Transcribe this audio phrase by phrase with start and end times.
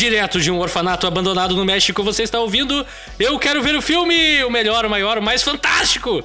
[0.00, 2.86] Direto de um orfanato abandonado no México, você está ouvindo
[3.18, 4.42] Eu Quero Ver o Filme!
[4.44, 6.22] O melhor, o maior, o mais fantástico!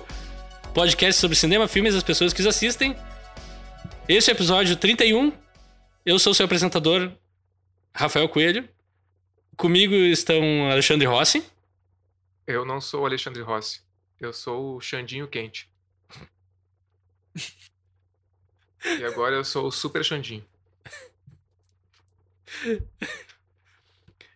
[0.74, 2.96] Podcast sobre cinema, filmes e as pessoas que os assistem.
[4.08, 5.34] Esse é o episódio 31.
[6.06, 7.12] Eu sou seu apresentador,
[7.94, 8.66] Rafael Coelho.
[9.58, 11.44] Comigo estão Alexandre Rossi.
[12.48, 13.82] Eu não sou o Alexandre Rossi.
[14.22, 15.70] Eu sou o Xandinho Quente.
[18.86, 20.46] e agora eu sou o Super Xandinho.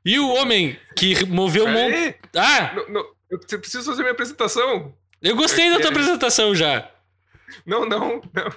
[0.05, 1.91] E o homem que moveu monte.
[1.91, 2.73] Peraí, Ah!
[2.75, 4.93] não, não, eu preciso fazer minha apresentação.
[5.21, 5.89] Eu gostei da tua É.
[5.89, 6.89] apresentação já.
[7.65, 8.53] Não, não, não.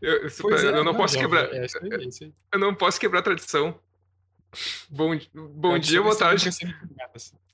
[0.00, 1.44] Eu, eu- é, eu não, posso já- quebrar.
[1.52, 2.32] É é aí.
[2.52, 3.78] Eu não posso quebrar a tradição.
[4.88, 6.46] Bom, bom Eu dia, boa tarde.
[6.46, 6.72] é assim.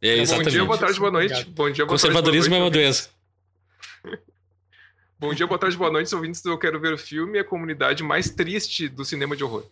[0.02, 1.44] É, Bom dia, boa tarde, boa noite.
[1.44, 2.82] Bom dia, boa tarde, Conservadorismo é boa uma noite.
[2.84, 3.10] doença.
[5.18, 8.02] Bom dia, boa tarde, boa noite, ouvintes do Eu Quero Ver o Filme, a comunidade
[8.02, 9.64] mais triste do cinema de horror.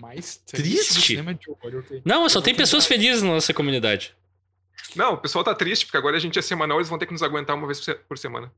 [0.00, 0.94] Mais Triste?
[0.94, 2.02] do cinema de horror, ok.
[2.04, 4.14] Não, só Eu tem pessoas tentar- felizes na nossa comunidade.
[4.96, 7.12] Não, o pessoal tá triste, porque agora a gente é semanal, eles vão ter que
[7.12, 8.50] nos aguentar uma vez por se- por semana.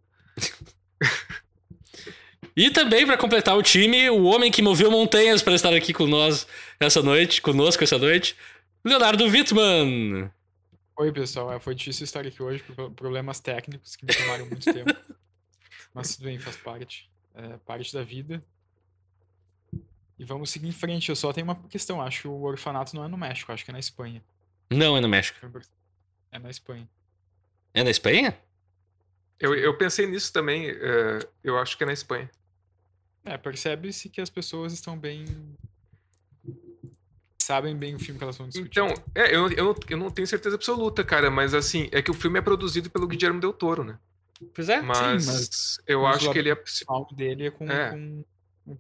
[2.55, 6.07] E também, pra completar o time, o homem que moveu montanhas para estar aqui com
[6.07, 6.47] nós
[6.79, 8.37] essa noite, conosco essa noite,
[8.85, 10.31] Leonardo Wittmann.
[10.98, 11.53] Oi, pessoal.
[11.53, 14.95] É, Foi difícil estar aqui hoje por problemas técnicos que me tomaram muito tempo.
[15.95, 17.11] Mas tudo bem, faz parte.
[17.35, 18.43] É parte da vida.
[20.23, 21.09] E vamos seguir em frente.
[21.09, 22.01] Eu só tenho uma questão.
[22.01, 24.23] Acho que o orfanato não é no México, acho que é na Espanha.
[24.70, 25.37] Não, é no México.
[26.31, 26.89] É na Espanha.
[27.75, 28.39] É na Espanha?
[29.41, 32.31] Eu, eu pensei nisso também, é, eu acho que é na Espanha.
[33.25, 35.25] É, percebe-se que as pessoas estão bem.
[37.42, 38.70] Sabem bem o filme que elas vão discutir.
[38.70, 42.13] Então, é, eu, eu, não, eu não tenho certeza absoluta, cara, mas assim, é que
[42.13, 43.98] o filme é produzido pelo Guillermo Del Toro, né?
[44.55, 44.80] Pois é.
[44.80, 46.63] Mas, mas eu mas acho que ele é.
[46.89, 47.68] o dele é com.
[47.68, 47.91] É.
[47.91, 48.24] com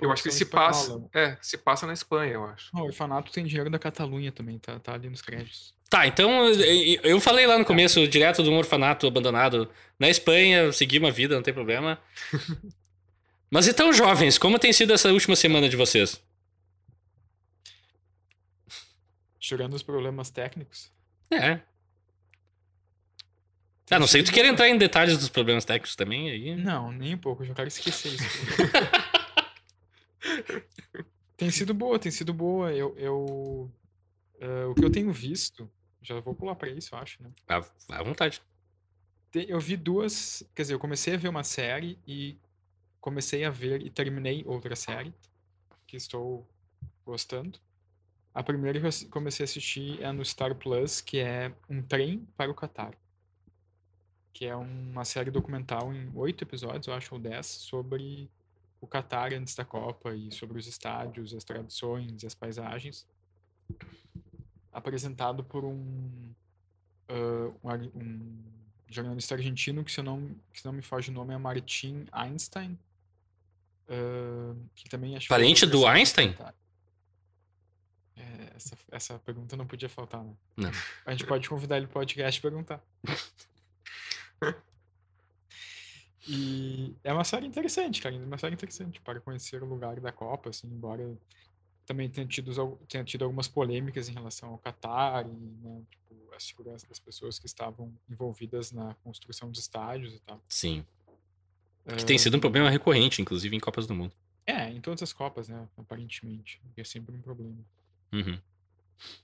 [0.00, 1.04] Eu acho que ele se passa.
[1.12, 2.70] É, se passa na Espanha, eu acho.
[2.72, 5.74] Não, o orfanato tem dinheiro da Catalunha também, tá, tá ali nos créditos.
[5.90, 6.48] Tá, então
[7.02, 11.34] eu falei lá no começo, direto de um orfanato abandonado na Espanha, segui uma vida,
[11.34, 12.00] não tem problema.
[13.50, 16.22] Mas então, jovens, como tem sido essa última semana de vocês?
[19.38, 20.90] Tirando os problemas técnicos.
[21.30, 21.60] É.
[23.90, 26.56] Ah, não sei se tu quer entrar em detalhes dos problemas técnicos também, aí.
[26.56, 28.24] Não, nem um pouco, eu já quero esquecer isso.
[31.36, 32.72] tem sido boa, tem sido boa.
[32.72, 33.70] Eu, eu
[34.40, 37.30] eh, o que eu tenho visto, já vou pular pra isso, eu acho, né?
[37.48, 37.56] À,
[37.90, 38.42] à vontade.
[39.30, 42.36] Te- Eu vi duas, quer dizer, eu comecei a ver uma série e
[43.00, 45.12] comecei a ver e terminei outra série
[45.86, 46.46] que estou
[47.04, 47.58] gostando.
[48.34, 52.26] A primeira que eu comecei a assistir é no Star Plus, que é Um Trem
[52.36, 52.94] para o Catar.
[54.32, 58.30] Que é uma série documental em oito episódios, eu acho, ou dez, sobre
[58.82, 63.06] o Catar antes da Copa e sobre os estádios, as tradições e as paisagens.
[64.72, 66.34] Apresentado por um,
[67.08, 67.52] ah,
[67.94, 68.42] um
[68.88, 72.76] um jornalista argentino que se, não, que não me foge o nome é Martin Einstein.
[73.88, 76.34] ah, que também acho Parente do Einstein?
[78.16, 80.34] É, essa, essa pergunta não podia faltar, né?
[80.56, 80.70] Não.
[81.06, 82.84] A gente pode convidar ele pro podcast e perguntar.
[86.28, 88.14] E é uma série interessante, cara.
[88.14, 91.16] É uma série interessante para conhecer o lugar da Copa, assim, embora
[91.84, 96.38] também tenha tido, tenha tido algumas polêmicas em relação ao Catar e né, tipo, a
[96.38, 100.40] segurança das pessoas que estavam envolvidas na construção dos estádios e tal.
[100.48, 100.86] Sim.
[101.96, 104.14] Que tem sido um problema recorrente, inclusive em Copas do Mundo.
[104.46, 105.68] É, em todas as Copas, né?
[105.76, 106.60] Aparentemente.
[106.76, 107.58] É sempre um problema.
[108.12, 108.38] Uhum.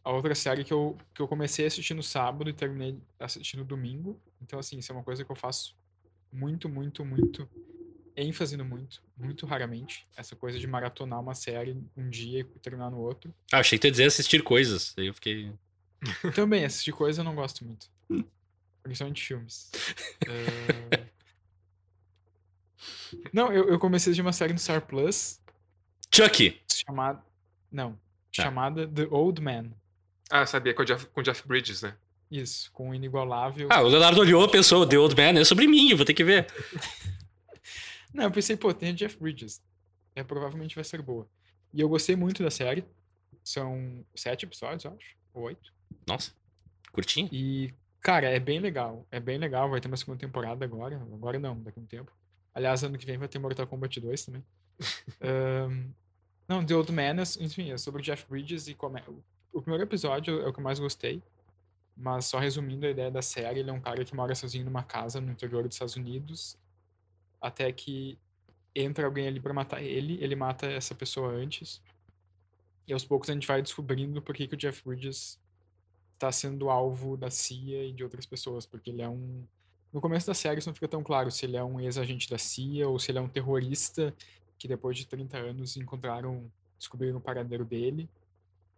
[0.03, 3.61] A outra série que eu, que eu comecei a assistir no sábado e terminei assistindo
[3.61, 4.21] no domingo.
[4.43, 5.77] Então, assim, isso é uma coisa que eu faço
[6.33, 7.49] muito, muito, muito,
[8.17, 10.07] ênfase no muito, muito raramente.
[10.17, 13.35] Essa coisa de maratonar uma série um dia e terminar no outro.
[13.53, 14.95] Ah, achei que tu ia dizer assistir coisas.
[14.99, 15.53] Aí eu fiquei.
[16.35, 17.91] Também, assistir coisa eu não gosto muito.
[18.83, 19.71] Principalmente filmes.
[20.27, 21.07] Eh,
[23.33, 25.41] Não, eu, eu comecei assistir uma série no Star Plus
[26.15, 26.61] Chucky!
[26.73, 27.23] chamada.
[27.71, 27.93] Não.
[28.35, 28.45] Tá.
[28.45, 29.71] Chamada The Old Man.
[30.31, 31.97] Ah, sabia, com o Jeff, com o Jeff Bridges, né?
[32.31, 33.69] Isso, com o inigualável.
[33.71, 36.25] Ah, o Leonardo olhou e pensou, The Old Man é sobre mim, vou ter que
[36.25, 36.47] ver.
[38.13, 39.63] Não, eu pensei, pô, tem o Jeff Bridges.
[40.15, 41.27] É, provavelmente vai ser boa.
[41.73, 42.85] E eu gostei muito da série.
[43.45, 45.17] São sete episódios, eu acho.
[45.35, 45.73] Ou oito.
[46.07, 46.33] Nossa,
[46.93, 47.29] curtinho.
[47.33, 49.07] E, cara, é bem legal.
[49.11, 49.71] É bem legal.
[49.71, 50.97] Vai ter uma segunda temporada agora.
[50.97, 52.13] Agora não, daqui a um tempo.
[52.55, 54.45] Aliás, ano que vem vai ter Mortal Kombat 2 também.
[55.23, 55.91] Ahn,
[56.49, 59.05] não, The Old Man, é- enfim, é sobre o Jeff Bridges e como é-
[59.53, 61.23] O primeiro episódio é o que eu mais gostei.
[61.99, 64.85] Mas só resumindo a ideia da série, ele é um cara que mora sozinho numa
[64.85, 66.57] casa no interior dos Estados Unidos.
[67.41, 68.17] Até que
[68.75, 71.83] entra alguém ali pra matar ele, ele mata essa pessoa antes.
[72.87, 75.41] E aos poucos a gente vai descobrindo por que, que o Jeff Bridges
[76.15, 79.45] está sendo alvo da CIA e de outras pessoas, porque ele é um
[79.93, 82.37] no começo da série isso não fica tão claro se ele é um ex-agente da
[82.37, 84.15] CIA ou se ele é um terrorista
[84.59, 88.09] que depois de 30 anos encontraram, descobriram o paradeiro dele.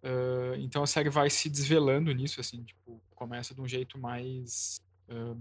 [0.02, 4.80] Uh, então a série vai se desvelando nisso, assim, tipo, começa de um jeito mais.
[5.08, 5.36] Um,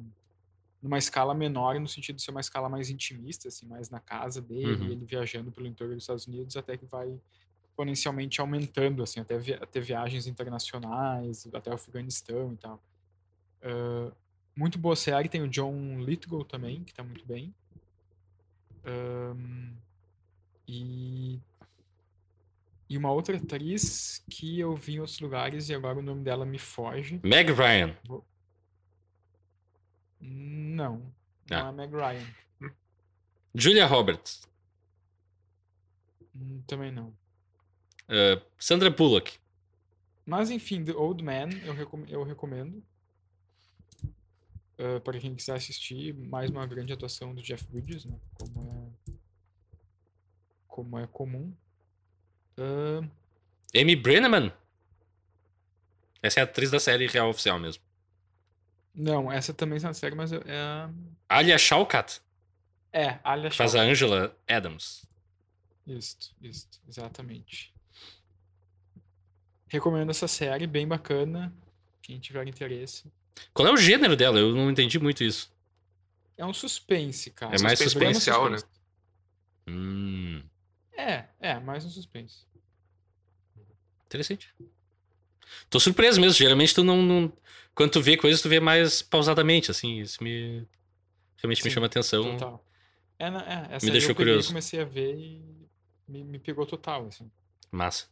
[0.82, 4.42] numa escala menor, no sentido de ser uma escala mais intimista, assim, mais na casa
[4.42, 4.92] dele, Uhum.
[4.92, 7.20] ele viajando pelo entorno dos Estados Unidos, até que vai
[7.70, 12.82] exponencialmente aumentando, assim, até, vi até viagens internacionais, até o Afeganistão e tal.
[13.62, 14.12] Uh,
[14.56, 17.54] muito boa série, tem o John Lithgow também, que tá muito bem.
[18.86, 19.74] Um,
[20.68, 21.40] e
[22.90, 26.46] e uma outra atriz que eu vi em outros lugares e agora o nome dela
[26.46, 27.20] me foge.
[27.24, 27.96] Meg Ryan.
[30.20, 31.14] Não,
[31.52, 31.64] Ah.
[31.64, 32.28] não é Meg Ryan.
[33.56, 34.48] Julia Roberts.
[36.36, 37.10] Hum, Também não.
[38.10, 39.38] Uh, Sandra Bullock.
[40.26, 42.84] Mas enfim, The Old Man eu, recom eu recomendo.
[44.78, 48.18] Ah, para quem quiser assistir, mais uma grande atuação do Jeff Bridges, né?
[48.34, 49.14] Como é,
[50.68, 51.54] como é comum.
[52.60, 53.08] Ah,
[53.76, 54.52] Amy Brenneman.
[56.22, 57.82] Essa é a atriz da série real oficial mesmo.
[58.94, 60.38] não, essa também está na série, mas é.
[60.46, 60.90] É,
[61.30, 62.20] Alia Shawkat.
[62.92, 63.92] é Alia que Faz a Shawkat.
[63.92, 65.06] Angela Adams.
[65.88, 67.74] Isso, isso, exatamente.
[69.68, 71.54] Recomendo essa série, bem bacana.
[72.02, 73.12] Quem tiver interesse.
[73.54, 74.40] Qual é o gênero dela?
[74.40, 75.52] Eu não entendi muito isso.
[76.36, 77.56] É um suspense, cara.
[77.56, 78.58] É mais Suspense, suspensial, né?
[78.58, 78.80] suspense.
[79.68, 80.44] Hum,
[80.98, 82.46] É, é, mais um suspense.
[84.10, 84.52] Interessante.
[85.70, 86.38] Tô surpreso mesmo.
[86.38, 87.34] Geralmente tu não, não-
[87.76, 90.00] Quando tu vê coisas, tu vê mais pausadamente, assim.
[90.00, 90.68] Isso me.
[91.38, 92.24] Realmente me Sim, chama atenção.
[92.38, 92.66] Total.
[93.18, 94.48] É, é, essa Me deixou eu peguei, curioso.
[94.50, 95.70] comecei a ver e
[96.08, 97.30] me, me pegou total, assim.
[97.72, 98.08] Massa.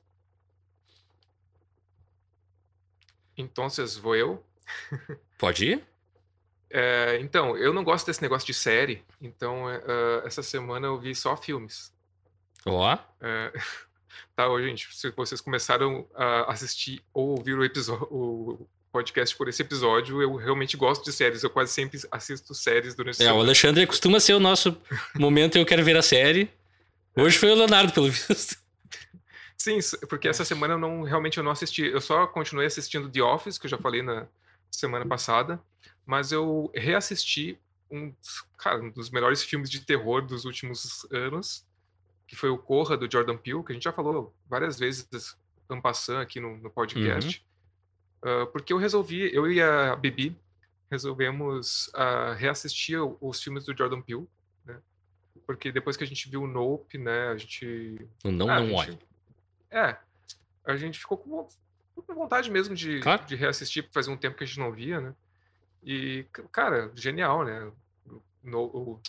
[3.38, 3.68] Então,
[4.02, 4.44] vou eu.
[5.38, 5.84] Pode ir?
[6.70, 11.16] É, então, eu não gosto desse negócio de série, então ah, essa semana eu vi
[11.16, 11.94] só filmes.
[12.66, 12.98] Ó.
[13.22, 13.54] É,
[14.36, 19.48] tá, ô, gente, se vocês começaram a assistir ou ouvir o, episódio, o podcast por
[19.48, 21.44] esse episódio, eu realmente gosto de séries.
[21.44, 23.40] Eu quase sempre assisto séries durante É, o.
[23.40, 24.76] Alexandre costuma ser o nosso
[25.16, 26.50] momento eu quero ver a série.
[27.16, 28.58] Hoje foi o Leonardo, pelo visto.
[29.58, 31.84] Sim, porque essa semana eu não realmente eu não assisti.
[31.84, 34.28] Eu só continuei assistindo The Office, que eu já falei na
[34.70, 35.60] semana passada,
[36.06, 37.58] mas eu reassisti
[37.90, 38.14] um,
[38.58, 41.66] cara, um dos melhores filmes de terror dos últimos anos,
[42.28, 45.08] que foi o Corra do Jordan Peele, que a gente já falou várias vezes
[45.70, 47.46] ano passando aqui no, no podcast.
[48.22, 50.38] Ah, porque eu resolvi, eu e a Bibi
[50.92, 54.28] resolvemos ah, reassistir os filmes do Jordan Peele,
[54.66, 54.78] né?
[55.46, 58.68] Porque depois que a gente viu o Nope, né, a gente O Não, ah, não
[58.68, 59.00] gente- olhe.
[59.70, 59.98] É.
[60.66, 61.48] A gente ficou com,
[61.96, 63.26] com vontade mesmo de, Claro.
[63.26, 65.14] de reassistir, porque fazia um tempo que a gente não via, né?
[65.84, 67.72] E, cara, genial, né?
[68.44, 69.00] No, o,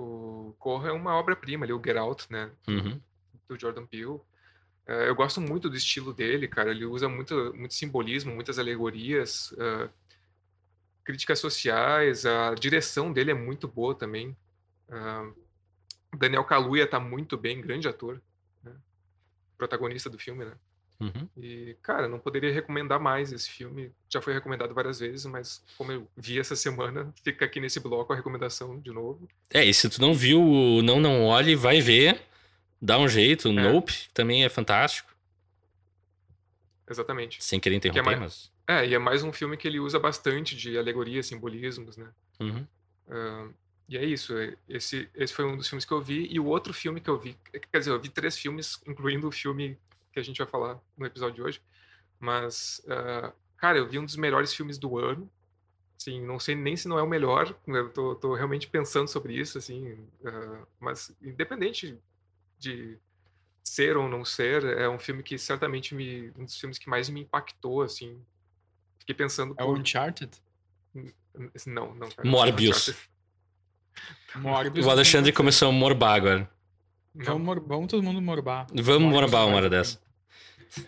[0.00, 2.50] o Corra é uma obra-prima ali, o Get Out, né?
[2.68, 3.00] Uhum.
[3.48, 4.20] Do Jordan Peele.
[4.86, 6.70] É, eu gosto muito do estilo dele, cara.
[6.70, 9.88] Ele usa muito, muito simbolismo, muitas alegorias, ah,
[11.04, 12.26] críticas sociais.
[12.26, 14.36] A direção dele é muito boa também.
[14.88, 15.30] Ah,
[16.16, 18.20] Daniel Kaluuya tá muito bem, grande ator.
[18.64, 18.72] né?
[19.56, 20.52] Protagonista do filme, né?
[21.00, 21.26] Uhum.
[21.38, 23.90] E, cara, não poderia recomendar mais esse filme.
[24.08, 28.12] Já foi recomendado várias vezes, mas como eu vi essa semana, fica aqui nesse bloco
[28.12, 29.26] a recomendação de novo.
[29.52, 32.20] É, e se tu não viu o Não Não Olhe, vai ver.
[32.82, 33.48] Dá um jeito.
[33.48, 35.10] O Nope também é fantástico.
[36.88, 37.42] Exatamente.
[37.42, 38.52] Sem querer interromper, mais- mas.
[38.66, 42.08] É, e é mais um filme que ele usa bastante de alegoria, simbolismos, né?
[42.40, 42.66] Uhum.
[43.08, 43.48] Ah,
[43.88, 44.36] e é isso.
[44.36, 46.26] é- Esse, esse foi um dos filmes que eu vi.
[46.30, 47.36] E o outro filme que eu vi,
[47.72, 49.78] quer dizer, eu vi três filmes, incluindo o filme
[50.12, 51.62] que a gente vai falar no episódio de hoje.
[52.18, 55.30] Mas, ah, cara, eu vi um dos melhores filmes do ano.
[55.98, 57.54] Assim, não sei nem se não é o melhor.
[57.66, 59.96] Eu tô, tô realmente pensando sobre isso, assim.
[60.24, 61.98] ah, mas, independente
[62.58, 62.98] de
[63.62, 67.08] ser ou não ser, é um filme que certamente me, um dos filmes que mais
[67.08, 68.20] me impactou, assim.
[68.98, 70.30] Fiquei pensando É o Uncharted?
[71.66, 72.28] não, não, cara.
[72.28, 72.94] Morbius.
[74.34, 74.86] Morbius.
[74.86, 76.50] O Alexandre começou a morbar agora.
[77.14, 78.66] Vamos, mor- vamos todo mundo morbar.
[78.72, 80.00] Vamos morbar uma hora dessa.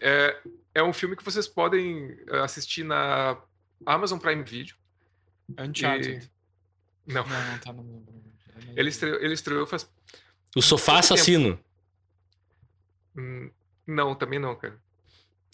[0.01, 0.37] É,
[0.77, 3.37] é um filme que vocês podem eh, assistir na
[3.85, 4.77] Amazon Prime Video.
[5.59, 6.31] Uncharted.
[7.07, 8.05] Não, Não, não tá no meu.
[8.77, 9.91] ele estreou, ele estreou faz.
[10.55, 11.15] O Sofá Pouco tempo.
[11.15, 11.61] Assassino.
[13.17, 13.51] hum,
[13.87, 14.79] Não, também não, cara.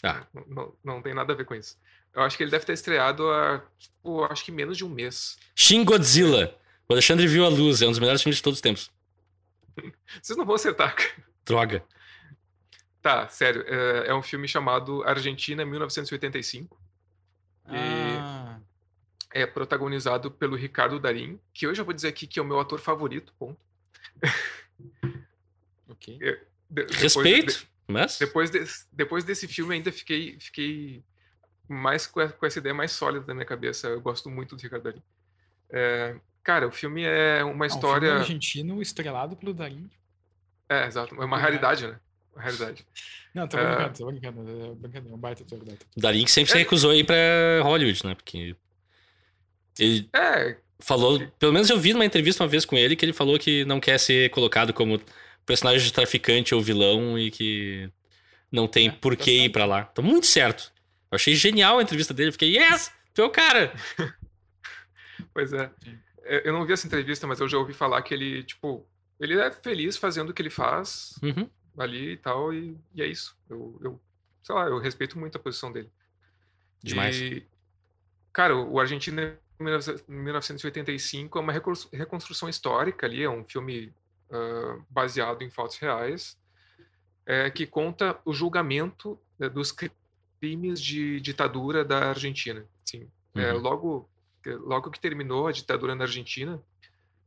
[0.03, 0.27] Ah.
[0.35, 1.77] Não, não, não tem nada a ver com isso.
[2.15, 5.39] Eu acho que ele deve ter estreado há, tipo, acho que menos de um mês.
[5.55, 6.55] Shin Godzilla.
[6.89, 7.83] O Alexandre viu a luz.
[7.83, 8.91] É um dos melhores filmes de todos os tempos.
[10.23, 10.95] Vocês não vão acertar.
[11.45, 11.85] Droga.
[13.03, 13.65] Tá, sério.
[13.67, 16.79] É, é um filme chamado Argentina 1985.
[17.67, 18.59] Ah,
[19.33, 22.59] É protagonizado pelo Ricardo Darim, que eu já vou dizer aqui que é o meu
[22.59, 23.59] ator favorito, ponto.
[25.89, 26.19] ok.
[26.19, 28.19] De- depois- Respeito, mas.
[28.19, 31.03] Depois, desse, depois desse filme, ainda fiquei, fiquei
[31.69, 33.89] mais com essa ideia mais sólida na minha cabeça.
[33.89, 35.03] Eu gosto muito do Ricardo Darim.
[35.71, 36.17] É,
[36.49, 38.13] cara, o filme é uma Ah, um filme história.
[38.15, 39.91] argentino estrelado pelo Darim.
[40.67, 41.15] é, exato.
[41.15, 41.43] É uma Obrigado.
[41.43, 42.01] raridade, né?
[42.35, 42.87] Uma raridade.
[43.35, 43.67] Não, tô É.
[43.67, 44.41] brincando, tô brincando.
[44.41, 45.59] É brincadeira, é um baita ator,
[45.97, 46.61] Darim que sempre se É.
[46.61, 47.17] recusou a ir pra
[47.63, 48.15] Hollywood, né?
[48.15, 48.57] Porque.
[49.79, 51.21] Ele É, falou.
[51.39, 53.79] Pelo menos eu vi numa entrevista uma vez com ele que ele falou que não
[53.79, 54.99] quer ser colocado como
[55.45, 57.91] personagem de traficante ou vilão e que
[58.51, 59.85] não tem É, por tá que ir pra lá.
[59.85, 60.73] Tá muito certo.
[61.11, 62.33] Eu achei genial a entrevista dele.
[62.33, 62.91] Fiquei, yes!
[63.15, 63.73] Tu é o cara!
[65.35, 65.71] pois é.
[65.85, 65.99] Sim.
[66.29, 68.87] É, Eu não vi essa entrevista, mas eu já ouvi falar que ele, tipo,
[69.19, 71.49] ele é feliz fazendo o que ele faz Uhum.
[71.79, 73.37] ali e tal, e, e é isso.
[73.49, 74.01] Eu, eu,
[74.43, 75.91] sei lá, eu respeito muito a posição dele.
[76.83, 77.17] Demais.
[77.21, 77.47] E,
[78.33, 83.93] cara, o Argentina em 19- 1985 é uma recons- reconstrução histórica ali, é um filme
[84.31, 86.39] ah, baseado em fatos reais,
[87.27, 89.73] é, que conta o julgamento né, dos
[90.41, 92.65] crimes de ditadura da Argentina.
[92.85, 93.59] Sim, é, Uhum.
[93.61, 94.09] logo,
[94.47, 96.63] logo que terminou a ditadura na Argentina,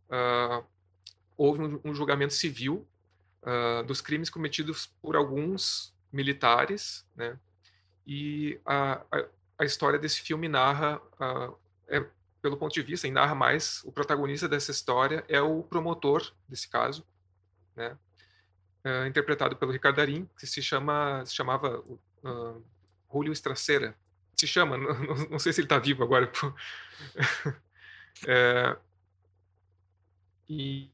[0.09, 0.63] ah,
[1.37, 2.85] houve um, um julgamento civil
[3.43, 7.37] ah, dos crimes cometidos por alguns militares, né?
[8.05, 9.25] E a, a,
[9.59, 11.51] a história desse filme narra, ah,
[11.87, 12.05] é,
[12.41, 16.67] pelo ponto de vista, e narra mais, o protagonista dessa história é o promotor desse
[16.67, 17.05] caso,
[17.75, 17.97] né?
[19.07, 21.83] Interpretado pelo Ricardo Darim, que se chama, se chamava
[23.13, 23.95] Julio Estracera.
[24.35, 26.31] Se chama, não, não- não sei se ele está vivo agora.
[28.27, 28.75] É,
[30.50, 30.89] e,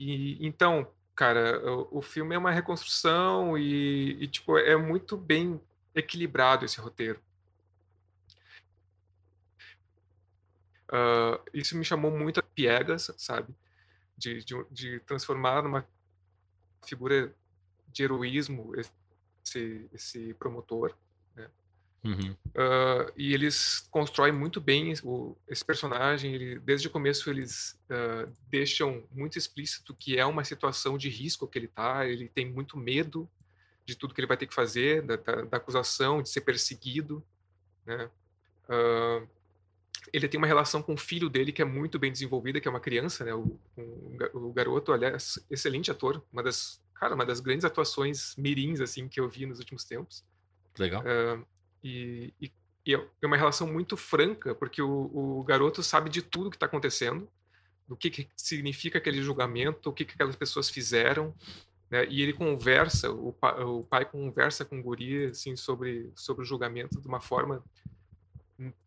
[0.00, 1.60] e então, cara,
[1.92, 5.60] o, o filme é uma reconstrução e, e, tipo é muito bem
[5.94, 7.20] equilibrado esse roteiro.
[10.90, 13.54] Ah, isso me chamou muito a piegas, sabe?
[14.16, 15.86] De, de, de transformar numa
[16.86, 17.34] figura
[17.88, 18.72] de heroísmo
[19.44, 20.94] esse, esse promotor.
[22.06, 22.36] Uhum.
[22.54, 26.34] Ah, e eles constroem muito bem o, esse personagem.
[26.34, 31.48] Ele, desde o começo, eles ah, deixam muito explícito que é uma situação de risco
[31.48, 32.06] que ele está.
[32.06, 33.28] Ele tem muito medo
[33.84, 37.22] de tudo que ele vai ter que fazer, da, da, da acusação, de ser perseguido.
[37.84, 38.10] Né?
[38.68, 39.22] Ah,
[40.12, 42.70] ele tem uma relação com o filho dele que é muito bem desenvolvida, que é
[42.70, 43.34] uma criança, né?
[43.34, 43.58] O,
[44.16, 49.08] ga- o garoto, aliás, excelente ator, uma das, cara, uma das grandes atuações mirins assim
[49.08, 50.24] que eu vi nos últimos tempos.
[50.78, 51.02] Legal.
[51.04, 51.42] Ah,
[51.82, 52.52] e, e,
[52.84, 56.56] e é é uma relação muito franca, porque o, o garoto sabe de tudo que
[56.56, 57.28] está acontecendo,
[57.86, 61.34] do que, que significa aquele julgamento, o que, que aquelas pessoas fizeram,
[61.90, 62.04] né?
[62.06, 66.46] E ele conversa, o, pa, o pai conversa com o guri assim sobre sobre o
[66.46, 67.62] julgamento de uma forma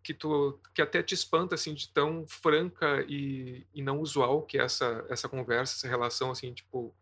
[0.03, 4.58] que tu que até te espanta assim de tão franca e, e não usual que
[4.58, 6.93] é essa essa conversa, essa relação assim, tipo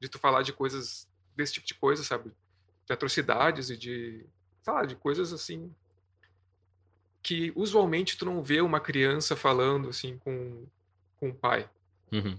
[0.00, 2.30] de tu falar de coisas desse tipo de coisa, sabe?
[2.86, 4.26] De atrocidades e de
[4.62, 5.72] sei lá, de coisas assim
[7.22, 10.64] que usualmente tu não vê uma criança falando assim com
[11.20, 11.70] com o pai.
[12.10, 12.36] Uhum.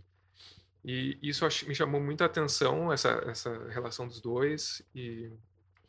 [0.83, 4.81] E isso me chamou muita atenção, essa, essa relação dos dois.
[4.93, 5.31] E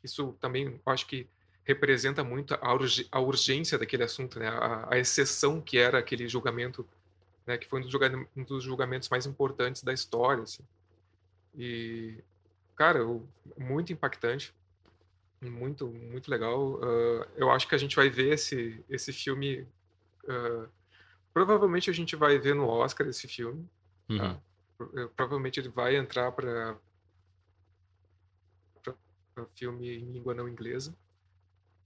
[0.02, 1.26] isso também, acho que
[1.64, 4.46] representa muito a, urge- a urgência daquele assunto, né?
[4.46, 6.86] A, a exceção que era aquele julgamento,
[7.44, 7.58] né?
[7.58, 10.62] Que foi um dos, julga- dos julgamentos mais importantes da história, assim.
[11.58, 12.22] E,
[12.76, 13.00] cara,
[13.58, 14.54] muito impactante.
[15.40, 16.80] Muito, muito legal.
[16.82, 19.66] Ah, eu acho que a gente vai ver esse, esse filme...
[20.28, 20.66] ah,
[21.32, 23.68] provavelmente a gente vai ver no Oscar esse filme.
[24.08, 24.18] Uhum.
[24.18, 24.40] Tá.
[24.78, 26.76] Pro- provavelmente ele vai entrar para
[29.56, 30.96] filme em língua não inglesa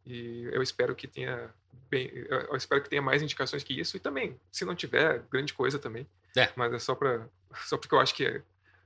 [0.05, 1.53] e eu espero que tenha
[1.91, 5.55] bem eu espero que tenha mais indicações que isso e também se não tiver grande
[5.55, 6.53] coisa também É.
[6.57, 7.27] mas é só para
[7.67, 8.27] só porque eu acho que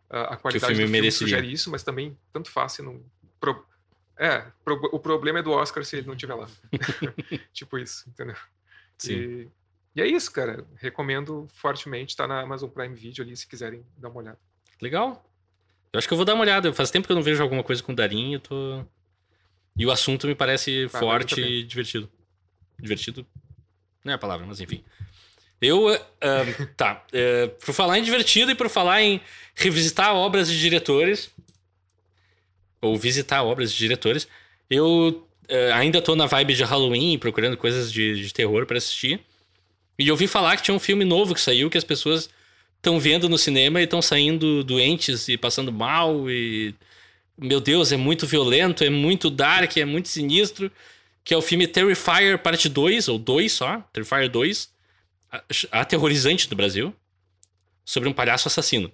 [0.09, 1.37] a, a qualidade filme do filme mereceria.
[1.37, 3.03] sugere isso mas também tanto faz se não
[3.41, 3.67] pro-
[4.25, 6.49] é pro- o problema é do Oscar se ele não tiver lá
[7.53, 8.37] tipo isso entendeu
[8.99, 9.15] Sim.
[9.15, 9.49] e,
[9.97, 10.65] e é isso, cara.
[10.77, 12.17] Recomendo fortemente.
[12.17, 14.39] Tá na Amazon Prime Video ali, se quiserem dar uma olhada.
[14.81, 15.23] Legal.
[15.93, 16.73] Eu acho que eu vou dar uma olhada.
[16.73, 18.35] Faz tempo que eu não vejo alguma coisa com o Darim.
[18.35, 18.85] Eu tô...
[19.77, 22.09] E o assunto me parece Vale forte e divertido.
[22.79, 23.27] Divertido
[24.05, 24.85] não é a palavra, mas enfim.
[25.61, 25.89] Eu.
[25.89, 25.99] ah,
[26.77, 27.05] tá.
[27.13, 29.21] eh, por falar em divertido e por falar em
[29.55, 31.31] revisitar obras de diretores.
[32.83, 34.29] Ou visitar obras de diretores.
[34.69, 39.21] Eu eh, ainda tô na vibe de Halloween, procurando coisas de, de terror pra assistir.
[39.99, 42.29] E ouvi falar que tinha um filme novo que saiu que as pessoas
[42.77, 46.75] estão vendo no cinema e estão saindo doentes e passando mal e
[47.39, 50.71] meu Deus, é muito violento, é muito dark, é muito sinistro,
[51.25, 54.71] que é o filme Terrifier Parte 2, ou 2 só, Terrifier 2,
[55.71, 56.95] aterrorizante do Brasil,
[57.85, 58.93] sobre um palhaço assassino.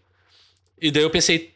[0.80, 1.54] E daí eu pensei,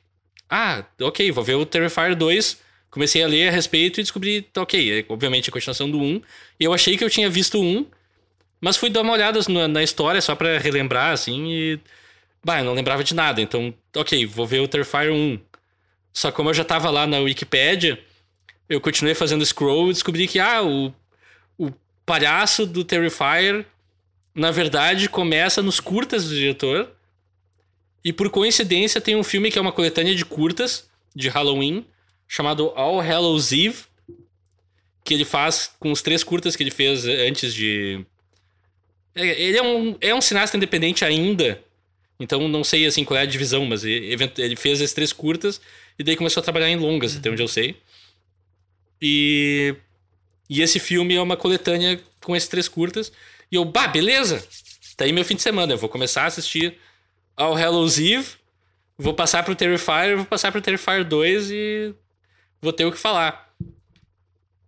[0.54, 2.60] ah, ok, vou ver o Terrifier 2.
[2.90, 6.20] Comecei a ler a respeito e descobri, tá, ok, é obviamente a continuação do 1.
[6.60, 7.86] E eu achei que eu tinha visto o 1,
[8.60, 11.80] mas fui dar uma olhada na, na história só para relembrar, assim, e.
[12.44, 15.40] Bah, eu não lembrava de nada, então, ok, vou ver o Terrifier 1.
[16.12, 17.98] Só que como eu já tava lá na Wikipedia,
[18.68, 20.92] eu continuei fazendo scroll e descobri que, ah, o,
[21.56, 21.72] o
[22.04, 23.64] palhaço do Terrifier,
[24.34, 26.90] na verdade, começa nos curtas do diretor.
[28.04, 31.86] E por coincidência tem um filme que é uma coletânea de curtas de Halloween,
[32.26, 33.84] chamado All Hallows Eve,
[35.04, 38.04] que ele faz com os três curtas que ele fez antes de.
[39.14, 41.62] É, ele é um, é um cineasta independente ainda,
[42.18, 45.60] então não sei assim qual é a divisão, mas ele, ele fez esses três curtas
[45.98, 47.76] e daí começou a trabalhar em longas, até onde eu sei.
[49.00, 49.74] E,
[50.48, 53.12] e esse filme é uma coletânea com esses três curtas.
[53.50, 54.46] E eu, bah, beleza!
[54.96, 56.78] Tá aí meu fim de semana, eu vou começar a assistir
[57.36, 58.28] ao Hallows Eve,
[58.98, 61.94] vou passar pro Terrifier, vou passar pro Terrifier 2 e
[62.60, 63.52] vou ter o que falar.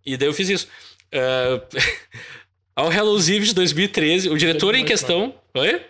[0.05, 0.67] E daí eu fiz isso.
[1.07, 1.79] Uh,
[2.75, 5.33] ao Hallows Eve de 2013, o diretor em questão.
[5.53, 5.81] Oi?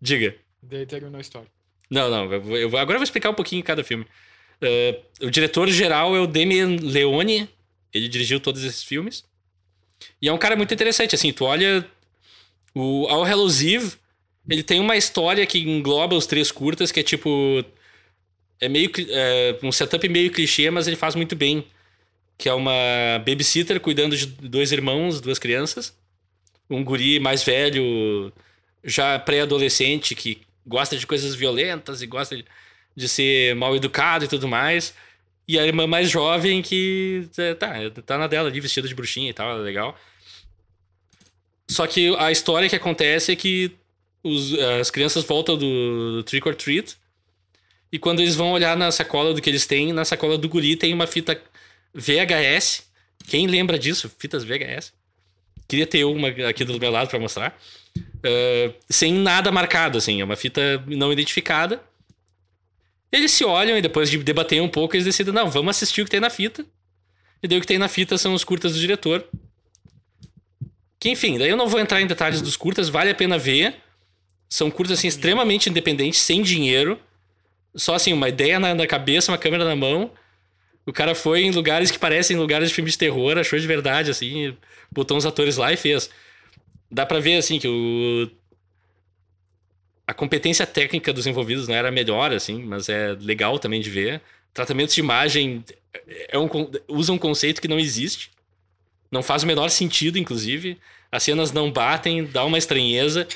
[0.00, 0.34] Diga.
[0.62, 1.48] Daí terminou a história.
[1.90, 2.32] Não, não.
[2.32, 4.06] Eu, eu, agora eu vou explicar um pouquinho cada filme.
[4.62, 7.48] Uh, o diretor geral é o Damien Leone.
[7.92, 9.24] Ele dirigiu todos esses filmes.
[10.22, 11.86] E é um cara muito interessante, assim, tu olha
[12.74, 13.92] o All Hallows Eve,
[14.48, 17.64] ele tem uma história que engloba os três curtas, que é tipo.
[18.60, 18.90] É meio.
[19.08, 21.64] É, um setup meio clichê, mas ele faz muito bem.
[22.38, 22.72] Que é uma
[23.18, 25.96] babysitter cuidando de dois irmãos, duas crianças.
[26.68, 28.32] Um guri mais velho,
[28.82, 32.44] já pré-adolescente, que gosta de coisas violentas e gosta de,
[32.96, 34.94] de ser mal educado e tudo mais.
[35.46, 37.74] E a irmã mais jovem que é, tá,
[38.06, 39.98] tá na dela ali, vestida de bruxinha e tal, legal.
[41.68, 43.72] Só que a história que acontece é que
[44.22, 46.96] os, as crianças voltam do, Trick or Treat.
[47.92, 50.76] E quando eles vão olhar na sacola do que eles têm, na sacola do guri
[50.76, 51.40] tem uma fita
[51.92, 52.84] VHS.
[53.26, 54.10] Quem lembra disso?
[54.18, 54.92] Fitas VHS.
[55.66, 57.58] Queria ter uma aqui do meu lado para mostrar.
[57.96, 60.20] Uh, sem nada marcado, assim.
[60.20, 61.82] É uma fita não identificada.
[63.12, 66.04] Eles se olham e depois de debater um pouco, eles decidem, não, vamos assistir o
[66.04, 66.64] que tem na fita.
[67.42, 69.26] E daí o que tem na fita são os curtas do diretor.
[70.98, 73.76] Que enfim, daí eu não vou entrar em detalhes dos curtas, vale a pena ver.
[74.50, 76.98] São curtas, assim, extremamente independentes, sem dinheiro.
[77.74, 80.10] Só, assim, uma ideia na, na cabeça, uma câmera na mão.
[80.84, 84.10] O cara foi em lugares que parecem lugares de filme de terror, achou de verdade,
[84.10, 84.56] assim,
[84.90, 86.10] botou uns atores lá e fez.
[86.90, 88.28] Dá pra ver, assim, que o...
[90.04, 94.20] A competência técnica dos envolvidos não era melhor, assim, mas é legal também de ver.
[94.52, 95.64] Tratamentos de imagem
[96.28, 96.48] é um,
[96.88, 98.32] usa um conceito que não existe.
[99.12, 100.76] Não faz o menor sentido, inclusive.
[101.12, 103.28] As cenas não batem, dá uma estranheza.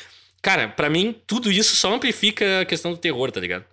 [0.45, 3.65] Cara, para mim, tudo isso só amplifica a questão do terror, tá ligado?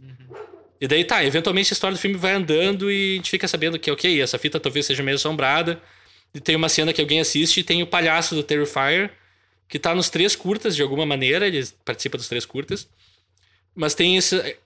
[0.00, 0.34] Uhum.
[0.80, 3.78] E daí tá, eventualmente a história do filme vai andando e a gente fica sabendo
[3.78, 5.78] que, ok, essa fita talvez seja meio assombrada.
[6.32, 9.12] E tem uma cena que alguém assiste e tem o palhaço do Terrifier,
[9.68, 12.88] que tá nos três curtas de alguma maneira, ele participa dos três curtas.
[13.74, 14.56] Mas tem esse,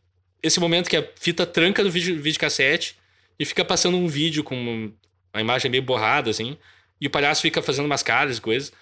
[0.40, 2.94] esse momento que a fita tranca no vídeo, videocassete
[3.36, 4.92] e fica passando um vídeo com
[5.34, 6.56] uma imagem meio borrada, assim.
[7.00, 8.72] E o palhaço fica fazendo umas caras e coisas.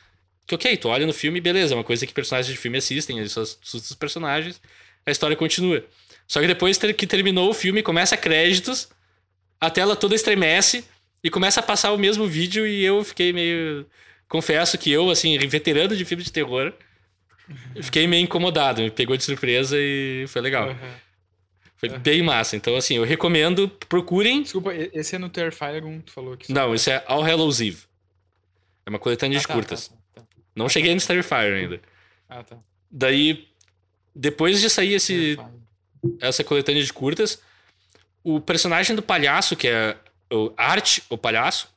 [0.49, 3.19] Que ok, tu olha no filme, beleza, é uma coisa que personagens de filme assistem,
[3.19, 4.59] eles assustam os personagens,
[5.05, 5.85] a história continua.
[6.27, 8.89] Só que depois que terminou o filme, começa créditos,
[9.61, 10.85] a tela toda estremece
[11.23, 13.87] e começa a passar o mesmo vídeo e eu fiquei meio.
[14.27, 16.73] Confesso que eu, assim, veterano de filme de terror,
[17.83, 20.69] fiquei meio incomodado, me pegou de surpresa e foi legal.
[20.69, 20.77] Uhum.
[21.77, 21.99] Foi uhum.
[21.99, 22.57] bem massa.
[22.57, 24.43] Então, assim, eu recomendo, procurem.
[24.43, 26.51] Desculpa, esse é no Terrifier 1, tu falou que.
[26.51, 27.83] Não, esse é All Hallows Eve.
[28.87, 29.89] É uma coletânea ah, de tá, curtas.
[29.89, 29.98] Tá, tá.
[30.59, 31.81] Não cheguei no Starfire ainda.
[32.29, 32.59] Ah, tá.
[32.91, 33.49] Daí,
[34.15, 35.39] depois de sair esse,
[36.21, 37.41] essa coletânea de curtas,
[38.25, 39.97] o personagem do palhaço, que é
[40.31, 41.69] o Art, o palhaço,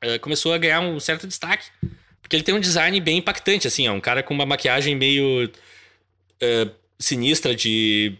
[0.00, 1.66] é, começou a ganhar um certo destaque.
[2.22, 5.50] Porque ele tem um design bem impactante, assim, é um cara com uma maquiagem meio
[6.40, 8.16] é, sinistra de.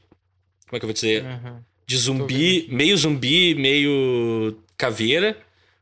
[0.67, 1.25] Como é que eu vou dizer?
[1.25, 1.63] Uhum.
[1.87, 5.39] De zumbi, meio zumbi, meio caveira,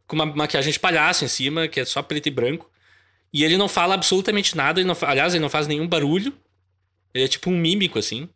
[0.06, 2.70] com uma maquiagem de palhaço em cima, que é só preto e branco.
[3.32, 6.32] E ele não fala absolutamente nada, ele não, aliás, ele não faz nenhum barulho.
[7.14, 8.28] Ele é tipo um mímico, assim.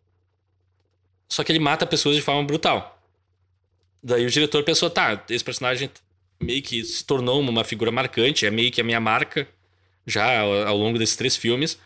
[1.29, 3.01] Só que ele mata pessoas de forma brutal.
[4.03, 5.91] Daí o diretor pensou, tá, esse personagem
[6.41, 9.49] meio que se tornou uma figura marcante, é meio que a minha marca
[10.07, 11.79] já ao, longo desses três filmes.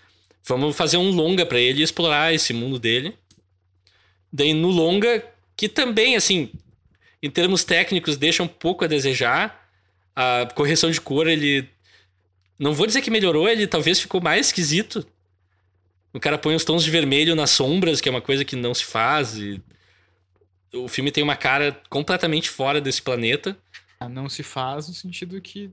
[0.44, 3.16] Vamos fazer um longa para ele explorar esse mundo dele.
[4.33, 5.25] Daí no longa,
[5.57, 6.51] que também, assim,
[7.23, 9.68] em termos técnicos, deixa um pouco a desejar.
[10.14, 11.68] A correção de cor, ele.
[12.61, 15.05] Não vou dizer que melhorou, ele talvez ficou mais esquisito.
[16.12, 18.75] O cara põe os tons de vermelho nas sombras, que é uma coisa que não
[18.75, 19.37] se faz.
[19.38, 19.62] E...
[20.75, 23.57] O filme tem uma cara completamente fora desse planeta.
[23.99, 25.70] Ah, Não se faz no sentido que.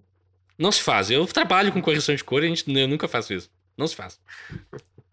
[0.58, 1.12] Não se faz.
[1.12, 3.50] Eu trabalho com correção de cor e a gente, eu nunca faço isso.
[3.78, 4.20] Não se faz.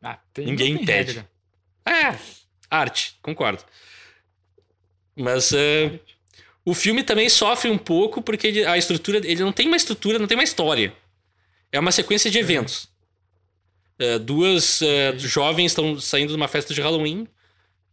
[0.02, 1.12] Ah, tem, Ninguém impede.
[1.12, 1.30] regra.
[1.86, 2.16] É,
[2.70, 3.62] arte, concordo.
[5.16, 5.98] Mas é,
[6.64, 9.18] o filme também sofre um pouco porque ele- a estrutura.
[9.18, 10.94] Ele não tem uma estrutura, não tem uma história.
[11.74, 12.88] É uma sequência de eventos.
[13.98, 17.26] É, duas é, jovens estão saindo de uma festa de Halloween,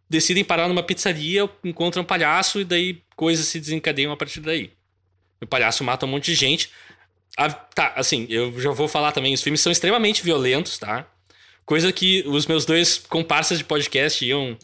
[0.07, 4.71] decidem parar numa pizzaria, encontram um palhaço e daí coisas se desencadeiam a partir daí.
[5.41, 6.69] O palhaço mata um monte de gente.
[7.73, 11.07] Tá, assim, eu já vou falar também, os filmes são extremamente violentos, tá?
[11.65, 14.55] Coisa que os meus dois comparsas de podcast iam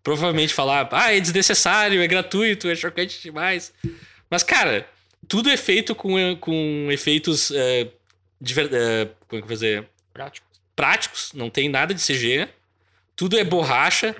[0.00, 3.72] provavelmente falar: ah, é desnecessário, é gratuito, é chocante demais.
[4.30, 4.88] Mas, cara,
[5.26, 7.88] tudo é feito com, com efeitos é,
[8.42, 9.88] é, como é que eu vou dizer?
[10.12, 10.46] Prático.
[10.74, 12.48] práticos, não tem nada de CG.
[13.14, 14.16] Tudo é borracha.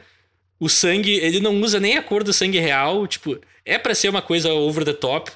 [0.59, 3.07] O sangue, ele não usa nem a cor do sangue real.
[3.07, 5.31] Tipo, é pra ser uma coisa over the top,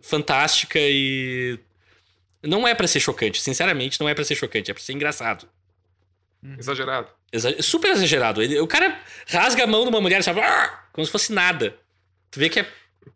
[0.00, 1.58] fantástica e.
[2.42, 3.40] Não é pra ser chocante.
[3.40, 4.70] Sinceramente, não é pra ser chocante.
[4.70, 5.48] É pra ser engraçado.
[6.58, 7.08] Exagerado.
[7.32, 8.42] Exa- super exagerado.
[8.42, 10.40] Ele- o cara rasga a mão de uma mulher, sabe?
[10.40, 11.74] "Ah!" Como se fosse nada.
[12.30, 12.66] Tu vê que é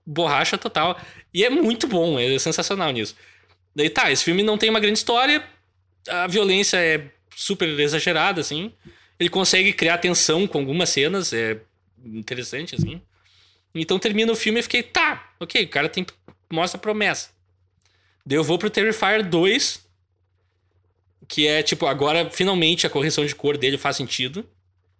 [0.07, 0.99] borracha total.
[1.35, 3.15] E é muito bom, é sensacional nisso.
[3.79, 5.41] Daí tá, esse filme não tem uma grande história,
[6.09, 8.73] a violência é super exagerada, assim.
[9.21, 11.61] Ele consegue criar tensão com algumas cenas, é
[12.05, 13.01] interessante, assim.
[13.73, 16.05] Então termina o filme e fiquei, tá, ok, o cara tem,
[16.51, 17.31] mostra promessa.
[18.27, 19.81] Daí eu vou pro Terrifier 2,
[21.29, 24.45] que é tipo, agora finalmente a correção de cor dele faz sentido.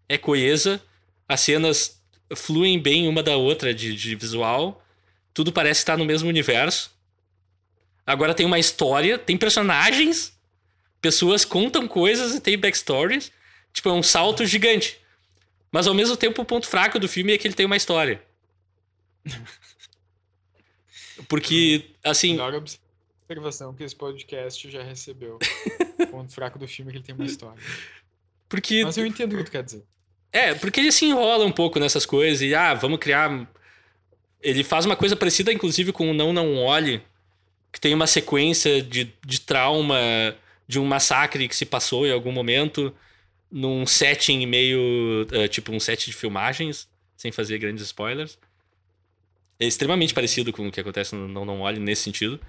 [0.09, 0.81] É coesa.
[1.29, 2.01] As cenas
[2.37, 4.81] fluem bem uma da outra de, de visual.
[5.35, 6.97] Tudo parece estar no mesmo universo.
[8.09, 10.33] Agora tem uma história, tem personagens,
[10.99, 13.31] pessoas contam coisas e tem backstories.
[13.71, 14.99] Tipo, é um salto gigante.
[15.71, 18.23] Mas ao mesmo tempo, o ponto fraco do filme é que ele tem uma história.
[21.29, 25.39] Porque, assim, Melhor observação que esse podcast já recebeu.
[25.99, 27.61] O ponto fraco do filme é que ele tem uma história.
[28.49, 29.83] porque Mas eu entendo o que tu quer dizer.
[30.33, 33.51] É, porque ele se enrola um pouco nessas coisas e, ah, vamos criar.
[34.41, 37.03] Ele faz uma coisa parecida, inclusive, com o Não Não Olhe,
[37.79, 39.97] que tem uma sequência de, de trauma
[40.67, 42.93] de um massacre que se passou em algum momento,
[43.49, 45.29] num setting meio.
[45.31, 48.37] eh, tipo, um set de filmagens, sem fazer grandes spoilers.
[49.61, 52.41] É extremamente parecido com o que acontece no Não Não Olhe nesse sentido.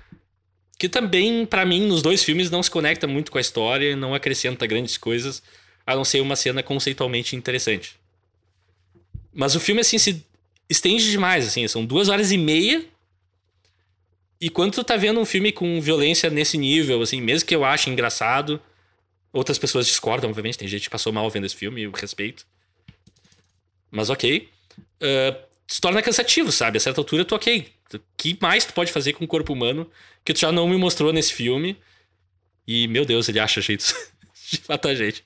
[0.80, 4.16] Que também, pra mim, nos dois filmes não se conecta muito com a história, não
[4.16, 5.44] acrescenta grandes coisas
[5.86, 8.00] a não ser uma cena conceitualmente interessante.
[9.32, 10.26] Mas o filme, assim, se
[10.68, 12.84] estende demais, assim, são duas horas e meia.
[14.42, 17.66] E quando tu tá vendo um filme com violência nesse nível, assim, mesmo que eu
[17.66, 18.62] ache engraçado,
[19.34, 22.46] outras pessoas discordam, obviamente, tem gente que passou mal vendo esse filme, eu respeito.
[23.92, 24.50] Mas ok.
[25.02, 25.38] Ah,
[25.70, 26.78] se torna cansativo, sabe?
[26.78, 27.68] A certa altura tu, ok.
[27.94, 29.90] O que mais tu pode fazer com o corpo humano
[30.26, 31.78] que tu já não me mostrou nesse filme?
[32.68, 33.94] E, meu Deus, ele acha jeitos
[34.52, 35.24] de matar gente.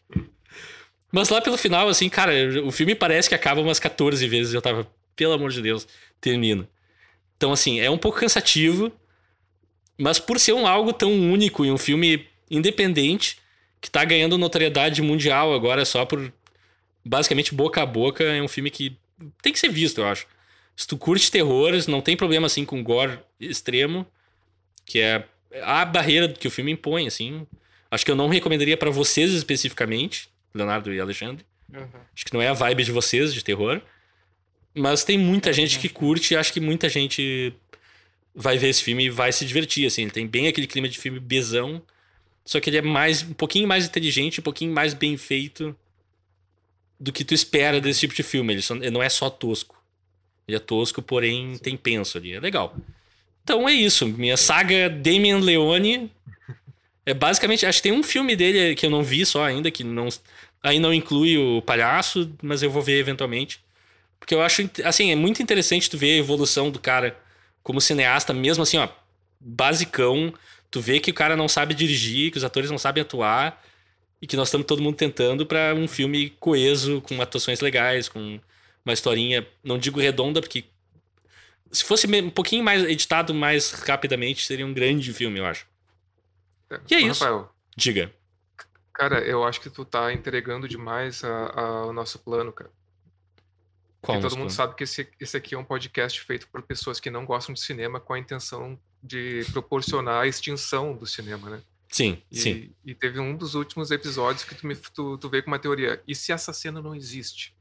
[1.11, 2.33] Mas lá pelo final, assim, cara,
[2.65, 4.53] o filme parece que acaba umas 14 vezes.
[4.53, 5.87] Eu tava, pelo amor de Deus,
[6.19, 6.67] termina.
[7.37, 8.91] Então, assim, é um pouco cansativo.
[10.03, 13.37] Mas por ser um algo tão único e um filme independente,
[13.79, 16.29] que tá ganhando notoriedade mundial agora só por
[17.05, 18.97] basicamente boca a boca, é um filme que
[19.41, 20.27] tem que ser visto, eu acho.
[20.75, 24.05] Se tu curte terrores, não tem problema assim com gore extremo,
[24.85, 25.25] que é
[25.61, 27.47] a barreira que o filme impõe, assim.
[27.89, 31.45] Acho que eu não recomendaria pra vocês especificamente, Leonardo e Alexandre.
[32.13, 33.79] Acho que não é a vibe de vocês de terror.
[34.75, 37.55] Mas tem muita gente que curte e acho que muita gente
[38.35, 40.03] vai ver esse filme e vai se divertir, assim.
[40.03, 41.81] Ele tem bem aquele clima de filme bezão.
[42.45, 45.75] Só que ele é mais, um pouquinho mais inteligente, um pouquinho mais bem feito
[46.99, 48.53] do que tu espera desse tipo de filme.
[48.53, 49.81] Ele, só- ele não é só tosco.
[50.47, 52.33] Ele é tosco, porém tem penso ali.
[52.33, 52.75] É legal.
[53.43, 54.07] Então é isso.
[54.07, 56.11] Minha saga Damian Leone
[57.05, 57.65] é basicamente.
[57.65, 60.09] Acho que tem um filme dele que eu não vi só ainda, que não,
[60.61, 63.61] aí não inclui o palhaço, mas eu vou ver eventualmente.
[64.19, 67.17] Porque eu acho, assim, é muito interessante tu ver a evolução do cara
[67.63, 68.87] como cineasta, mesmo assim, ó,
[69.39, 70.33] basicão.
[70.69, 73.63] Tu vê que o cara não sabe dirigir, que os atores não sabem atuar
[74.21, 78.39] e que nós estamos todo mundo tentando pra um filme coeso, com atuações legais, com
[78.85, 80.65] uma historinha, não digo redonda, porque
[81.71, 85.65] se fosse um pouquinho mais editado mais rapidamente, seria um grande filme, eu acho.
[86.89, 87.23] E é Ô, isso.
[87.23, 88.11] Rafael, Diga.
[88.93, 92.69] cara, eu acho que tu tá entregando demais a- a- o nosso plano, cara.
[94.03, 96.99] Qual e todo mundo sabe que esse, esse aqui é um podcast feito por pessoas
[96.99, 101.61] que não gostam de cinema com a intenção de proporcionar a extinção do cinema, né?
[101.89, 102.71] Sim, E, sim.
[102.83, 106.01] e teve um dos últimos episódios que tu, me, tu, tu veio com uma teoria.
[106.07, 107.55] E se essa cena não existe?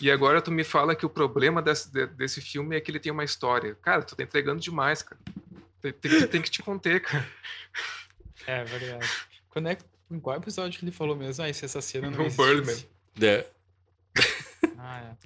[0.00, 3.00] E agora tu me fala que o problema desse, de- desse filme é que ele
[3.00, 3.74] tem uma história.
[3.82, 5.20] Cara, tu tá entregando demais, cara.
[5.80, 7.28] Tem, tem, que- tem que te conter, cara.
[8.46, 9.08] É verdade.
[9.50, 9.78] Quando é,
[10.10, 11.42] em qual episódio que ele falou mesmo?
[11.44, 12.54] Ah, e se essa cena não No existisse?
[12.54, 12.86] Birdman.
[13.28, 13.46] É.
[14.84, 15.16] Ah, é.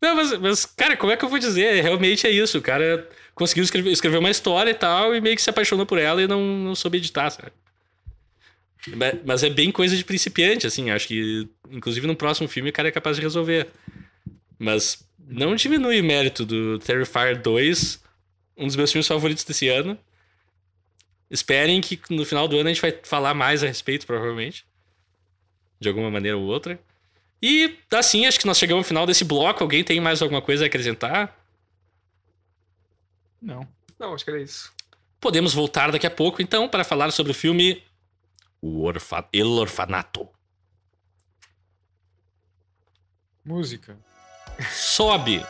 [0.00, 1.82] Não, mas, mas, cara, como é que eu vou dizer?
[1.82, 2.56] Realmente é isso.
[2.58, 5.98] O cara conseguiu escrever, escrever uma história e tal, e meio que se apaixonou por
[5.98, 7.52] ela e não, não soube editar, sabe?
[8.94, 10.90] Ma- Mas é bem coisa de principiante, assim.
[10.90, 13.68] Acho que, inclusive, no próximo filme o cara é capaz de resolver.
[14.58, 18.02] Mas não diminui o mérito do Terrifier 2,
[18.56, 19.98] um dos meus filmes favoritos desse ano.
[21.30, 24.64] Esperem que no final do ano a gente vai falar mais a respeito, provavelmente.
[25.78, 26.80] De alguma maneira ou outra.
[27.40, 29.62] E assim, acho que nós chegamos ao final desse bloco.
[29.62, 31.36] Alguém tem mais alguma coisa a acrescentar?
[33.40, 33.66] Não.
[33.98, 34.72] Não, acho que era isso.
[35.20, 37.82] Podemos voltar daqui a pouco, então, para falar sobre o filme
[38.60, 39.28] O Orfa...
[39.32, 40.28] El Orfanato.
[43.44, 43.96] Música.
[44.70, 45.42] Sobe!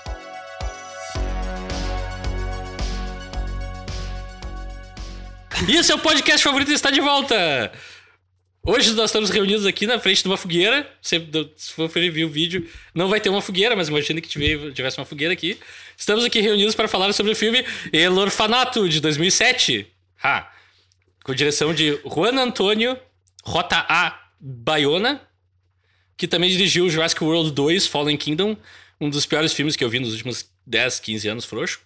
[5.66, 7.72] E esse é o podcast favorito está de volta!
[8.70, 10.86] Hoje nós estamos reunidos aqui na frente de uma fogueira.
[11.00, 11.18] Se,
[11.74, 15.06] for ver o vídeo, não vai ter uma fogueira, mas imagina que tive- tivesse uma
[15.06, 15.58] fogueira aqui.
[15.96, 19.86] Estamos aqui reunidos para falar sobre o filme El Orfanato, de 2007.
[20.22, 20.52] Ha!
[21.24, 22.98] Com direção de Juan Antônio
[23.42, 24.20] J.A.
[24.38, 25.22] Bayona,
[26.14, 28.54] que também dirigiu Jurassic World 2 Fallen Kingdom,
[29.00, 31.80] um dos piores filmes que eu vi nos últimos 10, 15 anos, frouxo.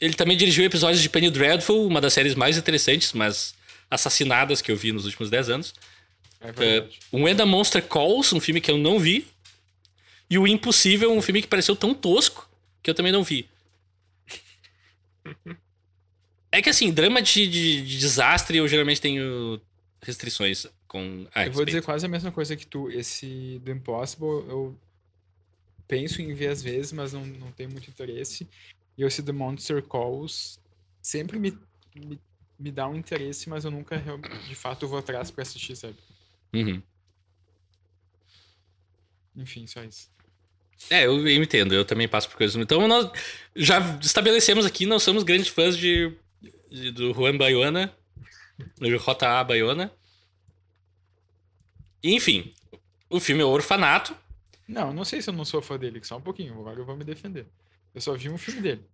[0.00, 3.54] Ele também dirigiu episódios de Penny Dreadful, uma das séries mais interessantes, mas
[3.94, 5.74] assassinadas que eu vi nos últimos 10 anos.
[6.40, 9.26] É o When the Monster Calls, um filme que eu não vi.
[10.28, 12.48] E o Impossível, um filme que pareceu tão tosco
[12.82, 13.48] que eu também não vi.
[16.52, 19.60] É que assim, drama de, de- de desastre eu geralmente tenho
[20.02, 21.26] restrições com.
[21.34, 22.90] a eu vou dizer quase a mesma coisa que tu.
[22.90, 24.76] Esse The Impossible eu
[25.88, 28.46] penso em ver às vezes, mas não, não tenho muito interesse.
[28.96, 30.58] E esse The Monster Calls
[31.02, 31.56] sempre me,
[31.96, 32.18] me,
[32.58, 34.02] me dá um interesse, mas eu nunca
[34.48, 35.96] de fato vou atrás pra assistir, sabe?
[36.54, 36.82] Uhum.
[39.36, 40.08] Enfim, só isso.
[40.90, 42.56] É, eu, eu entendo, eu também passo por coisas.
[42.60, 43.10] Então, nós
[43.56, 46.12] já estabelecemos aqui, nós somos grandes fãs de,
[46.70, 47.94] de- do Juan Bayona,
[48.78, 49.42] do J.A.
[49.44, 49.92] Bayona.
[52.02, 52.52] Enfim,
[53.08, 54.14] o filme é o Orfanato.
[54.68, 56.96] Não, não sei se eu não sou fã dele, só um pouquinho, agora eu vou
[56.96, 57.46] me defender.
[57.94, 58.84] Eu só vi um filme dele.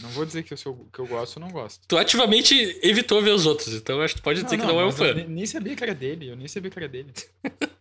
[0.00, 1.86] Não vou dizer que eu, sou, que eu gosto ou não gosto.
[1.86, 4.86] Tu ativamente evitou ver os outros, então acho que tu pode dizer que não é
[4.86, 5.06] um fã.
[5.06, 7.12] eu nem, sabia que era dele, eu nem sabia que era dele.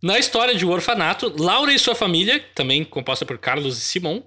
[0.00, 4.22] Na história de O Orfanato, Laura e sua família, também composta por Carlos e Simon,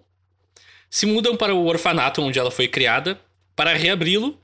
[0.89, 3.19] se mudam para o orfanato onde ela foi criada
[3.55, 4.37] para reabri-lo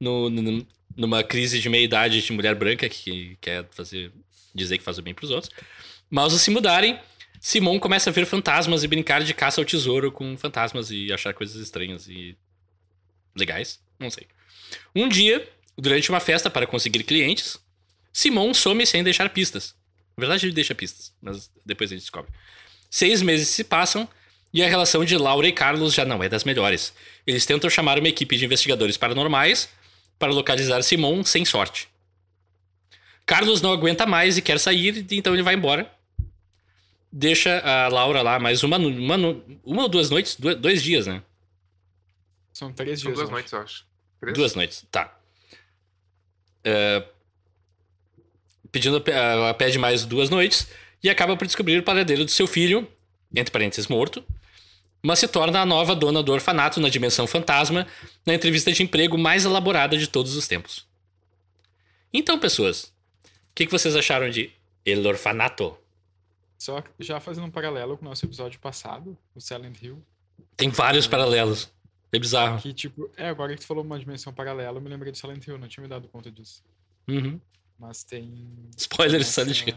[0.00, 4.12] numa crise de meia-idade de mulher branca que quer fazer
[4.54, 5.52] dizer que faz o bem para os outros.
[6.08, 6.98] Mas ao se mudarem,
[7.40, 11.32] Simon começa a ver fantasmas e brincar de caça ao tesouro com fantasmas e achar
[11.34, 12.36] coisas estranhas e
[13.36, 14.26] legais, não sei.
[14.94, 17.58] Um dia, durante uma festa para conseguir clientes,
[18.12, 19.74] Simon some sem deixar pistas.
[20.16, 22.32] Na verdade, ele deixa pistas, mas depois a gente descobre.
[22.90, 24.08] Seis meses se passam
[24.52, 26.92] e a relação de Laura e Carlos já não é das melhores.
[27.26, 29.68] Eles tentam chamar uma equipe de investigadores paranormais
[30.18, 31.88] para localizar Simon sem sorte.
[33.24, 35.97] Carlos não aguenta mais e quer sair, então ele vai embora.
[37.10, 39.16] Deixa a Laura lá mais uma, uma,
[39.64, 40.36] uma ou duas noites?
[40.36, 41.22] Du- dois dias, né?
[42.52, 43.16] São três São dias.
[43.18, 43.86] duas eu noites, eu acho.
[44.20, 44.36] Três?
[44.36, 45.16] Duas noites, tá.
[46.64, 47.04] É,
[48.70, 50.68] pedindo, ela pede mais duas noites
[51.02, 52.86] e acaba por descobrir o paradeiro do seu filho,
[53.34, 54.22] entre parênteses, morto,
[55.02, 57.86] mas se torna a nova dona do orfanato na dimensão fantasma
[58.26, 60.86] na entrevista de emprego mais elaborada de todos os tempos.
[62.12, 62.84] Então, pessoas,
[63.24, 64.50] o que, que vocês acharam de
[64.84, 65.76] El Orfanato?
[66.58, 70.02] Só que já fazendo um paralelo com o nosso episódio passado, o Silent Hill,
[70.56, 71.70] Tem vários paralelos.
[72.12, 72.60] É bizarro.
[72.60, 75.46] que tipo, é, agora que tu falou uma dimensão paralela, eu me lembrei do Silent
[75.46, 76.62] Hill, não tinha me dado conta disso.
[77.06, 77.40] Uhum.
[77.78, 78.48] Mas tem.
[78.76, 79.76] Spoiler de essa- Silent Hill.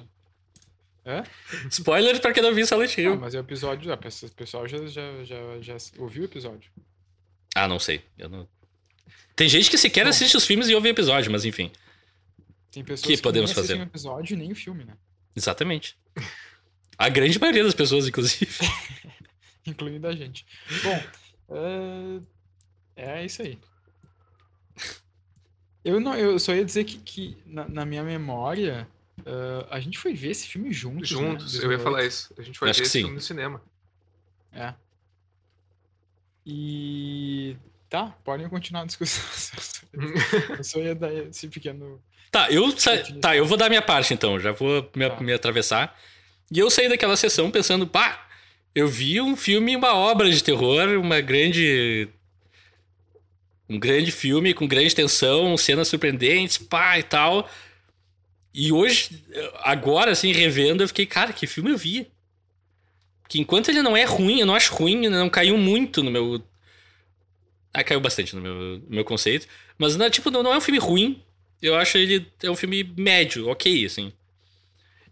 [1.06, 1.24] Hã?
[1.70, 3.18] Spoiler pra quem não viu Silent Hill.
[3.20, 3.92] mas é o episódio.
[3.92, 6.72] Ah, o pessoal já, já, já, já ouviu o episódio.
[7.54, 8.04] Ah, não sei.
[8.18, 8.48] Eu não...
[9.36, 11.72] Tem gente que sequer assiste os filmes e ouve episódio, mas enfim.
[12.72, 13.78] Tem pessoas Que que, podemos nem fazer?
[13.78, 14.96] o episódio nem o filme, né?
[15.36, 15.98] Exatamente.
[17.02, 18.52] A grande maioria das pessoas, inclusive.
[19.66, 20.46] Incluindo a gente.
[20.84, 21.04] Bom,
[22.96, 23.58] é, é isso aí.
[25.84, 28.88] Eu, não, eu só ia dizer que, que na, na minha memória,
[29.26, 31.12] ah, a gente foi ver esse filme juntos.
[31.12, 31.18] né?
[31.18, 31.84] Juntos, eu ia 2008.
[31.84, 32.34] falar isso.
[32.38, 33.00] A gente vai Acho ver esse sim.
[33.00, 33.62] filme no cinema.
[34.52, 34.74] É.
[36.46, 37.56] E.
[37.90, 39.60] Tá, podem continuar a discussão.
[40.58, 42.02] eu só ia dar esse pequeno.
[42.32, 42.74] Tá, eu
[43.20, 45.20] tá, eu vou dar minha parte então, já vou me, Tá.
[45.20, 46.00] me atravessar.
[46.52, 48.28] E eu saí daquela sessão pensando, pá,
[48.76, 52.10] eu vi um filme, uma obra de terror, uma grande.
[53.70, 57.50] Um grande filme com grande tensão, cenas surpreendentes, pá e tal.
[58.54, 59.24] E hoje,
[59.64, 62.12] agora, assim, revendo, eu fiquei, cara, que filme eu vi?
[63.30, 66.44] Que enquanto ele não é ruim, eu não acho ruim, não caiu muito no meu.
[67.74, 69.48] Ah, caiu bastante no meu, no meu conceito.
[69.78, 71.24] Mas, não, tipo, não, não é um filme ruim.
[71.62, 74.12] Eu acho ele é um filme médio, ok, assim.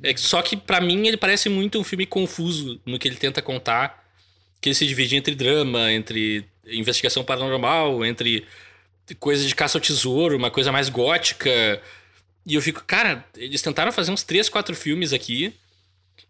[0.02, 3.42] É só que pra mim ele parece muito um filme confuso no que ele tenta
[3.42, 4.06] contar,
[4.62, 8.46] que ele se divide entre drama, entre investigação paranormal, entre
[9.20, 11.82] coisa de caça ao tesouro, uma coisa mais gótica.
[12.46, 15.54] E eu fico, cara, eles tentaram fazer uns três, quatro filmes aqui.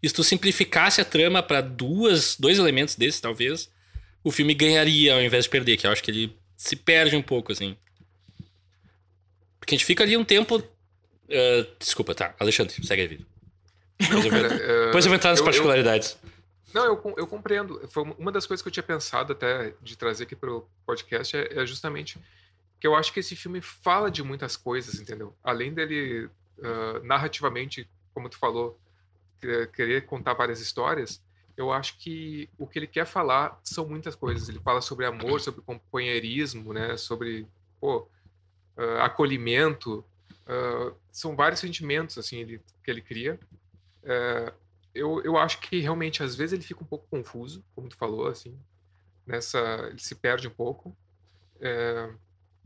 [0.01, 3.69] E se tu simplificasse a trama pra duas, dois elementos desses, talvez,
[4.23, 7.21] o filme ganharia ao invés de perder, que eu acho que ele se perde um
[7.21, 7.75] pouco, assim.
[9.59, 10.63] Porque a gente fica ali um tempo.
[11.31, 12.35] ah, desculpa, tá.
[12.39, 13.25] Alexandre, segue a vida.
[13.99, 16.17] Depois eu vou, Cara, é, depois eu vou entrar nas eu- eu- particularidades.
[16.73, 17.87] Não, eu, eu compreendo.
[17.89, 21.35] Foi uma das coisas que eu tinha pensado até de trazer aqui para o podcast
[21.35, 22.19] é, é justamente
[22.79, 25.35] que eu acho que esse filme fala de muitas coisas, entendeu?
[25.43, 26.29] Além dele
[26.63, 28.79] ah, narrativamente, como tu falou,
[29.41, 31.21] que- querer contar várias histórias,
[31.57, 34.47] eu acho que o que ele quer falar são muitas coisas.
[34.47, 36.95] Ele fala sobre amor, sobre companheirismo, né?
[36.97, 37.47] Sobre
[37.81, 38.07] pô,
[38.77, 40.05] ah, acolhimento.
[40.47, 43.39] ah, são vários sentimentos assim ele- que ele cria.
[44.03, 44.53] É,
[44.93, 48.27] eu, eu acho que realmente às vezes ele fica um pouco confuso, como tu falou,
[48.27, 48.57] assim,
[49.25, 49.59] nessa
[49.89, 50.95] ele se perde um pouco,
[51.61, 52.09] É,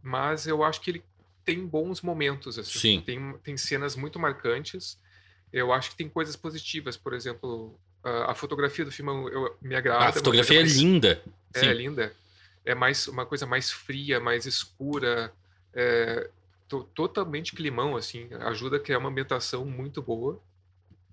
[0.02, 1.04] mas eu acho que ele
[1.44, 3.02] tem bons momentos, assim, Sim.
[3.06, 4.98] tem tem cenas muito marcantes.
[5.52, 9.76] Eu acho que tem coisas positivas, por exemplo, a, a fotografia do filme eu, me
[9.76, 10.00] agrada.
[10.04, 11.22] a uma fotografia é mais- linda.
[11.54, 11.74] é Sim.
[11.74, 12.14] linda.
[12.66, 15.34] É mais uma coisa mais fria, mais escura,
[15.74, 16.30] é,
[16.68, 18.30] to- totalmente climão, assim.
[18.42, 20.40] Ajuda a criar uma ambientação muito boa.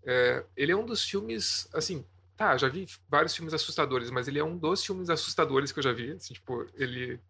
[0.04, 2.04] É, ele é um dos filmes, assim,
[2.36, 5.82] tá, já vi vários filmes assustadores, mas ele é um dos filmes assustadores que eu
[5.82, 6.12] já vi.
[6.12, 7.20] Assim, tipo, ele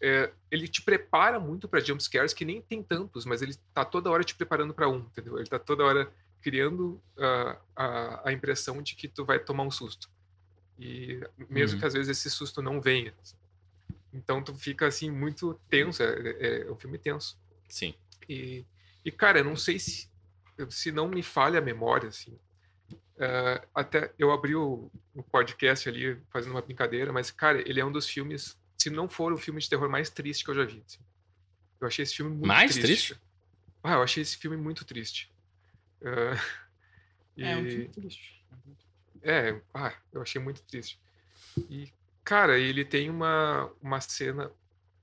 [0.00, 4.10] é, ele te prepara muito para jumpscares, que nem tem tantos, mas ele tá toda
[4.10, 5.38] hora te preparando para um, entendeu?
[5.38, 9.70] Ele tá toda hora criando ah, a, a impressão de que tu vai tomar um
[9.70, 10.10] susto.
[10.78, 11.80] E mesmo Uhum.
[11.80, 13.14] que às vezes esse susto não venha.
[14.12, 16.06] Então tu fica assim muito tenso, é,
[16.40, 17.38] é- é um filme tenso.
[17.68, 17.94] Sim.
[18.28, 18.64] E,
[19.04, 20.08] e cara, eu não sei se
[20.70, 22.38] se não me falha a memória, assim.
[23.18, 27.84] ah, até eu abri o, o podcast ali fazendo uma brincadeira, mas cara, ele é
[27.84, 30.64] um dos filmes, se não for o filme de terror mais triste que eu já
[30.64, 30.82] vi.
[30.86, 30.98] assim.
[31.80, 32.86] Eu achei esse filme muito Mais triste.
[33.14, 33.20] triste?
[33.82, 35.30] Ah, eu achei esse filme muito triste.
[36.04, 36.34] Ah,
[37.38, 38.44] É um e- filme triste.
[39.22, 41.00] é, ah, eu achei muito triste.
[41.70, 41.90] E,
[42.22, 44.50] cara, ele tem uma, uma cena.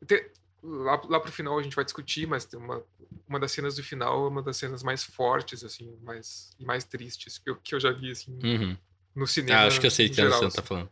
[0.05, 0.29] tem-
[0.63, 2.83] lá, lá pro final a gente vai discutir, mas tem uma,
[3.27, 6.83] uma das cenas do final é uma das cenas mais fortes, assim, mais, e mais
[6.83, 8.77] tristes que eu, que eu já vi, assim, Uhum.
[9.15, 9.59] no cinema.
[9.61, 10.61] Ah, acho que eu sei que você geral, tá assim.
[10.61, 10.89] falando.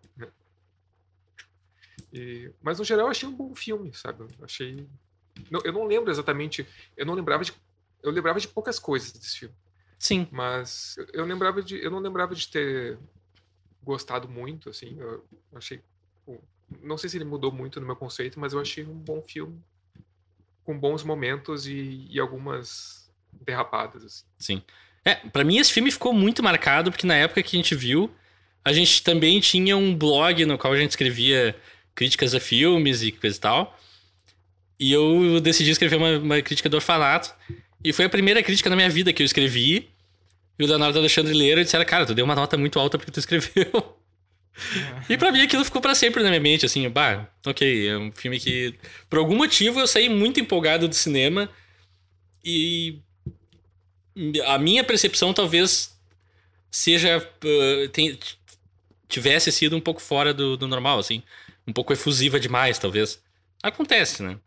[2.14, 4.24] E- mas no geral achei um bom filme, sabe?
[4.24, 4.88] Eu achei.
[5.52, 6.68] não- eu não lembro exatamente.
[6.96, 7.54] Eu não lembrava de.
[8.02, 9.56] Eu lembrava de poucas coisas desse filme.
[10.00, 10.28] Sim.
[10.32, 12.98] Mas eu- eu lembrava de, eu não lembrava de ter
[13.84, 14.98] gostado muito, assim.
[15.00, 15.82] Eu achei,
[16.26, 16.40] pô,
[16.82, 19.60] não sei se ele mudou muito no meu conceito, mas eu achei um bom filme
[20.64, 23.10] com bons momentos e, e algumas
[23.42, 24.04] derrapadas.
[24.04, 24.26] Assim.
[24.38, 24.62] Sim.
[25.06, 28.12] É, pra mim esse filme ficou muito marcado, porque na época que a gente viu,
[28.64, 31.56] a gente também tinha um blog no qual a gente escrevia
[31.96, 33.80] críticas a filmes e coisa e tal.
[34.80, 37.34] E eu decidi escrever uma, uma crítica do orfanato.
[37.84, 39.90] E foi a primeira crítica na minha vida que eu escrevi.
[40.60, 43.20] E o Leonardo Alexandre Leira disseram, cara, tu deu uma nota muito alta porque tu
[43.20, 43.72] escreveu.
[45.10, 48.12] E pra mim aquilo ficou pra sempre na minha mente, assim, bah, ok, é um
[48.12, 48.74] filme que,
[49.10, 51.50] por algum motivo, eu saí muito empolgado do cinema
[52.44, 53.00] e
[54.46, 55.96] a minha percepção talvez
[56.72, 58.18] seja, uh,
[59.08, 61.22] tivesse sido um pouco fora do, do normal, assim,
[61.68, 63.22] um pouco efusiva demais, talvez.
[63.62, 64.38] Acontece, né?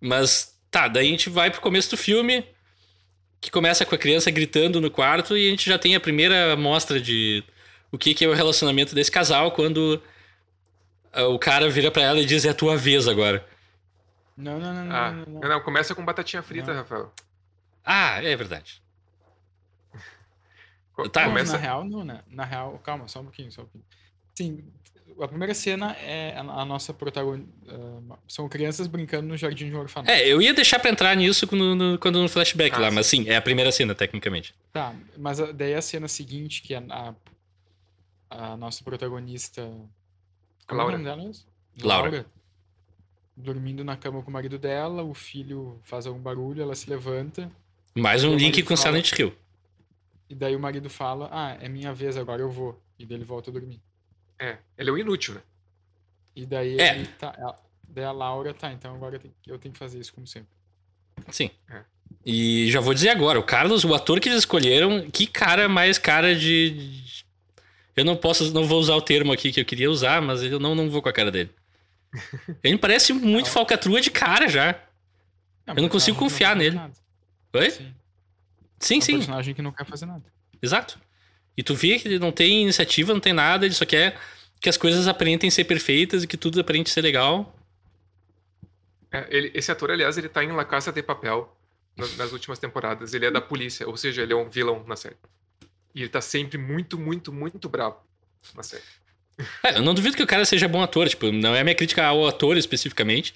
[0.00, 2.44] Mas, tá, daí a gente vai pro começo do filme,
[3.40, 6.52] que começa com a criança gritando no quarto e a gente já tem a primeira
[6.52, 7.42] amostra de
[7.92, 10.02] o que, que é o relacionamento desse casal quando
[11.12, 13.46] ah, o cara vira pra ela e diz: É a tua vez agora.
[14.36, 15.40] Não, não, não, não, Ah, não, não.
[15.40, 16.80] não, não, começa com batatinha frita, Não.
[16.80, 17.12] Rafael.
[17.84, 18.80] Ah, é verdade.
[21.12, 21.52] Tá, Não, começa...
[21.52, 22.20] Na real, não, né?
[22.28, 23.84] Na real, calma, só um pouquinho, só um pouquinho.
[24.34, 24.64] Sim,
[25.18, 27.48] A primeira cena é a, nossa protagonista.
[28.28, 30.10] são crianças brincando no jardim de um orfanato.
[30.10, 32.94] É, eu ia deixar pra entrar nisso quando no, quando no flashback Ah, lá, sim.
[32.94, 34.54] mas sim, é a primeira cena, tecnicamente.
[34.72, 37.14] Tá, mas a- daí a cena seguinte, que é a,
[38.30, 39.62] a, nossa protagonista.
[40.66, 40.92] Como é Laura.
[40.98, 41.44] nome dela mesmo?
[41.82, 42.26] Laura.
[43.36, 47.50] Dormindo na cama com o marido dela, o filho faz algum barulho, ela se levanta,
[47.94, 49.34] Mais um link com fala- Silent Hill.
[50.28, 52.78] e daí o marido fala: Ah, é minha vez, agora eu vou.
[52.98, 53.80] E daí ele volta a dormir.
[54.38, 55.40] É, ele é o inútil, né?
[56.36, 56.96] E daí É.
[56.96, 57.34] ele tá.
[57.88, 60.48] daí a Laura, tá, então agora eu tenho, eu tenho que fazer isso como sempre.
[61.30, 61.50] Sim.
[61.70, 61.82] É.
[62.26, 65.96] E já vou dizer agora, o Carlos, o ator que eles escolheram, que cara mais
[65.98, 67.19] cara de.
[67.96, 70.58] Eu não posso, não vou usar o termo aqui que eu queria usar, mas eu
[70.60, 71.50] não, não vou com a cara dele.
[72.62, 73.52] Ele parece muito Não.
[73.52, 74.68] falcatrua de cara já.
[75.66, 76.76] É Eu não consigo personagem que confiar fazer nele.
[76.76, 76.92] nada.
[77.54, 77.70] Oi?
[77.70, 77.94] Sim.
[78.80, 80.24] Sim, É um sim, personagem que não quer fazer nada.
[80.62, 80.98] exato.
[81.56, 84.18] E tu vê que ele não tem iniciativa, não tem nada, ele só quer
[84.60, 87.54] que as coisas aparentem ser perfeitas e que tudo aparente ser legal.
[89.12, 91.54] É, ele- esse ator, aliás, ele tá em La Casa de Papel
[91.96, 93.12] na- nas últimas temporadas.
[93.12, 95.16] Ele é da polícia, ou seja, ele é um vilão na série.
[95.94, 97.98] E ele tá sempre muito, muito, muito bravo
[98.54, 98.82] na série.
[99.64, 101.74] É, eu não duvido que o cara seja bom ator, tipo, não é a minha
[101.74, 103.34] crítica ao ator especificamente.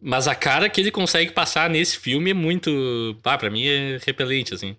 [0.00, 3.18] Mas a cara que ele consegue passar nesse filme é muito.
[3.24, 4.76] Ah, pra mim é repelente, assim.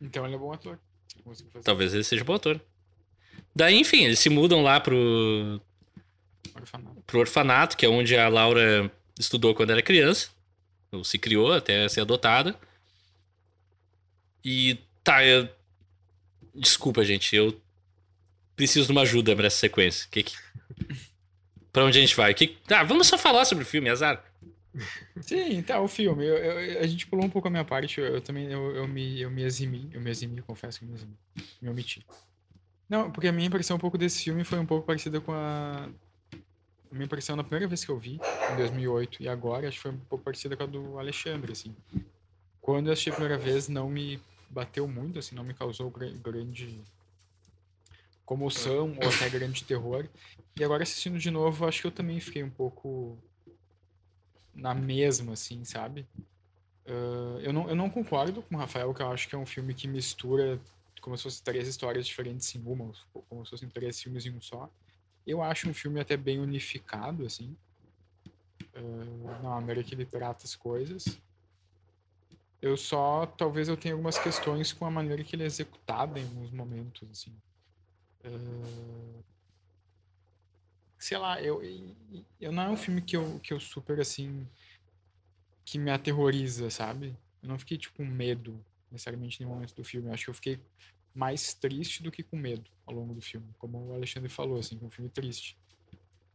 [0.00, 0.78] Então ele é bom ator.
[1.24, 2.60] Ele Talvez ele seja bom ator.
[3.54, 5.60] Daí, enfim, eles se mudam lá pro,
[6.54, 7.02] orfanato.
[7.06, 10.30] pro orfanato, que é onde a Laura estudou quando era criança.
[10.92, 12.58] Ou se criou até ser adotada.
[14.44, 15.48] E tá, eu...
[16.56, 17.58] Desculpa, gente, eu
[18.54, 20.08] preciso de uma ajuda nessa sequência.
[20.10, 20.36] Que que...
[21.72, 22.32] pra onde a gente vai?
[22.34, 22.56] Que...
[22.70, 24.24] Ah, vamos só falar sobre o filme, azar.
[25.20, 26.24] Sim, tá, o filme.
[26.26, 27.98] Eu- eu- a gente pulou um pouco a minha parte.
[28.00, 29.88] Eu, eu também eu, me, eu me eximi.
[29.92, 31.14] Eu me eximi, confesso que me eximi.
[31.62, 32.04] Me omiti.
[32.88, 35.88] Não, porque a minha impressão um pouco desse filme foi um pouco parecida com a.
[36.90, 38.20] A minha impressão na primeira vez que eu vi,
[38.52, 41.74] em 2008, e agora, acho que foi um pouco parecida com a do Alexandre, assim.
[42.60, 44.20] Quando eu assisti a primeira vez, não me
[44.50, 46.82] bateu muito, assim, não me causou gra- grande
[48.24, 50.08] comoção ou até grande terror.
[50.56, 53.18] E agora assistindo de novo, acho que eu também fiquei um pouco
[54.54, 56.06] na mesma, assim, sabe?
[56.86, 59.46] Ah, eu, não, eu não concordo com o Rafael, que eu acho que é um
[59.46, 60.60] filme que mistura
[61.00, 62.92] como se fossem três histórias diferentes em uma,
[63.28, 64.68] como se fossem três filmes em um só.
[65.24, 67.56] Eu acho um filme até bem unificado, assim,
[68.74, 71.18] ah, na maneira que ele trata as coisas.
[72.60, 76.22] Eu só, talvez eu tenha algumas questões com a maneira que ele é executado em
[76.22, 77.32] alguns momentos, assim.
[78.24, 79.22] Ah,
[80.98, 81.60] sei lá, eu,
[82.40, 84.46] eu não é um filme que eu, que eu super, assim,
[85.64, 87.16] que me aterroriza, sabe?
[87.42, 90.08] Eu não fiquei, tipo, com medo, necessariamente, em nenhum momento do filme.
[90.08, 90.60] Eu acho que eu fiquei
[91.14, 94.78] mais triste do que com medo ao longo do filme, como o Alexandre falou, assim,
[94.78, 95.58] que é um filme triste.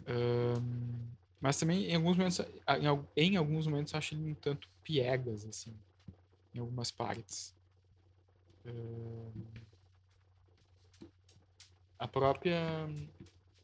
[0.07, 1.09] Ahn,
[1.39, 2.41] mas também, em alguns momentos,
[3.15, 5.73] em alguns momentos, eu acho ele um tanto piegas, assim,
[6.53, 7.55] em algumas partes.
[8.65, 9.31] Ahn,
[11.97, 12.59] a própria...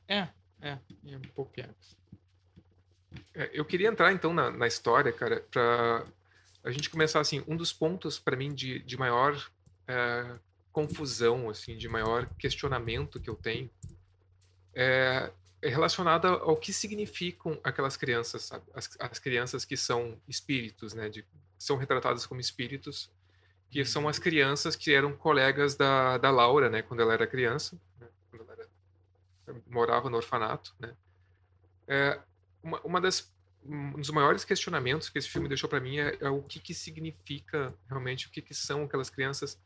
[0.07, 0.29] É,
[0.61, 1.97] é, é um pouco piegas.
[3.33, 6.05] É, eu queria entrar, então, na, na história, cara, pra
[6.63, 9.49] a gente começar, assim, um dos pontos, para mim, de, de maior
[9.87, 10.37] é,
[10.71, 13.69] confusão, assim, de maior questionamento que eu tenho,
[14.73, 15.31] é,
[15.61, 18.65] é relacionado ao que significam aquelas crianças, sabe?
[18.73, 21.09] As, as crianças que são espíritos, né?
[21.09, 21.25] De,
[21.57, 23.11] são retratadas como espíritos,
[23.69, 26.81] que são as crianças que eram colegas da, da Laura, né?
[26.81, 28.69] Quando ela era criança, né, quando ela era-
[29.67, 30.95] morava no orfanato, né?
[31.87, 32.19] É,
[32.61, 33.31] uma, uma das
[33.65, 36.73] um dos maiores questionamentos que esse filme deixou para mim é, é o que que
[36.73, 39.59] significa realmente o que que são aquelas crianças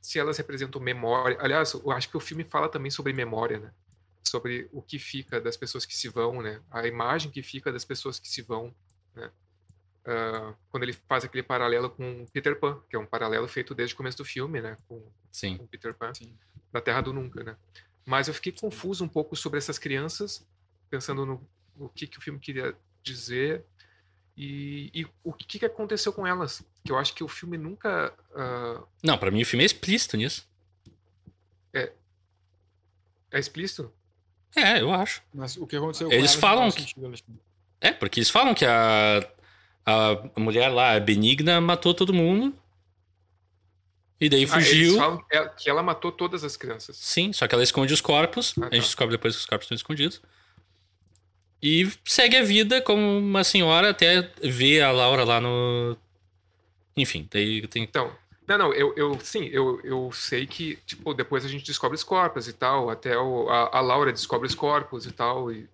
[0.00, 3.72] se elas representam memória aliás eu acho que o filme fala também sobre memória né
[4.22, 7.84] sobre o que fica das pessoas que se vão né a imagem que fica das
[7.84, 8.74] pessoas que se vão
[9.14, 9.30] né
[10.06, 13.92] Ah, quando ele faz aquele paralelo com Peter Pan que é um paralelo feito desde
[13.92, 15.02] o começo do filme né com
[15.32, 15.56] Sim.
[15.56, 16.32] com Peter Pan Sim.
[16.72, 17.56] da Terra do Nunca, né?
[18.04, 20.46] Mas eu fiquei confuso um pouco sobre essas crianças,
[20.88, 23.64] pensando no, no que, que o filme queria dizer
[24.36, 26.62] e, e o que, que aconteceu com elas.
[26.84, 28.14] Que eu acho que o filme nunca.
[28.34, 30.48] ah, Não, pra mim o filme é explícito nisso.
[31.72, 33.92] é explícito?
[34.54, 35.22] É, eu acho.
[35.34, 36.94] Mas o que aconteceu Eles com falam que-.
[37.80, 39.20] É, porque eles falam que a,
[39.86, 42.52] a mulher lá, a Benigna, matou todo mundo.
[44.20, 44.88] E daí Ah, fugiu.
[44.88, 46.96] eles falam que ela, que ela matou todas as crianças.
[46.96, 48.54] Sim, só que ela esconde os corpos.
[48.58, 48.86] Ah, A gente tá.
[48.86, 50.20] descobre depois que os corpos estão escondidos.
[51.62, 55.96] E segue a vida como uma senhora até ver a Laura lá no.
[56.96, 57.82] Enfim, daí tem.
[57.82, 58.10] Então,
[58.46, 62.04] Não, não, eu, eu sim, eu, eu sei que, tipo, depois a gente descobre os
[62.04, 65.68] corpos e tal, até o, a, a Laura descobre os corpos e tal, e,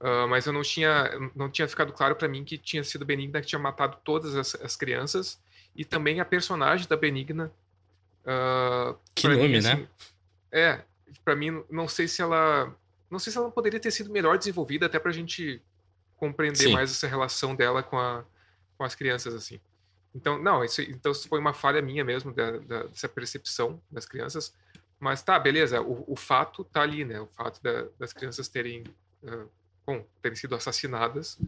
[0.00, 3.40] uh, mas eu não tinha, não tinha ficado claro para mim que tinha sido Benigna
[3.40, 5.40] que tinha matado todas as, as crianças,
[5.74, 7.52] e também a personagem da Benigna.
[8.22, 9.72] Uh, que nome, mim, né?
[9.72, 9.88] Assim,
[10.50, 10.80] é,
[11.24, 12.74] para mim, não sei se ela,
[13.10, 15.60] não sei se ela poderia ter sido melhor desenvolvida até pra gente
[16.16, 16.72] compreender Sim.
[16.72, 18.24] mais essa relação dela com, a,
[18.78, 19.60] com as crianças, assim.
[20.14, 24.06] Então, não, isso, então isso foi uma falha minha mesmo, da, da, dessa percepção das
[24.06, 24.54] crianças.
[25.00, 27.20] Mas tá, beleza, o, o fato tá ali, né?
[27.20, 28.84] O fato da, das crianças terem,
[29.24, 29.48] uh,
[29.86, 31.38] bom, terem sido assassinadas,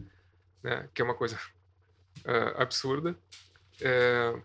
[0.63, 0.89] né?
[0.93, 1.39] Que é uma coisa
[2.25, 3.17] uh, absurda.
[3.81, 4.41] Uh,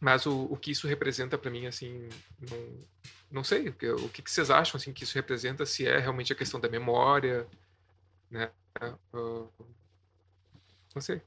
[0.00, 2.08] mas o, o que isso representa para mim, assim,
[2.50, 2.78] não,
[3.30, 3.68] não sei.
[3.68, 5.64] O que, o que vocês acham, assim, que isso representa?
[5.64, 7.46] Se é realmente a questão da memória,
[8.30, 8.50] né?
[9.12, 9.48] Uh,
[10.94, 11.22] não sei.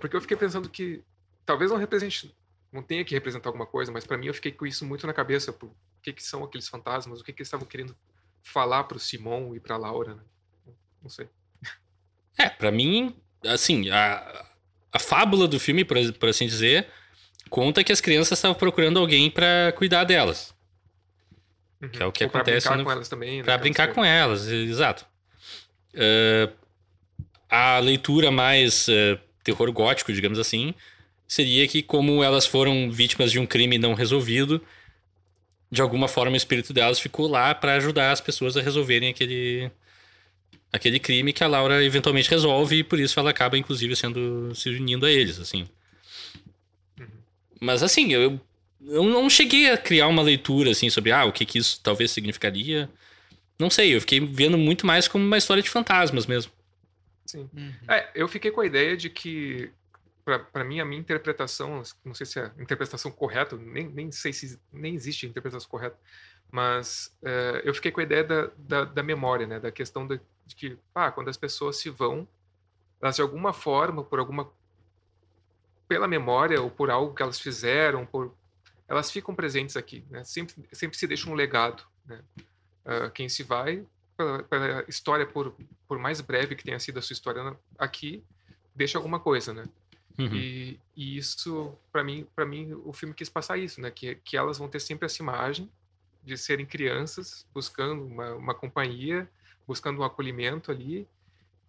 [0.00, 1.02] Porque eu fiquei pensando que
[1.44, 2.34] talvez não represente,
[2.70, 5.12] não tenha que representar alguma coisa, mas para mim eu fiquei com isso muito na
[5.12, 7.96] cabeça, por, o que, que são aqueles fantasmas, o que, que eles estavam querendo
[8.42, 10.22] falar pro Simon e pra Laura, né?
[11.02, 11.28] Não sei.
[12.38, 14.46] É, para mim, assim, a,
[14.92, 16.86] a fábula do filme, por, por assim dizer,
[17.50, 20.54] conta que as crianças estavam procurando alguém para cuidar delas.
[21.80, 21.88] Uhum.
[21.88, 22.66] Que é o que Ou acontece.
[22.68, 23.38] Pra brincar no, com elas também.
[23.38, 23.42] Né?
[23.42, 25.04] Pra brincar com elas, exato.
[25.94, 26.52] Uh,
[27.50, 30.74] a leitura mais uh, terror gótico, digamos assim,
[31.26, 34.62] seria que, como elas foram vítimas de um crime não resolvido,
[35.70, 39.70] de alguma forma o espírito delas ficou lá para ajudar as pessoas a resolverem aquele,
[40.72, 44.70] aquele crime que a Laura eventualmente resolve e por isso ela acaba, inclusive, sendo se
[44.70, 45.68] unindo a eles, assim.
[47.60, 48.40] Mas, assim, eu,
[48.86, 52.10] eu não cheguei a criar uma leitura, assim, sobre ah, o que, que isso talvez
[52.10, 52.88] significaria.
[53.58, 56.50] Não sei, eu fiquei vendo muito mais como uma história de fantasmas mesmo.
[57.26, 57.48] Sim.
[57.54, 57.72] Uhum.
[57.88, 59.70] É, eu fiquei com a ideia de que
[60.24, 64.32] para mim, a minha interpretação, não sei se é a interpretação correta, nem, nem sei
[64.32, 65.96] se nem existe a interpretação correta,
[66.50, 69.58] mas é, eu fiquei com a ideia da, da, da memória, né?
[69.58, 70.20] Da questão de,
[70.52, 72.26] de, que, ah, quando as pessoas se vão,
[73.00, 74.50] elas de alguma forma, por alguma.
[75.88, 78.34] pela memória ou por algo que elas fizeram, por,
[78.88, 80.22] elas ficam presentes aqui, né?
[80.24, 82.20] Sempre, sempre se deixa um legado, né?
[82.84, 83.84] Uh, quem se vai,
[84.16, 85.54] pela, pela história, por,
[85.86, 88.24] por mais breve que tenha sido a sua história aqui,
[88.74, 89.64] deixa alguma coisa, né?
[90.18, 90.34] Uhum.
[90.34, 93.90] E, e, isso, para mim, para mim, o filme quis passar isso, né?
[93.90, 95.70] Que, que elas vão ter sempre essa imagem
[96.22, 99.28] de serem crianças buscando uma, uma companhia,
[99.66, 101.06] buscando um acolhimento ali,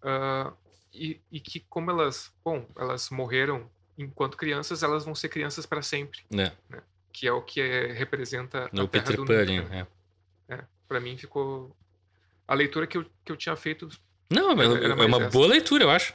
[0.02, 0.52] uh,
[0.92, 3.68] e, e, que como elas, bom, elas morreram
[3.98, 6.52] enquanto crianças, elas vão ser crianças para sempre, é.
[6.68, 6.82] né?
[7.12, 9.86] Que é o que é, representa no a Terra Peter do Pudding, né?
[10.48, 10.54] é.
[10.54, 11.74] é para mim ficou
[12.46, 13.88] a leitura que eu, que eu tinha feito.
[14.30, 15.30] Não, é, é uma essa.
[15.30, 16.14] boa leitura, eu acho.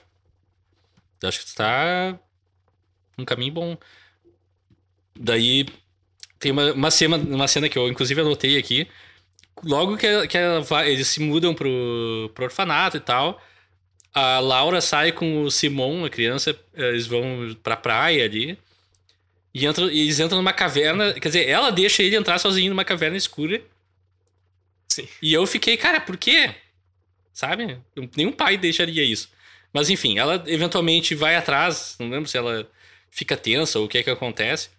[1.24, 2.18] Acho que está
[3.18, 3.78] um caminho bom.
[5.20, 5.66] Daí
[6.38, 8.90] tem uma, uma, cena, uma cena que eu inclusive anotei aqui.
[9.64, 10.38] Logo que, que
[10.68, 13.41] vai, eles se mudam pro, pro orfanato e tal,
[14.14, 18.57] a Laura sai com o Simon, a criança, eles vão pra praia ali.
[19.53, 21.14] E, entram, eles entram numa caverna.
[21.14, 23.62] Quer dizer, ela deixa ele entrar sozinho numa caverna escura.
[24.88, 25.07] Sim.
[25.22, 26.55] E eu fiquei, cara, por quê?
[27.34, 27.78] Sabe?
[28.16, 29.30] Nenhum pai deixaria isso.
[29.72, 32.68] Mas enfim, ela eventualmente vai atrás, não lembro se ela
[33.12, 34.70] fica tensa ou o que é que acontece.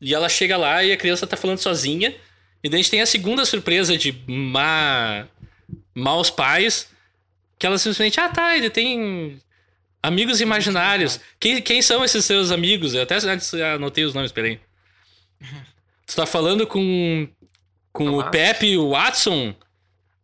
[0.00, 2.14] E ela chega lá e a criança tá falando sozinha.
[2.62, 5.26] E daí a gente tem a segunda surpresa de má...
[5.94, 6.90] maus pais.
[7.58, 9.40] Que ela simplesmente, ah tá, ele tem
[10.02, 11.20] amigos imaginários.
[11.38, 12.94] Quem, quem são esses seus amigos?
[12.94, 13.16] Eu até
[13.74, 14.60] anotei os nomes, peraí.
[16.04, 17.28] Tu tá falando com,
[17.92, 19.54] com o Pepe e o Watson?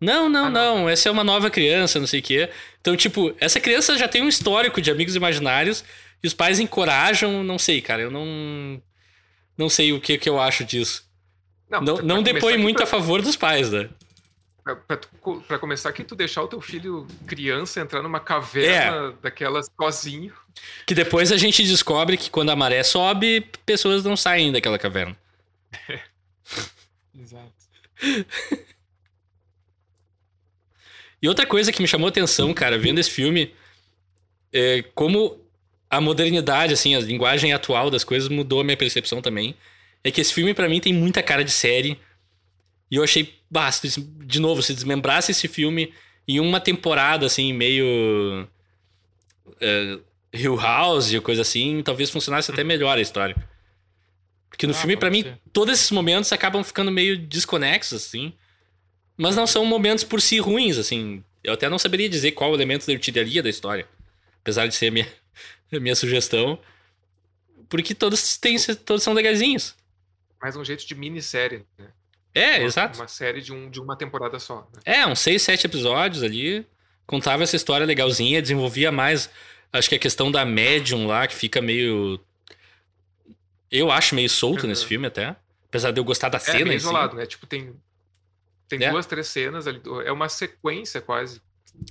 [0.01, 0.89] Não, não, ah, não, não.
[0.89, 2.51] Essa é uma nova criança, não sei o quê.
[2.81, 5.85] Então, tipo, essa criança já tem um histórico de amigos imaginários
[6.23, 8.83] e os pais encorajam, não sei, cara, eu não.
[9.57, 11.08] Não sei o que, que eu acho disso.
[11.71, 13.89] Não, não, não depõe muito a favor dos pais, né?
[14.63, 14.99] Pra, pra,
[15.47, 19.13] pra, começar, que tu deixar o teu filho criança entrar numa caverna é.
[19.23, 20.33] daquelas sozinho.
[20.87, 25.17] Que depois a gente descobre que quando a maré sobe, pessoas não saem daquela caverna.
[25.89, 26.01] É.
[27.19, 27.53] Exato.
[31.21, 33.55] E outra coisa que me chamou atenção, cara, vendo esse filme,
[34.53, 35.41] é como
[35.91, 39.57] a modernidade, assim, a linguagem atual das coisas mudou a minha percepção também.
[40.09, 42.01] É que esse filme, para mim, tem muita cara de série.
[42.91, 43.87] E eu achei, basta,
[44.25, 45.93] de novo, se desmembrasse esse filme
[46.27, 48.49] em uma temporada, assim, meio.
[49.47, 50.01] Uh,
[50.33, 53.37] Hill House e coisa assim, talvez funcionasse até melhor a história.
[54.49, 58.33] Porque no ah, filme, para mim, todos esses momentos acabam ficando meio desconexos, assim.
[59.15, 61.23] Mas não são momentos por si ruins, assim.
[61.45, 63.87] Eu até não saberia dizer qual elemento eu tiraria da história.
[64.41, 65.09] Apesar de ser a minha,
[65.73, 66.59] a minha sugestão.
[67.69, 68.57] Porque todos têm,
[68.87, 69.75] todos são legaisinhos.
[70.41, 71.89] Mais um jeito de minissérie, né?
[72.35, 72.99] É, uma, exato.
[72.99, 74.69] Uma série de, um, de uma temporada só.
[74.75, 74.81] Né?
[74.85, 76.65] É, uns seis, sete episódios ali.
[77.07, 79.31] Contava essa história legalzinha, desenvolvia mais.
[79.73, 82.21] Acho que a questão da médium lá, que fica meio.
[83.71, 84.69] Eu acho meio solto Uhum.
[84.69, 85.35] nesse filme até.
[85.69, 86.85] Apesar de eu gostar da É cena em si.
[86.87, 87.27] isolado, né?
[87.27, 87.75] Tipo, tem,
[88.69, 88.91] tem É.
[88.91, 89.81] duas, três cenas ali.
[90.05, 91.43] É uma sequência quase.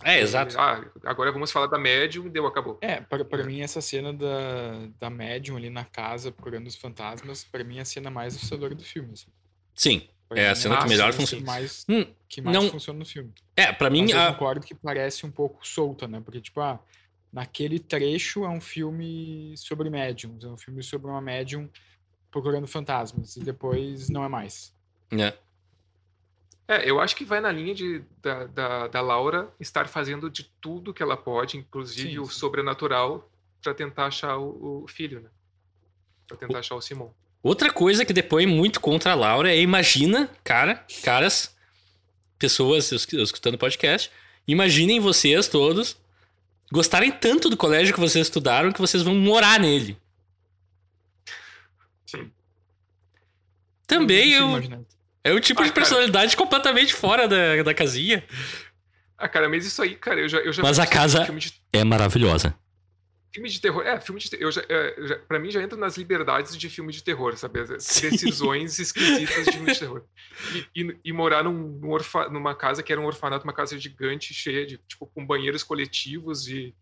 [0.03, 0.59] É, exato.
[0.59, 2.77] Ah, agora vamos falar da médium e deu, acabou.
[2.81, 7.43] É, pra, pra mim essa cena da, da médium ali na casa procurando os fantasmas,
[7.43, 9.11] pra mim é a cena mais assustadora do filme.
[9.13, 9.27] assim.
[9.73, 10.07] Sim.
[10.29, 11.41] Pra É a mim cena que melhor funciona.
[11.41, 13.31] Que mais, Hum, que mais não- funciona no filme.
[13.55, 14.01] é, pra mim.
[14.01, 16.19] Mas eu a- concordo que parece um pouco solta, né?
[16.23, 16.79] Porque, tipo, ah,
[17.31, 21.69] naquele trecho é um filme sobre médiums, é um filme sobre uma médium
[22.29, 24.75] procurando fantasmas, e depois não é mais.
[25.13, 25.33] é.
[26.67, 30.43] É, eu acho que vai na linha de, da, da, da Laura estar fazendo de
[30.59, 32.31] tudo que ela pode, inclusive Sim, o sim.
[32.39, 33.29] sobrenatural,
[33.61, 35.29] pra tentar achar o, o filho, né?
[36.27, 37.09] Pra tentar achar o Simon.
[37.41, 41.55] Outra coisa que depõe muito contra a Laura é imagina, cara, caras,
[42.37, 44.11] pessoas es- escutando o podcast,
[44.45, 45.97] imaginem vocês todos
[46.69, 49.97] gostarem tanto do colégio que vocês estudaram que vocês vão morar nele.
[52.05, 52.29] Sim.
[53.85, 54.81] Também eu, imaginar.
[55.27, 55.81] É um tipo Ah, de cara.
[55.81, 58.23] personalidade completamente fora da, da casinha.
[59.17, 61.83] Ah, cara, mas isso aí, cara, eu já, eu já Mas a casa- de, É
[61.83, 62.53] maravilhosa.
[63.33, 63.83] filme de terror.
[63.85, 64.43] É, filme de terror.
[64.45, 67.35] Eu já, é, eu já- pra mim já entra nas liberdades de filme de terror,
[67.37, 67.59] sabe?
[67.61, 67.69] As.
[67.69, 70.03] Decisões esquisitas de filme de terror.
[70.75, 73.77] E, e- e morar num, num orfa- numa casa que era um orfanato, uma casa
[73.79, 76.73] gigante, cheia de, tipo, com banheiros coletivos e,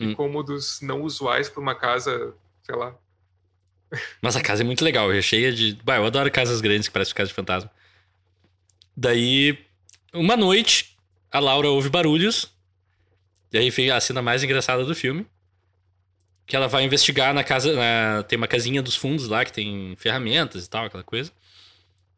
[0.00, 0.14] e Hum.
[0.14, 2.94] cômodos não usuais pra uma casa, sei lá.
[4.22, 5.74] Mas a casa é muito legal, é cheia de.
[5.84, 7.70] Bah, eu adoro casas grandes que parecem casa de fantasma.
[8.96, 9.58] Daí,
[10.12, 10.96] uma noite,
[11.30, 12.50] a Laura ouve barulhos.
[13.52, 15.26] E aí vem a cena mais engraçada do filme.
[16.46, 17.72] Que ela vai investigar na casa.
[17.74, 21.30] na- Tem uma casinha dos fundos lá que tem ferramentas e tal, aquela coisa.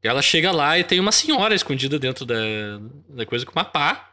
[0.03, 2.35] E ela chega lá e tem uma senhora escondida dentro da,
[3.09, 4.12] da coisa com uma pá.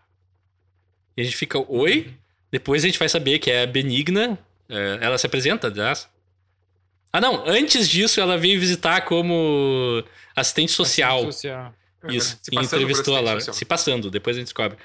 [1.18, 2.14] E a gente fica, oi?
[2.52, 4.38] Depois a gente vai saber que é Benigna.
[4.70, 6.08] é, ela se apresenta, aliás.
[7.12, 7.46] Ah, não.
[7.46, 10.04] Antes disso, ela veio visitar como
[10.36, 11.28] assistente social.
[11.28, 11.74] Assistente social.
[12.10, 12.40] Isso.
[12.42, 13.40] Se e entrevistou a Laura.
[13.42, 14.78] Se passando, depois a gente descobre.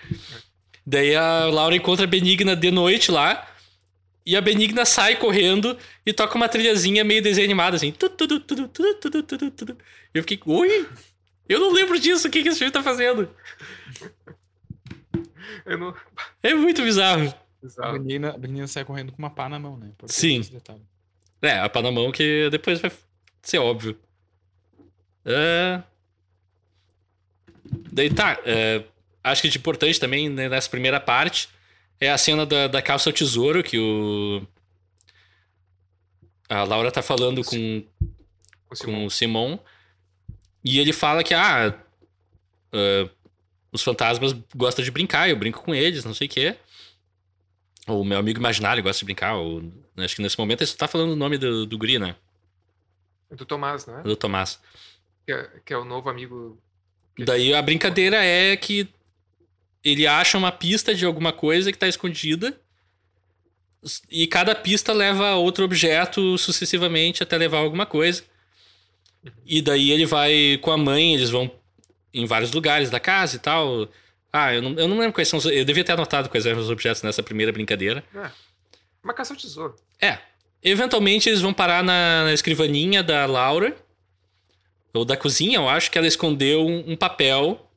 [0.87, 3.49] Daí a Laura encontra a Benigna de noite lá.
[4.25, 7.93] E a Benigna sai correndo e toca uma trilhazinha meio desanimada, assim.
[7.93, 8.57] Tu, tu, tu,
[10.13, 10.89] Eu fiquei, ui
[11.49, 13.31] Eu não lembro disso, o que, que esse filme tá fazendo?
[15.65, 15.95] Não...
[16.43, 17.33] É muito bizarro.
[17.63, 17.97] bizarro.
[17.97, 19.93] A, menina, a menina sai correndo com uma pá na mão, né?
[19.97, 20.43] Porque Sim.
[21.41, 22.91] É, a pá na mão que depois vai
[23.43, 23.97] ser óbvio.
[25.25, 25.83] É...
[27.93, 28.39] Daí tá.
[28.45, 28.85] é,
[29.23, 31.49] Acho que de importante também né, nessa primeira parte
[32.01, 34.47] é a cena da, da calça ao tesouro que o.
[36.49, 37.85] A Laura tá falando com,
[38.71, 38.93] O Simon.
[38.93, 39.59] com o Simon.
[40.65, 41.77] E ele fala que, ah,
[42.73, 43.11] ah,
[43.73, 46.57] os fantasmas gostam de brincar, eu brinco com eles, não sei o quê.
[47.89, 49.35] O meu amigo imaginário gosta de brincar.
[49.37, 52.15] Ou, acho que nesse momento ele só tá falando o nome do, do Guri, né?
[53.31, 54.03] Do Tomás, né?
[54.03, 54.61] Do Tomás.
[55.25, 56.61] Que é, que é o novo amigo.
[57.19, 58.89] Daí a brincadeira é que
[59.83, 62.59] ele acha uma pista de alguma coisa que tá escondida.
[64.11, 68.25] E cada pista leva a outro objeto sucessivamente até levar alguma coisa.
[69.45, 71.51] E daí ele vai com a mãe, eles vão
[72.13, 73.89] em vários lugares da casa e tal.
[74.33, 75.47] Ah, eu não, eu não lembro quais são os.
[75.47, 78.05] Eu devia ter anotado quais eram os objetos nessa primeira brincadeira.
[78.15, 78.31] É.
[79.03, 79.77] Uma caça ao tesouro.
[80.01, 80.19] É.
[80.63, 83.77] Eventualmente eles vão parar na, na escrivaninha da Laura.
[84.97, 87.69] Ou da cozinha, eu acho que ela escondeu um, um papel,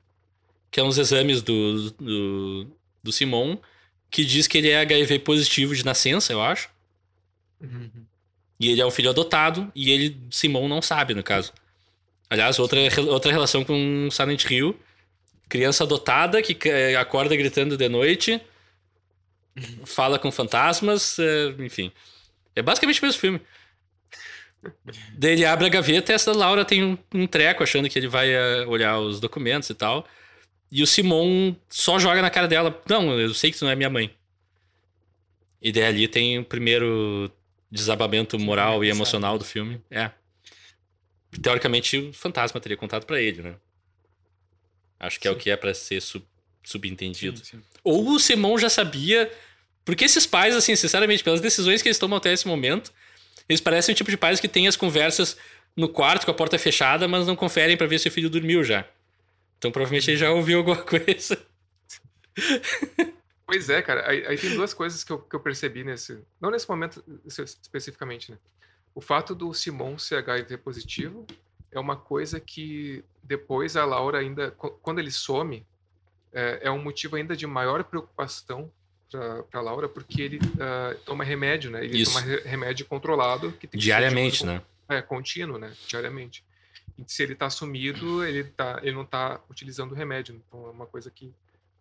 [0.71, 2.67] que é uns exames do, do,
[3.03, 3.57] do Simon,
[4.09, 6.69] que diz que ele é HIV positivo de nascença, eu acho.
[7.61, 7.89] Uhum.
[8.59, 11.53] E ele é um filho adotado, e ele, Simon, não sabe, no caso.
[12.29, 14.79] Aliás, outra, outra relação com Silent Hill.
[15.47, 18.39] Criança adotada que eh, acorda gritando de noite,
[19.83, 21.91] fala com fantasmas, eh, enfim.
[22.55, 23.41] É basicamente o mesmo filme.
[25.13, 28.07] Daí ele abre a gaveta e essa Laura tem um, um treco achando que ele
[28.07, 30.05] vai eh, olhar os documentos e tal.
[30.71, 33.75] E o Simon só joga na cara dela: Não, eu sei que tu não é
[33.75, 34.13] minha mãe.
[35.61, 37.31] E daí ali tem o primeiro
[37.71, 38.97] desabamento moral e engraçado.
[38.97, 39.81] emocional do filme.
[39.89, 40.11] É.
[41.41, 43.55] Teoricamente, o fantasma teria contado pra ele, né?
[44.99, 45.39] Acho que é o Sim.
[45.39, 46.25] que é pra ser sub-
[46.63, 47.37] subentendido.
[47.39, 47.61] Sim, sim.
[47.83, 49.31] Ou o Simon já sabia.
[49.85, 52.91] Porque esses pais, assim, sinceramente, pelas decisões que eles tomam até esse momento,
[53.49, 55.35] eles parecem o tipo de pais que tem as conversas
[55.75, 58.63] no quarto com a porta fechada, mas não conferem pra ver se o filho dormiu
[58.63, 58.85] já.
[59.57, 61.37] Então provavelmente ele já ouviu alguma coisa.
[63.45, 64.07] Pois é, cara.
[64.09, 66.19] Aí, aí tem duas coisas que eu, que eu percebi nesse.
[66.39, 68.37] Não nesse momento es- especificamente, né?
[68.95, 71.25] o fato do Simon ser HIV positivo
[71.71, 75.65] é uma coisa que depois a Laura ainda, qu- quando ele some,
[76.33, 78.69] é, é um motivo ainda de maior preocupação
[79.49, 81.83] para Laura, porque ele ah, toma remédio, né?
[81.83, 82.13] Ele Isso.
[82.13, 84.61] toma re- remédio controlado que tem que ser Diariamente, de uso né?
[84.87, 85.73] é, contínuo, né?
[85.87, 86.43] Diariamente.
[86.97, 90.35] E se ele tá sumido, ele, tá, ele não tá utilizando o remédio.
[90.35, 91.33] Então é uma coisa que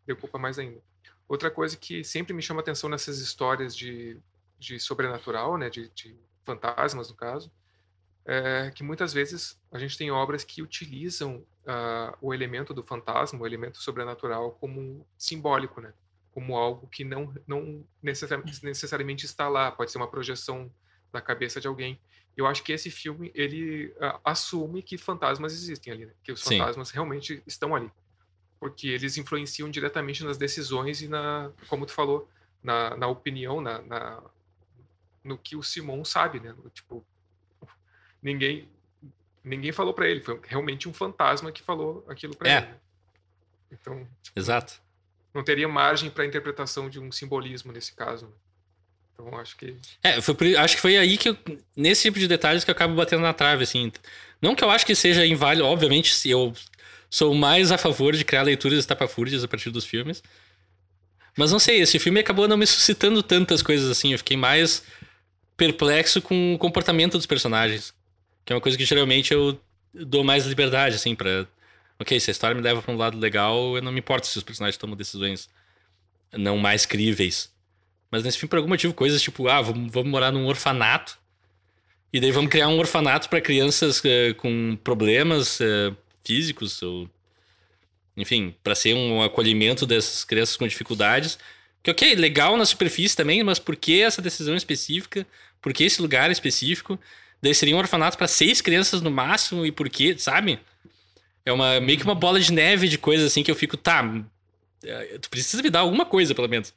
[0.05, 0.81] preocupa mais ainda.
[1.29, 4.17] Outra coisa que sempre me chama atenção nessas histórias de,
[4.59, 5.69] de sobrenatural, né?
[5.69, 7.51] De, de fantasmas, no caso,
[8.25, 13.41] é que muitas vezes a gente tem obras que utilizam ah, o elemento do fantasma,
[13.41, 15.93] o elemento sobrenatural, como simbólico, né?
[16.39, 19.73] Como algo que não, não necessari- necessariamente está lá.
[19.73, 20.73] Pode ser uma projeção
[21.13, 21.99] da cabeça de alguém.
[22.37, 26.13] Eu acho que esse filme ele ah, assume que fantasmas existem ali, né?
[26.23, 26.59] que os Sim.
[26.59, 27.91] fantasmas realmente estão ali,
[28.61, 32.29] porque eles influenciam diretamente nas decisões e na, como tu falou,
[32.63, 34.23] na, na opinião, na, na-
[35.25, 36.55] no que o Simon sabe, né?
[36.73, 37.05] Tipo,
[38.23, 38.69] ninguém
[39.43, 42.57] ninguém falou pra ele, foi realmente um fantasma que falou aquilo pra É.
[42.59, 42.67] ele.
[42.67, 42.79] né?
[43.73, 44.81] Então, tipo, Exato.
[45.39, 48.29] Não teria margem para interpretação de um simbolismo nesse caso.
[49.13, 51.39] Então, acho que É, foi acho que foi aí que eu,
[51.77, 53.93] nesse tipo de detalhes que eu acabo batendo na trave, assim.
[54.43, 56.53] Não que eu acho que seja inválido, obviamente, se eu
[57.09, 60.23] sou mais a favor de criar leituras estapafúrdias a partir dos filmes.
[61.37, 64.13] Mas não sei, esse filme acabou não me suscitando tantas coisas assim.
[64.13, 64.83] Eu fiquei mais
[65.57, 67.95] perplexo com o comportamento dos personagens.
[68.45, 69.59] Que é uma coisa que geralmente eu
[69.95, 71.47] dou mais liberdade, assim, pra.
[72.01, 74.39] Ok, se a história me leva pra um lado legal, eu não me importo se
[74.39, 75.49] os personagens tomam decisões
[76.33, 77.53] não mais críveis.
[78.11, 81.19] Mas nesse filme, por algum motivo, coisas tipo, ah, vamos, vamos morar num orfanato.
[82.13, 85.93] E daí vamos criar um orfanato para crianças eh, com problemas eh,
[86.25, 87.09] físicos, ou.
[88.17, 91.39] Enfim, para ser um acolhimento dessas crianças com dificuldades.
[91.83, 95.27] Que, ok, legal na superfície também, mas por que essa decisão específica?
[95.61, 96.99] Por que esse lugar específico?
[97.41, 100.59] Daí seria um orfanato para seis crianças no máximo, e por quê, sabe?
[101.49, 104.05] É uma, meio que uma bola de neve de coisas assim que eu fico, tá.
[104.85, 106.75] eh, Tu precisa me dar alguma coisa, pelo menos.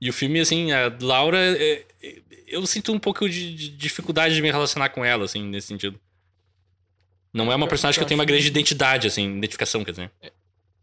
[0.00, 4.34] E o filme, assim, a Laura, é, é, eu sinto um pouco de, de dificuldade
[4.34, 6.00] de me relacionar com ela, assim, nesse sentido.
[7.32, 10.10] Não é uma personagem que eu tenho uma grande identidade, assim, identificação, quer dizer.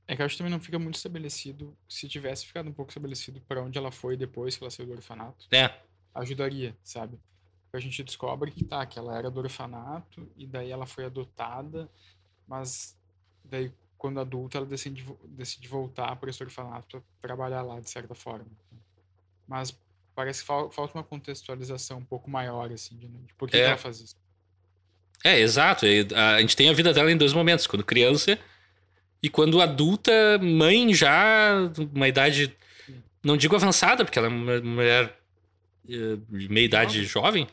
[0.07, 1.75] É que eu acho que também não fica muito estabelecido.
[1.87, 4.93] Se tivesse ficado um pouco estabelecido pra onde ela foi depois que ela saiu do
[4.93, 5.71] orfanato, É,
[6.13, 7.17] ajudaria, sabe?
[7.73, 11.89] A gente descobre que tá, que ela era do orfanato e daí ela foi adotada,
[12.47, 12.97] mas
[13.45, 18.47] daí quando adulta ela decide, decide voltar para esse orfanato trabalhar lá de certa forma.
[19.47, 19.77] Mas
[20.13, 23.63] parece que fal- falta uma contextualização um pouco maior assim de, de por que, que
[23.63, 23.67] É.
[23.67, 24.15] ela faz isso.
[25.23, 25.85] é, exato.
[26.15, 28.37] A gente tem a vida dela em dois momentos, quando criança
[29.23, 31.53] e quando adulta, mãe já,
[31.93, 32.53] uma idade,
[33.23, 35.15] não digo avançada, porque ela é uma mulher
[35.87, 37.47] eh, de meia idade jovem,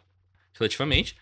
[0.58, 1.16] relativamente.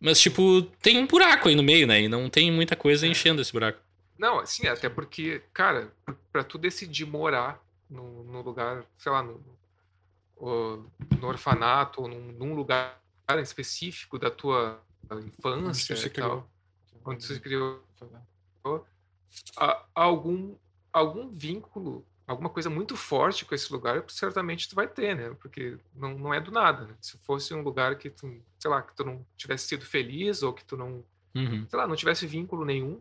[0.00, 2.02] Mas, tipo, tem um buraco aí no meio, né?
[2.02, 3.10] E não tem muita coisa É.
[3.10, 3.80] enchendo esse buraco.
[4.18, 5.92] Não, assim, até porque, cara,
[6.30, 9.42] pra tu decidir morar no, no lugar, sei lá, no,
[10.40, 13.00] no orfanato, ou num, num lugar
[13.40, 14.80] específico da tua
[15.26, 16.28] infância e criou.
[16.28, 16.50] tal,
[17.04, 17.82] onde tu se criou,
[19.56, 20.56] há algum,
[20.92, 25.36] algum vínculo, alguma coisa muito forte com esse lugar, certamente tu vai ter, né?
[25.40, 26.94] Porque não, não é do nada, né?
[27.00, 30.52] Se fosse um lugar que tu, sei lá, que tu não tivesse sido feliz ou
[30.52, 31.04] que tu não
[31.34, 31.66] Uhum.
[31.68, 33.00] sei lá, não tivesse vínculo nenhum,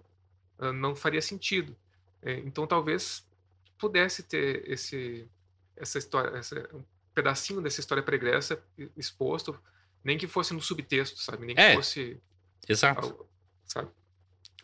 [0.58, 1.76] ah, não faria sentido.
[2.22, 3.24] É, então talvez
[3.78, 5.28] pudesse ter esse
[5.78, 8.60] essa história, essa, um pedacinho dessa história pregressa
[8.98, 9.60] exposto,
[10.04, 11.46] nem que fosse no subtexto, sabe?
[11.46, 11.76] Nem que É.
[11.76, 12.18] fosse,
[12.68, 13.02] Exato.
[13.06, 13.30] algo,
[13.66, 13.90] sabe?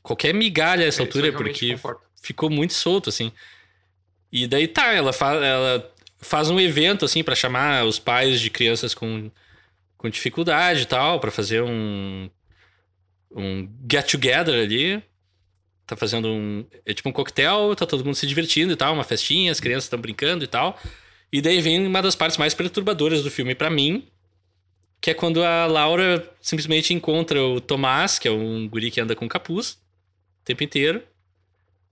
[0.01, 1.76] Qualquer migalha a essa É, altura, porque
[2.22, 3.32] ficou muito solto, assim.
[4.32, 8.50] E daí tá, ela, fa ela faz um evento, assim, pra chamar os pais de
[8.50, 9.32] crianças com,
[9.98, 12.30] com dificuldade e tal, pra fazer um,
[13.32, 15.02] um get-together ali.
[15.88, 16.66] Tá fazendo um.
[16.86, 19.86] É tipo um coquetel, tá todo mundo se divertindo e tal, uma festinha, as crianças
[19.86, 20.80] estão brincando e tal.
[21.32, 24.08] E daí vem uma das partes mais perturbadoras do filme pra mim,
[25.02, 29.16] que é quando a Laura simplesmente encontra o Tomás, que é um guri que anda
[29.16, 31.04] com capuz o tempo inteiro,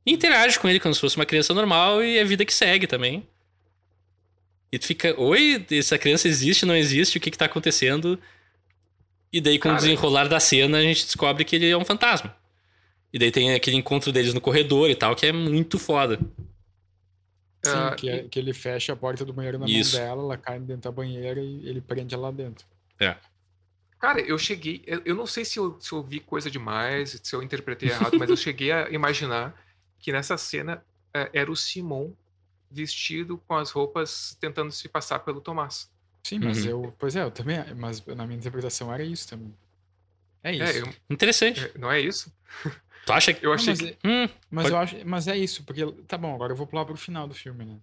[0.08, 2.53] e interage com ele como se fosse uma criança normal e é a vida que
[2.53, 3.28] segue também.
[4.72, 8.20] E tu fica, oi, essa criança existe, não existe, o que que tá acontecendo?
[9.32, 12.36] E daí, com o desenrolar da cena, a gente descobre que ele é um fantasma.
[13.14, 16.18] E daí tem aquele encontro deles no corredor e tal, que é muito foda.
[17.64, 19.97] Sim, Ah, que, é- e- que ele fecha a porta do banheiro na Isso.
[19.97, 22.66] mão dela, ela cai dentro da banheira e ele prende ela lá dentro.
[23.99, 24.84] Cara, eu cheguei.
[24.86, 28.18] Eu, eu não sei se eu, se eu vi coisa demais, se eu interpretei errado,
[28.20, 29.55] mas eu cheguei a imaginar
[30.00, 30.84] que nessa cena
[31.14, 32.12] eh, era o Simon
[32.70, 35.89] vestido com as roupas tentando se passar pelo Tomás.
[36.24, 36.70] Sim, mas Uhum.
[36.70, 36.95] eu.
[37.00, 37.58] Pois é, eu também.
[37.76, 39.54] Mas na minha interpretação era isso também.
[40.43, 40.64] É isso.
[40.64, 41.62] É, eu- Interessante.
[41.66, 42.32] é, não é isso?
[43.06, 43.45] Tu acha que.
[43.45, 43.88] Eu Não, achei mas, que.
[43.88, 45.08] é- Hum, mas Pode- eu acho.
[45.08, 45.86] Mas é isso, porque.
[46.08, 47.78] Tá bom, agora eu vou pular pro final do filme, né?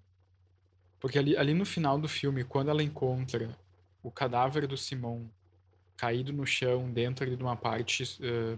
[1.01, 3.57] Porque ali, ali no final do filme, quando ela encontra
[4.03, 5.25] o cadáver do Simon
[5.97, 8.03] caído no chão dentro ali de uma parte.
[8.21, 8.57] eh,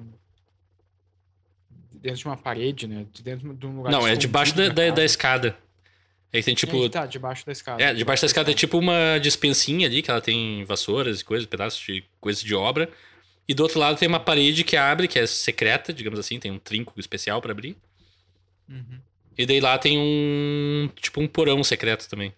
[1.92, 3.06] dentro de uma parede, né?
[3.12, 5.56] de Dentro de um lugar não, é debaixo da, da, da escada.
[6.32, 6.84] Aí tem tipo.
[6.84, 7.82] É, tá, debaixo da escada.
[7.82, 11.46] É, debaixo da escada é tipo uma dispensinha ali, que ela tem vassouras e coisas,
[11.46, 12.90] pedaços de coisas de obra.
[13.48, 16.50] E do outro lado tem uma parede que abre, que é secreta, digamos assim, tem
[16.50, 17.76] um trinco especial pra abrir.
[18.68, 18.98] Uhum.
[19.38, 20.90] E daí lá tem um.
[20.96, 22.34] Tipo um porão secreto também.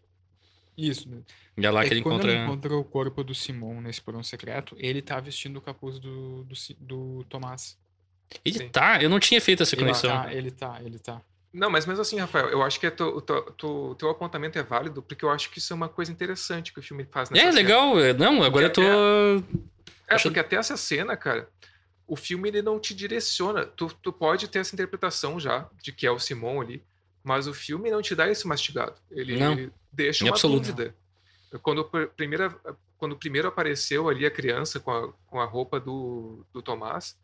[0.76, 1.09] Isso.
[1.57, 2.32] E é lá É que ele quando encontra.
[2.32, 6.45] ela encontra o corpo do Simon nesse porão secreto, ele tá vestindo o capuz do,
[6.45, 7.76] do, do Tomás.
[8.45, 8.68] Ele Sim.
[8.68, 10.11] tá, eu não tinha feito essa Ele conexão.
[10.22, 11.20] tá, ele tá, ele tá.
[11.53, 14.59] Não, mas mesmo assim, Rafael, eu acho que é tu- o teu- tu- teu apontamento
[14.59, 17.31] é válido, porque eu acho que isso é uma coisa interessante que o filme faz
[17.31, 17.55] nessa É, cena.
[17.62, 17.99] legal.
[17.99, 18.83] é, Não, agora eu tô.
[18.83, 21.49] É, Acho- porque até essa cena, cara,
[22.07, 23.64] o filme ele não te direciona.
[23.64, 26.83] Tu, tu pode ter essa interpretação já de que é o Simon ali,
[27.24, 28.95] mas o filme não te dá esse mastigado.
[29.11, 30.61] Ele, Não, ele deixa em uma absoluto.
[30.72, 30.95] dúvida.
[31.62, 32.55] Quando, pr- primeira,
[32.99, 37.16] quando primeiro apareceu ali a criança com a, com a roupa do, do Tomás,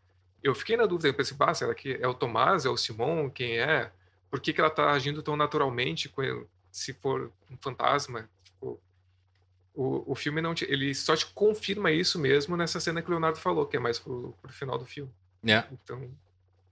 [0.44, 1.08] eu fiquei na dúvida.
[1.08, 3.90] Eu pensei, bah, será que é o Tomás, é o Simon, quem é?
[4.30, 8.28] Por que, que ela tá agindo tão naturalmente com ele, se for um fantasma?
[8.44, 8.80] Tipo,
[9.74, 13.10] o, o filme não te, ele só te confirma isso mesmo nessa cena que o
[13.10, 15.10] Leonardo falou, que é mais pro, pro final do filme.
[15.46, 15.64] É.
[15.72, 16.08] Então,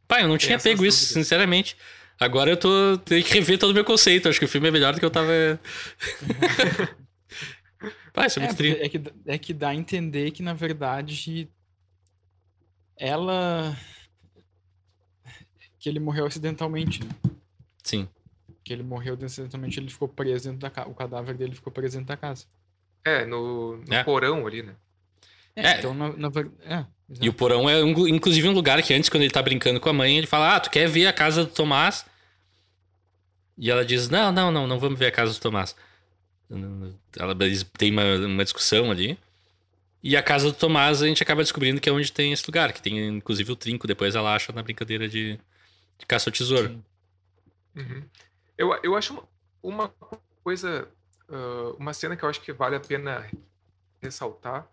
[0.07, 1.25] Pai, eu não tinha pego isso, dúvidas.
[1.25, 1.77] sinceramente.
[2.21, 2.99] Agora eu tô.
[2.99, 4.29] Tenho que rever todo o meu conceito.
[4.29, 5.33] Acho que o filme é melhor do que eu tava.
[8.13, 8.71] Pai, isso é É, muito tri.
[8.81, 11.49] é, que, dá- é que dá a entender que, na verdade,
[12.97, 13.77] ela.
[15.79, 17.11] Que ele morreu acidentalmente, né?
[17.83, 18.09] Sim.
[18.65, 20.89] Que ele morreu acidentalmente, ele ficou preso dentro da casa.
[20.89, 22.47] O cadáver dele ficou preso dentro da casa.
[23.05, 24.05] é, no, no É.
[24.05, 24.77] porão ali, né?
[25.57, 25.79] É.
[25.79, 26.29] Então, na, na
[26.65, 26.87] é,
[27.21, 29.89] E o porão é um- inclusive um lugar que antes, quando ele tá brincando com
[29.89, 32.07] a mãe, ele fala: Ah, tu quer ver a casa do Tomás?
[33.59, 35.75] E ela diz: Não, não, não, não vamos ver a casa do Tomás.
[37.19, 39.19] Ela, eles têm uma, uma discussão ali.
[40.03, 42.73] E a casa do Tomás a gente acaba descobrindo que é onde tem esse lugar,
[42.73, 45.39] que tem inclusive o trinco, depois ela acha na brincadeira de,
[45.99, 46.83] de caça ao tesouro.
[47.77, 48.03] Uhum.
[48.59, 49.29] Eu, eu acho uma-
[49.63, 49.89] uma
[50.43, 50.89] coisa,
[51.29, 53.31] ah, uma cena que eu acho que vale a pena
[54.01, 54.67] ressaltar,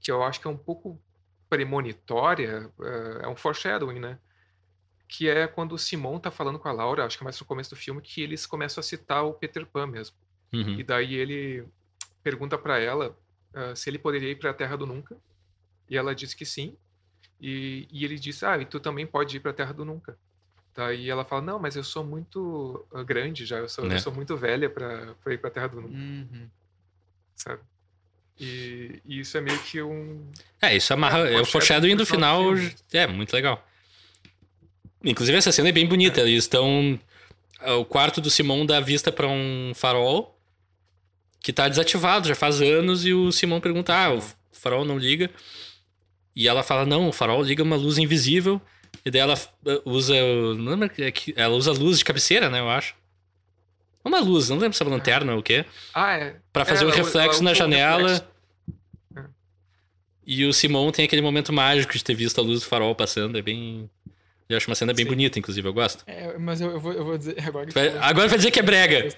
[0.00, 1.00] que eu acho que é um pouco
[1.48, 4.18] premonitória, ah, é um foreshadowing, né?
[5.08, 7.46] Que é quando o Simon tá falando com a Laura, acho que é mais no
[7.46, 10.16] começo do filme, que eles começam a citar o Peter Pan mesmo.
[10.52, 10.78] Uhum.
[10.78, 11.66] E daí ele
[12.22, 13.16] pergunta pra ela
[13.54, 15.16] ah, se ele poderia ir pra Terra do Nunca.
[15.88, 16.76] E ela diz que sim.
[17.40, 20.16] E, e ele diz: Ah, e tu também pode ir pra Terra do Nunca.
[20.74, 23.96] Daí ela fala: Não, mas eu sou muito ah, grande já, eu sou, Né.
[23.96, 26.48] eu sou muito velha pra ir pra Terra do Nunca, Uhum.
[27.36, 27.60] sabe?
[28.40, 30.26] E, e isso é meio que um.
[30.60, 31.28] É, isso amarra.
[31.28, 32.42] É, É, o foreshadowing do final.
[32.92, 33.64] É, muito legal.
[35.04, 36.20] Inclusive, essa cena é bem bonita.
[36.22, 36.98] Eles estão.
[37.78, 40.33] O quarto do Simon dá vista pra um farol
[41.44, 43.04] que tá desativado já faz anos.
[43.04, 45.30] E o Simon pergunta: Ah, o farol não liga.
[46.34, 48.58] E ela fala: Não, o farol liga uma luz invisível.
[49.04, 50.14] E daí ela uh, usa.
[50.14, 50.90] o- Não lembro.
[50.98, 52.60] é que- Ela usa luz de cabeceira, né?
[52.60, 52.94] Eu acho.
[54.02, 55.64] Uma luz, não lembro se é uma lanterna ou o quê.
[55.94, 56.36] Ah, é.
[56.52, 58.08] Pra fazer É, um reflexo ela na janela.
[58.10, 58.34] reflexo.
[60.26, 63.36] E o Simon tem aquele momento mágico de ter visto a luz do farol passando.
[63.36, 63.90] É bem.
[64.48, 65.10] Eu acho uma cena bem Sim.
[65.10, 66.02] bonita, inclusive, eu gosto.
[66.06, 67.66] É, mas eu, eu vou, eu vou dizer agora.
[67.66, 69.08] que Vai- Agora vai dizer que é brega.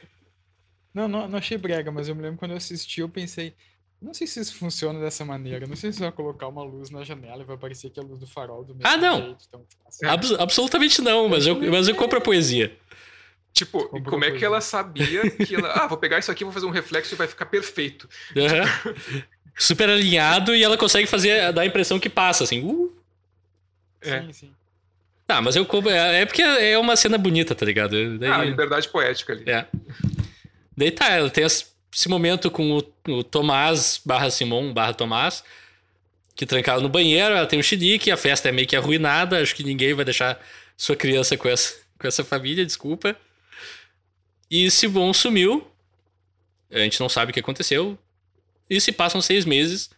[0.97, 3.53] Não, não, não achei brega, mas eu me lembro quando eu assisti, eu pensei.
[4.01, 5.67] Não sei se isso funciona dessa maneira.
[5.67, 8.07] Não sei se vai colocar uma luz na janela e vai parecer que é a
[8.07, 9.23] luz do farol do mesmo Ah, não.
[9.23, 9.45] jeito.
[9.47, 12.75] Então, assim, Abs- absolutamente não, mas eu, mas eu compro a poesia.
[13.53, 15.69] Tipo, Comprou como é que ela sabia que ela.
[15.77, 18.09] Ah, vou pegar isso aqui, vou fazer um reflexo e vai ficar perfeito.
[19.59, 22.63] Super alinhado e ela consegue fazer, dar a impressão que passa, assim.
[22.65, 22.93] Uh.
[24.03, 24.21] É.
[24.23, 24.51] Sim, sim.
[25.27, 25.91] Tá, mas eu compro.
[25.91, 28.19] É é porque é uma cena bonita, tá ligado?
[28.19, 29.45] Daí, Ah, liberdade poética ali.
[29.51, 29.67] é.
[30.77, 35.43] Daí tá, ela tem esse momento com o, o Tomás barra Simon barra Tomás,
[36.35, 39.55] que trancaram no banheiro, ela tem um chilique, a festa é meio que arruinada, acho
[39.55, 40.39] que ninguém vai deixar
[40.77, 43.17] sua criança com essa, com essa família, desculpa.
[44.51, 45.67] E Simon sumiu,
[46.71, 47.99] a gente não sabe o que aconteceu,
[48.69, 49.91] e se passam seis meses,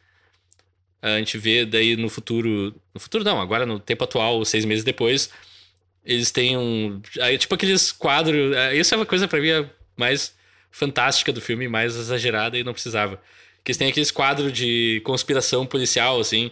[1.02, 4.84] a gente vê daí no futuro, no futuro não, agora no tempo atual, seis meses
[4.84, 5.30] depois,
[6.04, 9.68] eles têm um, aí, tipo aqueles quadros, é, isso é uma coisa pra mim é
[9.96, 10.37] mais
[10.70, 13.20] fantástica do filme, mais exagerada e não precisava.
[13.64, 16.50] Que eles têm aqueles quadros de conspiração policial, assim,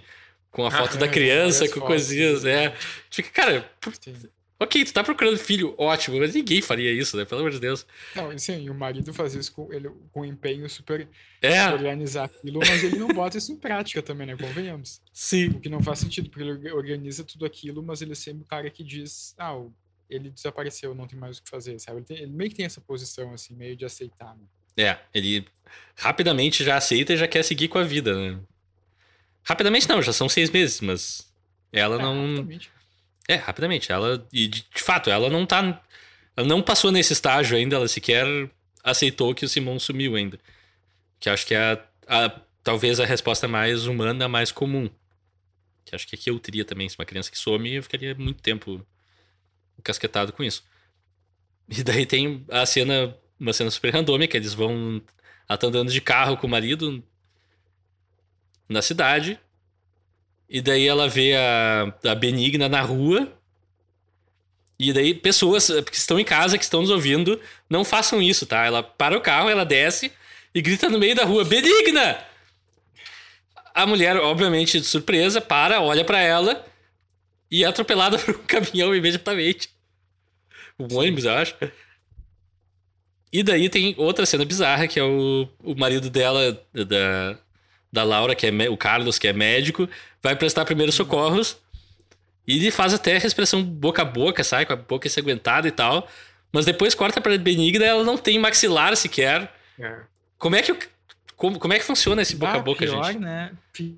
[0.50, 2.66] com a foto Ah, da criança, com fotos, coisinhas, né?
[2.66, 2.76] é.
[3.10, 4.14] Fica, cara, Sim.
[4.58, 7.26] Ok, tu tá procurando filho, ótimo, mas ninguém faria isso, né?
[7.26, 7.86] Pelo amor de Deus.
[8.14, 11.06] Não, sim, o marido faz isso com, ele, com empenho super
[11.42, 14.34] É, organizar aquilo, mas ele não bota isso em prática também, né?
[14.34, 15.02] Convenhamos.
[15.12, 15.48] sim.
[15.48, 18.44] O que não faz sentido, porque ele orga- organiza tudo aquilo, mas ele é sempre
[18.44, 19.74] o cara que diz, ah, o-
[20.08, 21.98] ele desapareceu, não tem mais o que fazer, sabe?
[21.98, 24.44] Ele, tem- ele meio que tem essa posição, assim, meio de aceitar, né?
[24.76, 25.46] É, ele
[25.96, 28.38] rapidamente já aceita e já quer seguir com a vida, né?
[29.42, 31.32] Rapidamente não, já são seis meses, mas
[31.72, 32.26] ela É, não.
[32.28, 32.70] rapidamente.
[33.28, 33.92] É, rapidamente.
[33.92, 34.26] Ela.
[34.32, 35.82] E de, de fato, ela não tá.
[36.36, 38.26] Ela não passou nesse estágio ainda, ela sequer
[38.84, 40.38] aceitou que o Simon sumiu ainda.
[41.18, 44.90] Que acho que é a, a- talvez a resposta mais humana, mais comum.
[45.84, 46.88] Que acho que aqui eu teria também.
[46.88, 48.84] Se uma criança que some, eu ficaria muito tempo
[49.86, 50.64] encasquetado com isso.
[51.68, 55.00] E daí tem a cena, uma cena super randômica, eles vão.
[55.48, 57.02] Ela tá andando de carro com o marido
[58.68, 59.38] na cidade.
[60.48, 63.32] E daí ela vê a, a Benigna na rua.
[64.78, 68.64] E daí pessoas que estão em casa, que estão nos ouvindo, não façam isso, tá?
[68.64, 70.12] Ela para o carro, ela desce
[70.54, 72.18] e grita no meio da rua: Benigna!
[73.74, 76.64] A mulher, obviamente, de surpresa, para, olha pra ela
[77.50, 79.68] e é atropelada por um caminhão imediatamente.
[80.78, 81.54] Um ônibus, eu acho.
[83.32, 87.38] E daí tem outra cena bizarra, que é o, o marido dela, da,
[87.92, 89.88] da Laura, que é o Carlos, que é médico,
[90.22, 91.56] vai prestar primeiros socorros.
[92.46, 96.08] E ele faz até respiração boca a boca, sai com a boca ensanguentada e tal.
[96.52, 99.52] Mas depois corta pra Benigna ela não tem maxilar sequer.
[99.78, 99.96] É.
[100.38, 100.78] Como é que, o-
[101.34, 103.18] como, como é que funciona esse boca a Ah, boca, pior, gente?
[103.18, 103.50] né?
[103.72, 103.96] Pi-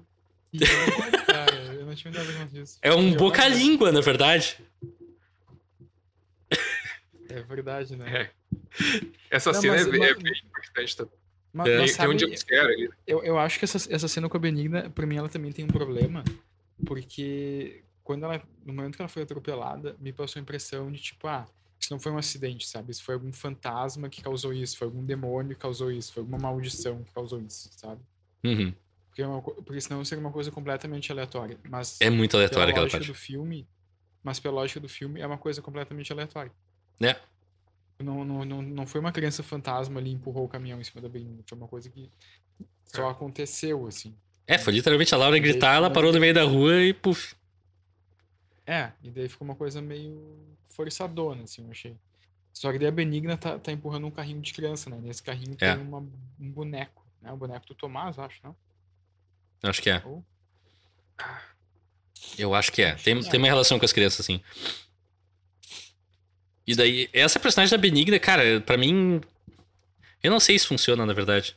[0.50, 2.78] Pior, cara, eu não tinha conta disso.
[2.80, 4.56] É um boca-língua, na verdade.
[7.38, 8.22] É verdade, né?
[8.22, 8.30] É.
[9.30, 10.96] Essa Não, cena mas- é, bem- mas- é bem impactante.
[10.96, 11.06] Tá?
[11.52, 11.96] Mas, É.
[11.96, 12.90] Tem, um jumpscare ali.
[13.06, 15.64] eu, eu acho que essa, essa cena com a Benigna, pra mim, ela também tem
[15.64, 16.22] um problema,
[16.86, 21.26] porque quando ela, no momento que ela foi atropelada, me passou a impressão de tipo,
[21.26, 21.46] ah,
[21.78, 22.90] isso não foi um acidente, sabe?
[22.90, 26.38] Isso foi algum fantasma que causou isso, foi algum demônio que causou isso, foi alguma
[26.38, 28.00] maldição que causou isso, sabe?
[28.44, 28.72] Uhum.
[29.08, 31.58] Porque, é uma porque senão seria uma coisa completamente aleatória.
[31.68, 33.06] Mas É muito aleatória aquela parte.
[33.06, 33.66] do filme,
[34.22, 36.52] mas pela lógica do filme, é uma coisa completamente aleatória.
[37.00, 37.16] É.
[38.00, 41.08] Não, não, não, não foi uma criança fantasma ali empurrou o caminhão em cima da
[41.08, 41.42] Benigna.
[41.46, 42.08] Foi uma coisa que
[42.84, 44.14] só aconteceu, assim.
[44.46, 47.34] É, foi literalmente a Laura gritar, ela parou no meio da rua e puf.
[48.66, 50.38] É, e daí ficou uma coisa meio
[50.70, 51.96] forçadona, assim, eu achei.
[52.52, 54.98] Só que daí a Benigna tá, tá empurrando um carrinho de criança, né?
[55.02, 55.74] Nesse carrinho É.
[55.74, 57.32] tem uma, um boneco, né?
[57.32, 58.56] O boneco do Tomás, acho, não?
[59.62, 60.02] Acho que é.
[60.04, 60.24] Ou-
[62.38, 62.94] Eu acho que é.
[62.94, 63.30] Tem, que é.
[63.30, 64.40] tem uma relação com as crianças, assim.
[66.68, 69.22] E daí, essa personagem da Benigna, cara, pra mim.
[70.22, 71.56] Eu não sei se funciona, na verdade.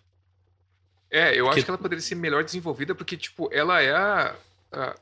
[1.09, 4.34] É, eu Que- acho que ela poderia ser melhor desenvolvida, porque, tipo, ela é a.
[4.72, 4.95] a-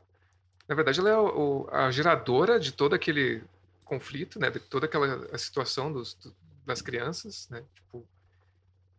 [0.68, 3.44] na verdade, ela é o- a geradora de todo aquele
[3.86, 4.50] conflito, né?
[4.50, 6.34] De toda aquela a situação dos, do-
[6.66, 7.62] das crianças, né?
[7.76, 8.04] Tipo.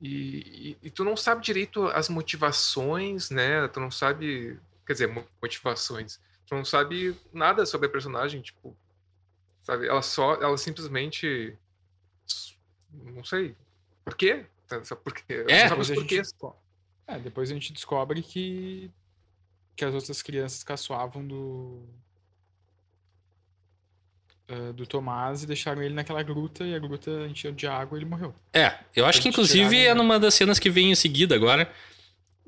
[0.01, 3.67] E, e, e tu não sabe direito as motivações, né?
[3.67, 4.57] Tu não sabe.
[4.87, 6.21] Quer dizer, mo- motivações.
[6.47, 8.77] Tu não sabe nada sobre a personagem, tipo.
[9.71, 9.87] Sabe?
[9.87, 10.35] Ela só.
[10.35, 11.57] Ela simplesmente.
[12.93, 13.55] Não sei.
[14.05, 14.45] Por quê?
[14.83, 15.45] Só porque.
[15.49, 16.23] É, não sabe a gente
[17.07, 18.91] É, depois a gente descobre que,
[19.77, 21.85] que as outras crianças caçoavam do.
[24.49, 28.03] eh, do Tomás e deixaram ele naquela gruta e a gruta encheu de água e
[28.03, 28.35] ele morreu.
[28.53, 31.73] É, eu acho que inclusive tiraram- é numa das cenas que vem em seguida agora.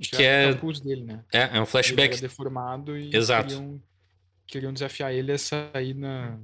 [0.00, 1.24] Tiraram é- dele, né?
[1.32, 2.20] É, é um Ele era flashback.
[2.20, 3.48] deformado e Exato.
[3.50, 3.82] Queriam,
[4.46, 6.38] queriam desafiar ele a sair na.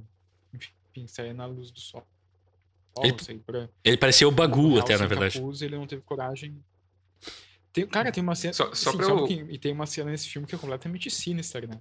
[1.07, 2.05] Sair na luz do sol.
[3.01, 5.35] Ele- sair pra, Ele parecia o Bagu até, na verdade.
[5.35, 6.57] capuz, ele não teve coragem.
[7.71, 8.51] Tem, cara, tem uma cena.
[8.53, 11.65] Só- só sim, pra eu- E tem uma cena nesse filme que é completamente sinistra,
[11.67, 11.79] né?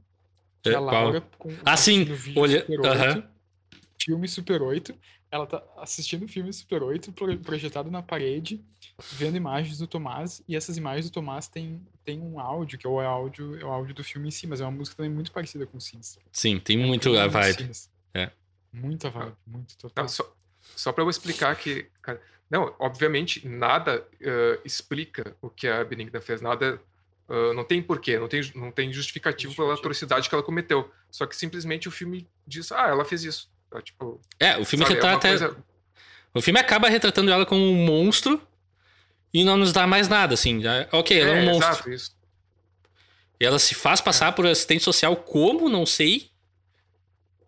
[0.62, 0.80] Que É, a?
[0.80, 2.06] Laura com Ah, sim,
[2.36, 3.28] olha- Super 8, aham.
[3.98, 4.94] filme Super 8.
[5.30, 8.62] Ela tá assistindo o filme Super 8 pro- projetado na parede,
[9.12, 12.90] vendo imagens do Tomás, e essas imagens do Tomás tem, tem um áudio, que é
[12.90, 15.30] o áudio, é o áudio do filme em si, mas é uma música também muito
[15.32, 16.22] parecida com Sinistra.
[16.32, 17.70] Sim, tem É muito a vibe.
[18.14, 18.30] É.
[18.72, 20.04] Muita vibe, muito total.
[20.04, 20.36] Não, só,
[20.76, 26.20] só para eu explicar que, cara, não, obviamente nada eh, explica o que a Benigna
[26.20, 26.80] fez, nada,
[27.28, 29.80] eh, não tem porquê, não tem, não tem justificativo pela Justificativo.
[29.88, 30.90] atrocidade que ela cometeu.
[31.10, 33.50] Só que simplesmente o filme diz, ah, ela fez isso.
[33.70, 35.28] Tá, tipo, É, o filme sabe, é retrata.
[35.28, 35.56] coisa-
[36.34, 38.40] O filme acaba retratando ela como um monstro
[39.32, 40.60] e não nos dá mais nada, assim.
[40.62, 41.72] Já- Ok, ela é, um monstro.
[41.74, 42.16] exato, isso.
[43.40, 46.30] E ela se faz passar por assistente social como, não sei.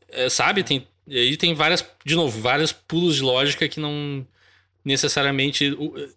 [0.09, 0.63] É, sabe?
[0.65, 4.27] Tem, e aí tem várias, de novo, vários pulos de lógica que não
[4.85, 5.77] necessariamente.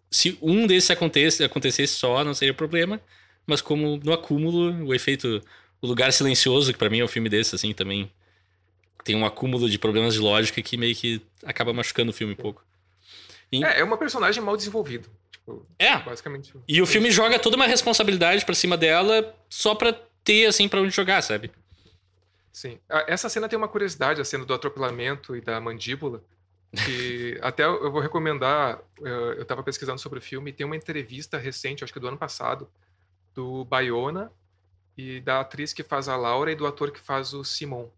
[0.10, 3.02] Se um desses acontece, acontecesse só, não seria problema.
[3.46, 5.42] Mas como no acúmulo, o efeito.
[5.82, 8.10] O Lugar Silencioso, que pra mim é um filme desse, assim, também.
[9.04, 12.38] tem um acúmulo de problemas de lógica que meio que acaba machucando o filme um
[12.38, 12.64] pouco.
[13.52, 15.10] É, é uma personagem mal desenvolvida.
[15.30, 16.54] Tipo, É, basicamente.
[16.66, 19.92] e o filme joga toda uma responsabilidade pra cima dela só pra
[20.24, 21.52] ter, assim, pra onde jogar, sabe?
[22.54, 22.80] Sim.
[22.88, 26.24] Ah, Essa cena tem uma curiosidade, a cena do atropelamento e da mandíbula.
[26.86, 28.80] Que até eu vou recomendar.
[29.04, 30.54] eh, Eu estava pesquisando sobre o filme.
[30.54, 32.70] Tem uma entrevista recente, acho que do ano passado,
[33.34, 34.32] do Bayona
[34.98, 37.90] e da atriz que faz a Laura e do ator que faz o Simon.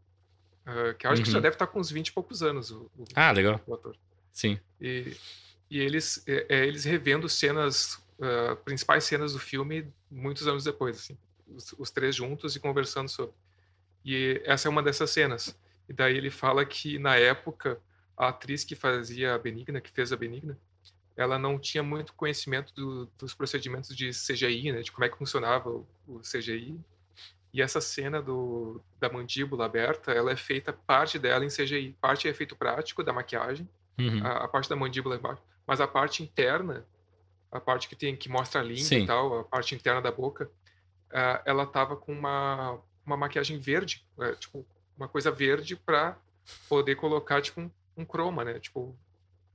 [0.66, 1.42] Ah, que eu acho que já Uhum.
[1.44, 3.60] deve estar com uns 20 e poucos anos, o, o- Ah, legal.
[3.68, 3.96] o ator.
[4.32, 4.60] Sim.
[4.82, 5.16] E,
[5.70, 10.98] e eles, é, é, eles revendo cenas, ah, principais cenas do filme, muitos anos depois,
[10.98, 11.18] assim,
[11.54, 13.34] os, os três juntos e conversando sobre.
[14.06, 15.58] E essa é uma dessas cenas.
[15.90, 17.80] E daí ele fala que na época
[18.16, 20.58] a atriz que fazia a Benigna, que fez a Benigna,
[21.18, 25.18] ela não tinha muito conhecimento do- dos procedimentos de CGI, né, de como é que
[25.18, 26.80] funcionava o, o CGI.
[27.54, 32.28] E essa cena do, da mandíbula aberta, ela é feita parte dela em CGI, parte
[32.28, 34.26] é efeito prático da maquiagem Uhum.
[34.26, 36.86] a, a parte da mandíbula embaixo, mas a parte interna,
[37.50, 39.04] a parte que tem que mostra a língua Sim.
[39.04, 40.52] e tal, a parte interna da boca,
[41.14, 44.66] ah, ela tava com uma, uma maquiagem verde, eh, tipo
[44.98, 46.18] uma coisa verde para
[46.70, 48.60] poder colocar tipo um, um croma, né?
[48.60, 48.96] Tipo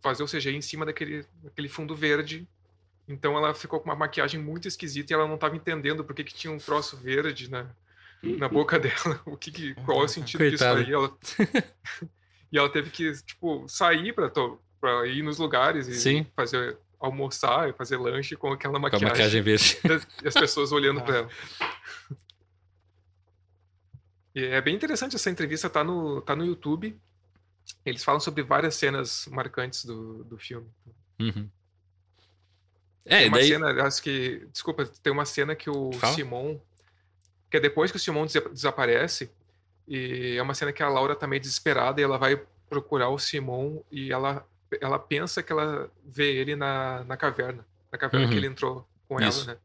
[0.03, 2.47] fazer o CGI em cima daquele, daquele fundo verde.
[3.09, 6.23] Então ela ficou com uma maquiagem muito esquisita e ela não estava entendendo por que,
[6.25, 7.67] que tinha um troço verde na,
[8.23, 9.21] na boca dela.
[9.27, 10.85] O que, que qual é o sentido Coitada.
[10.85, 10.95] disso aí?
[10.95, 11.65] Ela...
[12.53, 14.31] e ela teve que tipo sair para
[14.81, 16.27] para ir nos lugares e Sim.
[16.35, 19.79] fazer almoçar e fazer lanche com aquela Com a maquiagem, maquiagem verde.
[20.23, 21.03] e as pessoas olhando Ah.
[21.03, 21.29] para ela.
[24.41, 26.99] E é bem interessante essa entrevista, tá no, tá no YouTube.
[27.85, 30.69] Eles falam sobre várias cenas marcantes do, do filme.
[31.21, 31.49] Uhum.
[33.05, 33.49] É, Tem uma daí.
[33.49, 34.47] cena, acho que.
[34.53, 36.15] Desculpa, tem uma cena que o Fala.
[36.15, 36.59] Simon.
[37.51, 39.31] Que é depois que o Simon desa- desaparece.
[39.89, 43.19] E é uma cena que a Laura tá meio desesperada e ela vai procurar o
[43.19, 44.47] Simon e ela,
[44.81, 47.67] ela pensa que ela vê ele na, na caverna.
[47.91, 48.31] Na caverna Uhum.
[48.33, 49.51] que ele entrou com Isso.
[49.51, 49.61] ela, né?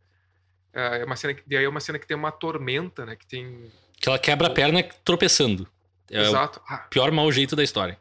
[0.99, 3.15] É uma cena que, aí é uma cena que tem uma tormenta, né?
[3.15, 3.71] Que tem.
[4.06, 5.68] Que ela quebra a perna tropeçando.
[6.12, 6.62] É o exato.
[6.68, 7.99] Ah, pior mau jeito da história.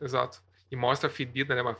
[0.00, 0.42] Exato.
[0.72, 1.62] E mostra a ferida, né?
[1.62, 1.78] Uma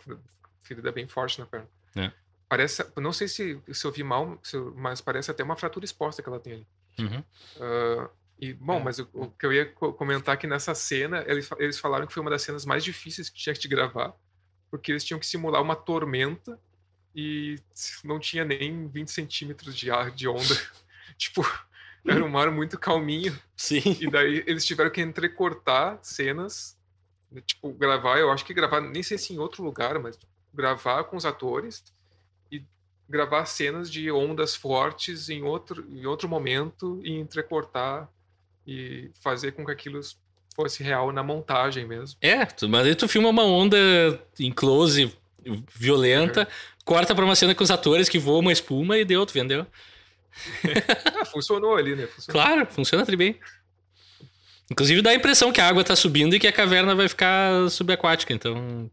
[0.62, 1.66] ferida bem forte na perna.
[1.96, 2.12] É.
[2.48, 2.86] Parece.
[2.96, 4.38] Não sei se, se eu vi mal,
[4.76, 6.66] mas parece até uma fratura exposta que ela tem ali.
[7.00, 7.24] Uhum.
[7.60, 8.08] Ah,
[8.40, 8.82] e, bom, É.
[8.84, 12.12] mas o, o que eu ia co- comentar que nessa cena, eles, eles falaram que
[12.14, 14.14] foi uma das cenas mais difíceis que tinha que gravar,
[14.70, 16.56] porque eles tinham que simular uma tormenta
[17.12, 17.58] e
[18.04, 20.56] não tinha nem 20 centímetros de ar, de onda.
[21.18, 21.42] tipo,
[22.06, 23.36] era um mar muito calminho.
[23.56, 23.96] Sim.
[24.00, 26.76] E daí eles tiveram que entrecortar cenas,
[27.30, 30.18] né, tipo, gravar, eu acho que gravar, nem sei se em outro lugar, mas
[30.52, 31.82] gravar com os atores
[32.50, 32.62] e
[33.08, 38.08] gravar cenas de ondas fortes em outro, em outro momento e entrecortar
[38.66, 40.00] e fazer com que aquilo
[40.54, 42.16] fosse real na montagem mesmo.
[42.20, 43.76] É, mas aí tu filma uma onda
[44.38, 45.12] em close
[45.74, 46.48] violenta,
[46.84, 49.66] corta pra uma cena com os atores que voam uma espuma e deu, tu vendeu.
[51.20, 52.06] Ah, funcionou ali, né?
[52.06, 52.42] Funcionou.
[52.42, 53.38] Claro, funciona tri bem.
[54.70, 57.70] Inclusive dá a impressão que a água tá subindo e que a caverna vai ficar
[57.70, 58.90] subaquática, então.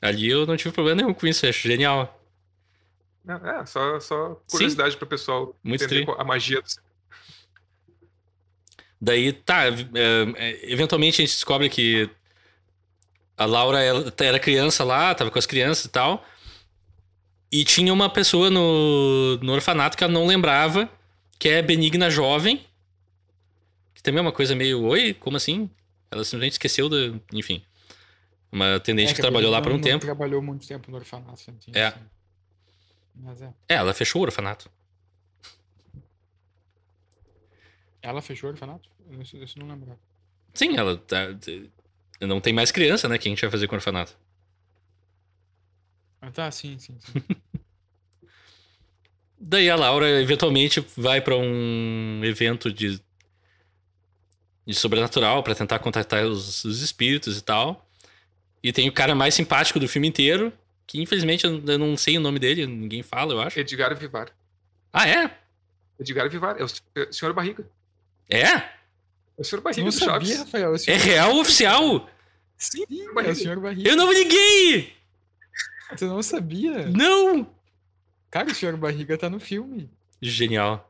[0.00, 2.18] Ali eu não tive problema nenhum com isso, acho genial.
[3.28, 6.14] É, só, só curiosidade para o pessoal Muito entender tri.
[6.18, 6.68] a magia do
[9.00, 9.72] Daí, tá, é,
[10.36, 12.10] é, eventualmente a gente descobre que
[13.36, 13.78] a Laura
[14.18, 16.24] era criança lá, tava com as crianças e tal.
[17.52, 20.88] E tinha uma pessoa no, no orfanato que ela não lembrava,
[21.38, 22.64] que é Benigna Jovem.
[23.94, 25.68] Que também é uma coisa meio, oi, como assim?
[26.10, 26.96] Ela simplesmente esqueceu da.
[27.32, 27.62] Enfim.
[28.52, 30.04] Uma atendente É, que a trabalhou lá por um não tempo.
[30.04, 31.42] trabalhou muito tempo no orfanato.
[31.72, 31.88] É.
[31.88, 31.96] isso.
[33.14, 33.52] Mas é.
[33.68, 34.70] É, ela fechou o orfanato.
[38.02, 38.88] Ela fechou o orfanato?
[39.20, 39.98] Isso, isso eu não lembro.
[40.54, 41.26] Sim, ela tá-
[42.20, 43.18] não tem mais criança, né?
[43.18, 44.16] Que a gente vai fazer com o orfanato.
[46.22, 46.96] Ah, tá, sim, sim.
[46.98, 47.12] sim.
[49.42, 53.00] Daí a Laura eventualmente vai pra um evento de,
[54.66, 57.88] de sobrenatural pra tentar contactar os, os espíritos e tal.
[58.62, 60.52] E tem o cara mais simpático do filme inteiro,
[60.86, 63.58] que infelizmente eu eu não sei o nome dele, ninguém fala, eu acho.
[63.58, 64.30] Edgar Vivar.
[64.92, 65.34] Ah, é?
[65.98, 67.66] Edgar Vivar, é o é senhor Barriga.
[68.28, 68.44] É?
[68.44, 68.72] É
[69.38, 70.28] o senhor Barriga não do Chaves.
[70.28, 70.72] sabia, Rafael?
[70.72, 71.00] O É senhor...
[71.00, 72.10] real oficial?
[72.58, 73.88] Sim, Sim, é o senhor Barriga.
[73.88, 74.92] Eu não me liguei!
[75.90, 76.86] Você não sabia?
[76.90, 77.48] Não!
[78.30, 79.90] Cara, o senhor Barriga tá no filme.
[80.20, 80.86] Genial.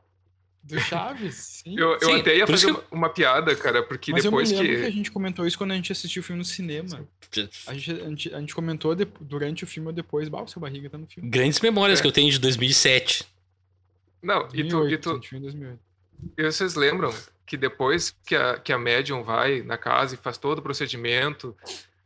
[0.63, 1.73] Do Chaves, sim.
[1.75, 4.57] Eu, eu Sim, até ia fazer que uma, uma piada, cara, porque Mas depois eu
[4.59, 4.81] me lembro que...
[4.83, 4.87] que.
[4.87, 7.07] a gente comentou isso quando a gente assistiu o filme no cinema.
[7.65, 10.47] A gente, a gente, a gente comentou de- durante o filme ou depois, bah, o
[10.47, 11.27] seu Barriga tá no filme.
[11.31, 12.01] Grandes memórias É.
[12.03, 13.25] que eu tenho de 2007.
[14.21, 15.79] Não, e tu, 2008, e tu, em 2008.
[16.37, 17.11] e vocês lembram
[17.43, 21.57] que depois que a, que a médium vai na casa e faz todo o procedimento,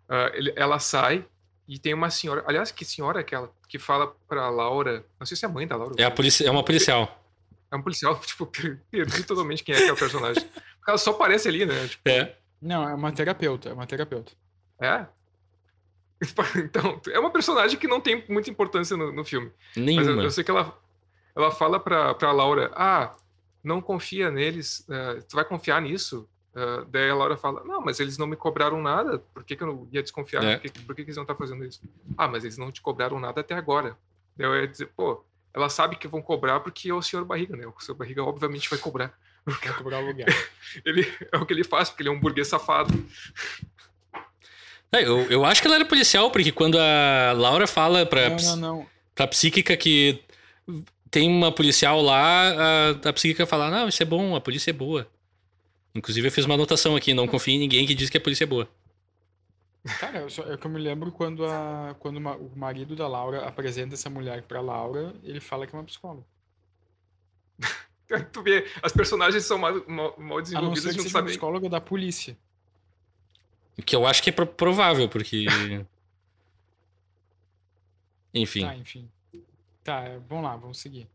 [0.08, 1.26] uh, ele, ela sai
[1.68, 2.42] e tem uma senhora.
[2.48, 5.06] Aliás, que senhora é aquela que fala pra Laura?
[5.20, 5.96] Não sei se é a mãe da Laura.
[5.98, 7.22] É, a polici é uma policial.
[7.72, 8.46] É um policial, tipo,
[8.92, 10.44] perdi totalmente quem é que é o personagem.
[10.44, 11.88] Porque ela só aparece ali, né?
[11.88, 12.36] Tipo, É.
[12.62, 14.32] Não, é uma terapeuta, é uma terapeuta.
[14.80, 15.06] é.
[16.56, 19.52] Então, é uma personagem que não tem muita importância no, no filme.
[19.76, 20.24] Mas eu, Nenhuma.
[20.24, 20.76] eu sei que ela,
[21.36, 23.14] ela fala pra, pra Laura: Ah,
[23.64, 26.28] não confia neles, eh, tu vai confiar nisso?
[26.56, 29.64] Eh, daí a Laura fala: Não, mas eles não me cobraram nada, por que, que
[29.64, 30.44] eu não ia desconfiar?
[30.44, 30.58] É.
[30.58, 31.82] Por, que, por que, que eles não estão fazendo isso?
[32.18, 33.98] Ah, mas eles não te cobraram nada até agora.
[34.38, 35.22] Daí eu ia dizer: Pô,
[35.54, 37.68] ela sabe que vão cobrar porque é o senhor Barriga, né?
[37.68, 39.14] O senhor Barriga obviamente vai cobrar.
[39.46, 40.26] Vai cobrar o lugar.
[40.84, 42.92] Ele, é o que ele faz, porque ele é um burguês safado.
[44.92, 48.38] É, eu, eu acho que ela era policial, porque quando a Laura fala pra, Não,
[48.38, 48.88] não, não.
[49.14, 50.20] pra psíquica que
[51.12, 52.50] tem uma policial lá,
[53.04, 55.08] a, a psíquica fala: Não, isso é bom, a polícia é boa.
[55.96, 58.44] Inclusive, eu fiz uma anotação aqui: não confie em ninguém que diz que a polícia
[58.44, 58.70] é boa.
[60.00, 63.08] Cara, eu só, é que eu me lembro quando, a, quando ma- o marido da
[63.08, 66.26] Laura apresenta essa mulher pra Laura, ele fala que é uma psicóloga.
[68.32, 71.18] Tu vê, as personagens são mal, mal, mal A não desenvolvidas ser que não seja
[71.18, 72.38] uma psicóloga da polícia.
[73.86, 75.46] Que eu acho que é pro- provável, porque.
[78.34, 78.62] Enfim.
[78.66, 79.10] Tá, enfim.
[79.84, 81.08] Tá, vamos lá, vamos seguir.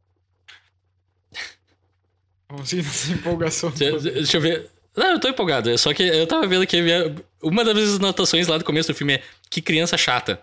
[2.51, 3.71] Vamos seguir nessa empolgação.
[3.71, 4.69] Deixa eu ver.
[4.97, 5.71] Não, eu tô empolgado.
[5.71, 8.95] É só que eu tava vendo que minha- uma das anotações lá do começo do
[8.97, 10.43] filme é que criança chata.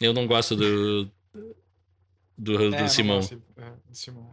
[0.00, 1.10] Eu não gosto do.
[2.38, 3.16] Do, do É, Simão.
[3.16, 4.28] gosto, é, do Simão,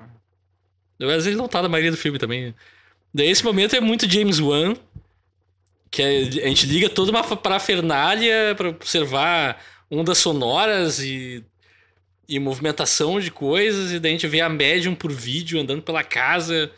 [1.00, 1.06] é.
[1.06, 2.54] Mas ele não tá na maioria do filme também.
[3.14, 4.76] Daí esse momento é muito James Wan.
[5.92, 9.60] Que é- a gente liga toda uma parafernália pra observar
[9.90, 11.44] ondas sonoras e,
[12.28, 13.92] e movimentação de coisas.
[13.92, 16.72] E daí a gente vê a médium por vídeo andando pela casa.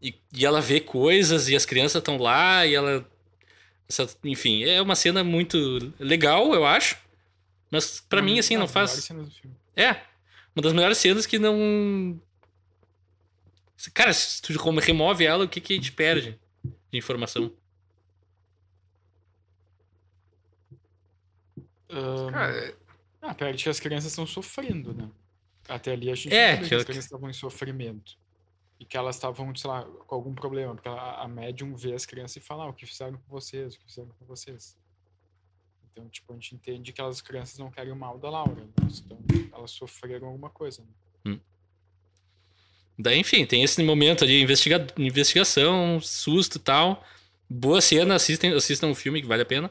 [0.00, 3.04] E, e ela vê coisas e as crianças estão lá e ela.
[3.88, 6.96] essa- enfim, é uma cena muito legal, eu acho.
[7.70, 8.90] Mas pra mim, assim, não faz.
[8.90, 9.56] cenas do filme.
[9.76, 9.90] É.
[10.54, 12.20] Uma das melhores cenas que não.
[13.94, 16.38] Cara, se tu como remove ela, o que, que a gente perde
[16.90, 17.52] de informação?
[21.90, 22.74] Ahn, Cara,
[23.20, 25.08] Ah, perde que as crianças estão sofrendo, né?
[25.68, 28.16] Até ali a gente É, que que as crianças estavam em sofrimento.
[28.78, 30.74] E que elas estavam, sei lá, com algum problema.
[30.74, 33.74] Porque a, a médium vê as crianças e fala, ah, o que fizeram com vocês,
[33.74, 34.76] o que fizeram com vocês.
[35.90, 38.54] Então, tipo, a gente entende que aquelas crianças não querem o mal da Laura.
[38.54, 38.68] né?
[39.04, 39.18] Então,
[39.52, 40.82] elas sofreram alguma coisa.
[41.24, 41.40] Né?
[42.98, 44.84] Daí, enfim, tem esse momento ali, investiga...
[44.98, 47.04] investigação, susto e tal.
[47.48, 49.70] Boa cena, assistem, assistam o filme que vale a pena.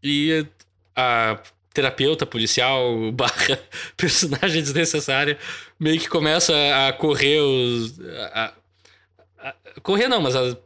[0.00, 0.46] E
[0.94, 1.42] a
[1.76, 3.58] terapeuta policial barra
[3.96, 5.38] personagem desnecessária
[5.78, 6.54] meio que começa
[6.88, 8.00] a correr os.
[8.32, 8.52] a-
[9.42, 10.56] a- a- correr não, mas a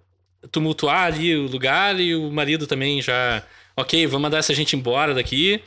[0.53, 3.43] tumultuar ali o lugar e o marido também já.
[3.77, 5.63] Ok, vamos mandar essa gente embora daqui.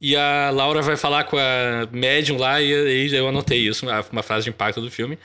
[0.00, 4.22] E a Laura vai falar com a médium lá, e aí eu anotei isso, uma,
[4.22, 5.18] frase de impacto do filme.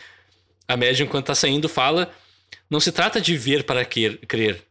[0.67, 2.11] A médium, quando tá saindo, fala:
[2.69, 4.61] Não se trata de ver para crer,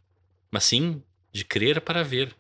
[0.51, 1.03] mas sim
[1.33, 2.35] de crer para ver.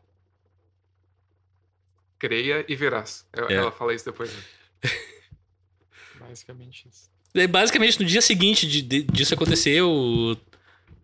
[2.28, 3.26] Creia e verás.
[3.32, 3.55] Ela, É.
[3.56, 4.32] ela fala isso depois.
[4.32, 4.42] Né?
[6.20, 7.10] Basicamente isso.
[7.51, 10.36] Basicamente, no dia seguinte de, de- disso acontecer, o-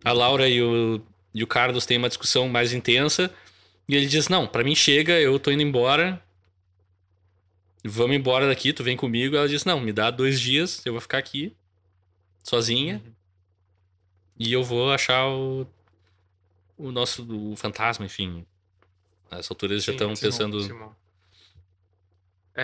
[0.03, 1.01] a Laura e o,
[1.33, 3.33] e o Carlos têm uma discussão mais intensa.
[3.87, 6.21] E ele diz: Não, pra mim chega, eu tô indo embora.
[7.83, 9.35] Vamos embora daqui, tu vem comigo.
[9.35, 11.53] Ela diz: Não, me dá dois dias, eu vou ficar aqui,
[12.43, 13.01] sozinha.
[13.05, 13.11] Uhum.
[14.39, 15.67] E eu vou achar o,
[16.77, 18.45] o nosso o fantasma, enfim.
[19.29, 20.61] Nessa altura eles já Sim, estão Simão, pensando.
[20.63, 20.95] Simão.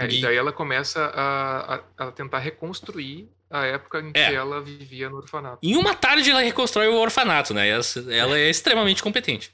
[0.05, 4.29] É, E- daí ela começa a, a, a tentar reconstruir a época em É.
[4.29, 5.59] que ela vivia no orfanato.
[5.63, 7.67] Em uma tarde ela reconstrói o orfanato, né?
[7.69, 9.51] Ela, ela é extremamente competente.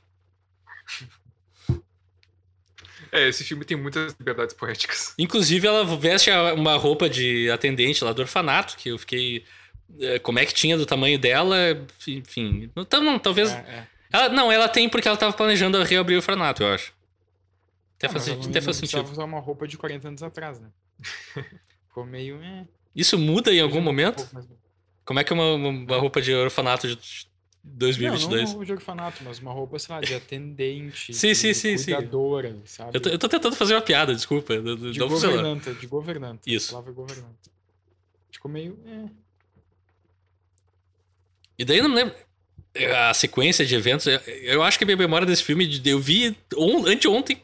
[3.11, 5.13] É, esse filme tem muitas liberdades poéticas.
[5.19, 9.45] Inclusive, ela veste uma roupa de atendente lá do orfanato, que eu fiquei.
[9.99, 11.57] é, Como é que tinha do tamanho dela?
[12.07, 12.71] Enfim.
[12.75, 13.51] Então, não, talvez.
[13.51, 13.87] É, é.
[14.11, 16.91] Ela, não, ela tem porque ela tava planejando reabrir o orfanato, eu acho.
[18.07, 19.11] Até Ah, até não faz sentido.
[19.11, 20.69] usar uma roupa de 40 anos atrás, né?
[21.87, 22.41] Ficou meio...
[22.41, 22.65] É,
[22.95, 24.27] Isso muda em algum um momento?
[24.33, 24.47] mais-
[25.05, 26.95] Como é que é uma, uma roupa de orfanato de
[27.63, 28.41] Não, não 2022?
[28.41, 31.77] uma roupa de orfanato, mas uma roupa, sei lá, de atendente, Sim, de sim, sim,
[31.77, 31.93] sim.
[31.93, 32.97] cuidadora, sabe?
[32.97, 34.55] Eu tô, eu tô tentando fazer uma piada, desculpa.
[34.55, 35.37] Não, não De funcionou.
[35.37, 36.41] governanta, de governanta.
[36.49, 36.69] Isso.
[36.69, 37.51] A palavra é governanta.
[38.31, 38.79] Ficou meio...
[38.85, 39.09] É.
[41.57, 42.15] E daí eu não me lembro.
[43.09, 44.07] A sequência de eventos.
[44.07, 45.69] eu- Eu acho que a minha memória desse filme.
[45.85, 47.39] Eu vi on, anteontem.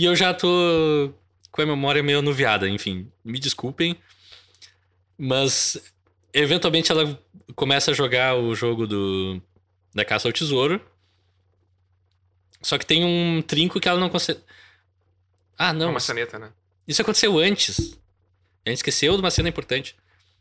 [0.00, 1.12] E eu já tô
[1.50, 2.66] com a memória meio anuviada.
[2.66, 3.94] Enfim, me desculpem.
[5.18, 5.76] Mas
[6.32, 7.20] eventualmente ela
[7.54, 9.42] começa a jogar o jogo do
[9.94, 10.80] da caça ao tesouro.
[12.62, 14.40] Só que tem um trinco que ela não consegue.
[15.58, 15.88] Ah, não.
[15.88, 16.50] Uma maçaneta, né?
[16.88, 17.98] Isso aconteceu antes.
[18.64, 19.94] A gente esqueceu de uma cena importante.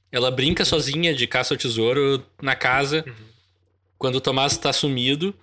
[0.10, 3.14] Ela brinca sozinha de caça ao tesouro na casa Uhum.
[3.98, 5.36] quando o Tomás tá sumido.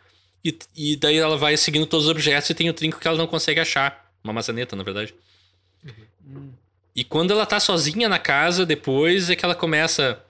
[0.43, 3.19] E, e daí ela vai seguindo todos os objetos e tem o trinco que ela
[3.19, 4.06] não consegue achar.
[4.27, 5.15] Uma maçaneta, na verdade.
[6.27, 6.51] Hum.
[6.95, 10.21] E quando ela tá sozinha na casa, depois é que ela começa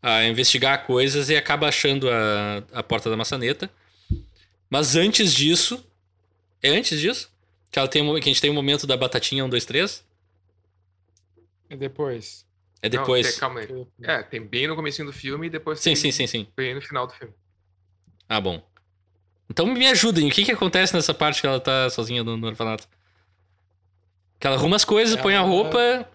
[0.00, 3.68] a investigar coisas e acaba achando a, a porta da maçaneta.
[4.70, 5.84] Mas antes disso.
[6.62, 7.30] É antes disso?
[7.70, 10.04] Que, ela tem, que a gente tem um momento da batatinha 1, 2, 3?
[11.68, 12.46] E depois?
[12.80, 13.28] É Não, depois.
[13.28, 13.86] tem- calma aí.
[14.02, 16.46] É, tem bem no comecinho do filme e depois sim, tem sim, sim, sim.
[16.56, 17.34] bem no final do filme.
[18.28, 18.62] Ah, bom.
[19.50, 20.28] Então me ajudem.
[20.28, 22.88] O que que acontece nessa parte que ela tá sozinha no, no orfanato?
[24.38, 26.08] Que ela arruma as coisas, põe a Ela- roupa.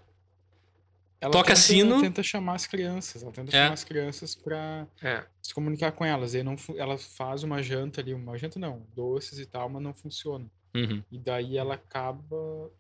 [1.20, 2.02] Ela Toca tenta, sino.
[2.02, 3.22] tenta chamar as crianças.
[3.22, 3.62] Ela tenta É.
[3.64, 6.34] chamar as crianças pra É, se comunicar com elas.
[6.34, 9.94] E não, ela faz uma janta ali, uma janta não, doces e tal, mas não
[9.94, 10.46] funciona.
[10.76, 11.04] Uhum.
[11.12, 12.72] E daí ela acaba.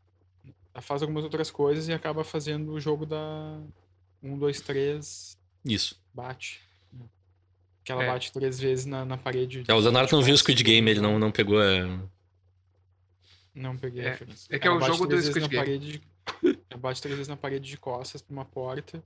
[0.74, 3.60] Ela faz algumas outras coisas e acaba fazendo o jogo da
[4.24, 6.02] 1, 2, 3, Isso.
[6.14, 6.62] bate.
[7.84, 8.08] Que ela É.
[8.08, 9.64] bate três vezes na, na parede.
[9.68, 12.00] É, o Leonardo não viu o Squid Game, ele não, não pegou a.
[13.54, 14.48] Não peguei a É, referência.
[14.56, 15.64] é que é o jogo do Squid na Game.
[15.64, 19.04] parede de- Ela bate três vezes na parede de costas pra uma porta.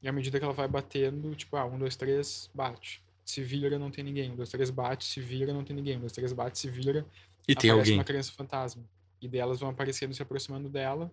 [0.00, 3.02] E à medida que ela vai batendo, tipo, ah, um, dois, três, bate.
[3.24, 4.30] Se vira, não tem ninguém.
[4.30, 5.04] Um, dois, três, bate.
[5.04, 5.96] Se vira, não tem ninguém.
[5.96, 6.58] Um, dois, três, bate.
[6.58, 7.06] Se vira,
[7.48, 7.98] E tem aparece alguém.
[7.98, 8.82] uma criança fantasma.
[9.20, 11.10] E daí elas vão aparecendo, se aproximando dela.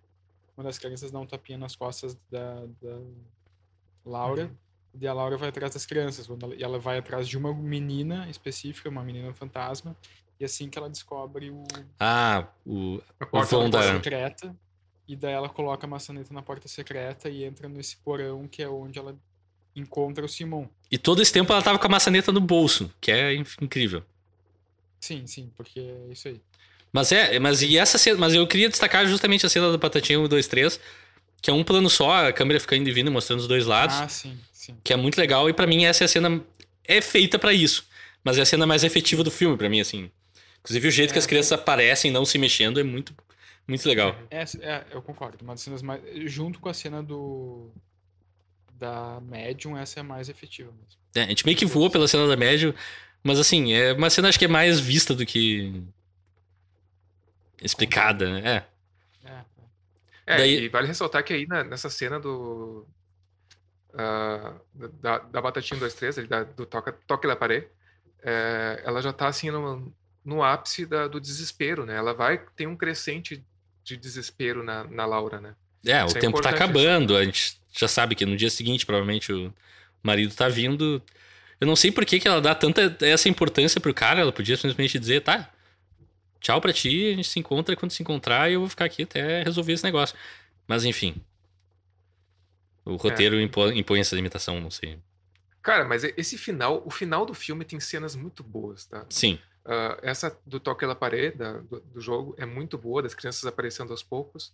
[0.58, 3.00] Uma das crianças dá um tapinha nas costas da, da
[4.06, 4.44] Laura.
[4.46, 4.56] Uhum.
[4.94, 6.30] E daí a Laura vai atrás das crianças.
[6.30, 9.96] Ela- E ela vai atrás de uma menina específica, uma menina fantasma.
[10.42, 11.64] E assim que ela descobre o,
[12.00, 13.00] Ah, o.
[13.20, 14.56] a O porta da porta secreta.
[15.08, 18.68] E daí ela coloca a maçaneta na porta secreta e entra nesse porão que é
[18.68, 19.16] onde ela
[19.76, 20.66] encontra o Simon.
[20.90, 24.04] E todo esse tempo ela tava com a maçaneta no bolso, que é incrível.
[25.00, 26.42] Sim, sim, porque é isso aí.
[26.92, 30.20] Mas é, mas e essa cena, mas eu queria destacar justamente a cena do Batatinha
[30.20, 30.80] 1, 2, 3,
[31.40, 33.96] que é um plano só, a câmera fica indo e vindo mostrando os dois lados,
[33.96, 34.76] Ah, sim, sim.
[34.84, 36.42] que é muito legal e pra mim essa é a cena
[36.84, 37.86] é feita pra isso,
[38.24, 40.10] mas é a cena mais efetiva do filme pra mim assim.
[40.62, 41.20] Inclusive o jeito que É.
[41.20, 43.14] as crianças aparecem não se mexendo é muito
[43.68, 44.16] muito legal.
[44.30, 45.38] Essa, é, eu concordo.
[45.44, 46.02] Uma das cenas mais.
[46.32, 47.70] Junto com a cena do.
[48.74, 51.00] Da Medium, essa é a mais efetiva mesmo.
[51.16, 52.74] É, a gente meio que voa pela cena da médio,
[53.24, 55.84] mas assim, é uma cena acho que é mais vista do que
[57.62, 58.66] explicada, né?
[59.24, 59.30] É.
[59.30, 59.44] É, é.
[60.26, 62.86] É, Daí- e vale ressaltar que aí na- nessa cena do.
[63.94, 64.56] ah,
[65.02, 67.68] da, da Batatinha 2, 3, ali, da- do toca, Toque da Parede,
[68.24, 71.96] é, ela já tá assim no, no ápice da- do desespero, né?
[71.96, 72.40] Ela vai.
[72.56, 73.44] Tem um crescente
[73.84, 75.56] de desespero na, na Laura, né?
[75.86, 78.86] É, o Isso é tempo tá acabando, a gente já sabe que no dia seguinte
[78.86, 79.52] provavelmente o
[80.04, 81.02] marido tá vindo.
[81.60, 84.56] Eu não sei por que, que ela dá tanta essa importância pro cara, ela podia
[84.56, 85.52] simplesmente dizer, tá,
[86.40, 89.04] tchau pra ti, a gente se encontra quando se encontrar e eu vou ficar aqui
[89.04, 90.16] até resolver esse negócio.
[90.68, 91.16] Mas enfim.
[92.86, 95.00] O roteiro impõe, impõe essa limitação, não sei.
[95.62, 99.06] Cara, mas esse final, o final do filme tem cenas muito boas, tá?
[99.10, 101.38] Sim, Ah, essa do Toque da Parede,
[101.70, 104.54] do, do jogo, é muito boa, das crianças aparecendo aos poucos.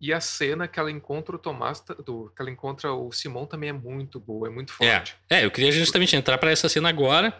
[0.00, 3.70] E a cena que ela encontra o Tomás, do, que ela encontra o Simon também
[3.70, 5.16] é muito boa, é muito forte.
[5.30, 7.34] É, eu queria justamente entrar pra essa cena agora.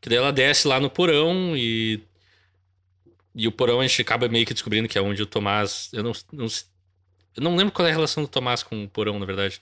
[0.00, 2.00] Que daí ela desce lá no porão e.
[3.34, 5.90] E o porão a gente acaba meio que descobrindo que é onde o Tomás.
[5.92, 6.46] Eu não, não,
[7.36, 9.60] eu não lembro qual é a relação do Tomás com o porão, na verdade.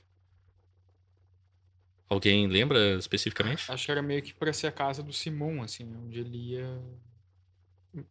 [2.09, 3.71] Alguém lembra especificamente?
[3.71, 6.53] Acho que era meio que pra ser a casa do Simon, assim, né, onde ele
[6.53, 6.81] ia.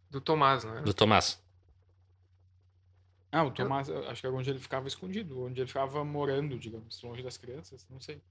[0.10, 0.82] Do Tomás, né?
[0.82, 1.42] Do Tomás.
[3.32, 6.58] Ah, o Tomás, eu acho que era onde ele ficava escondido, onde ele ficava morando,
[6.58, 8.22] digamos, longe das crianças, não sei.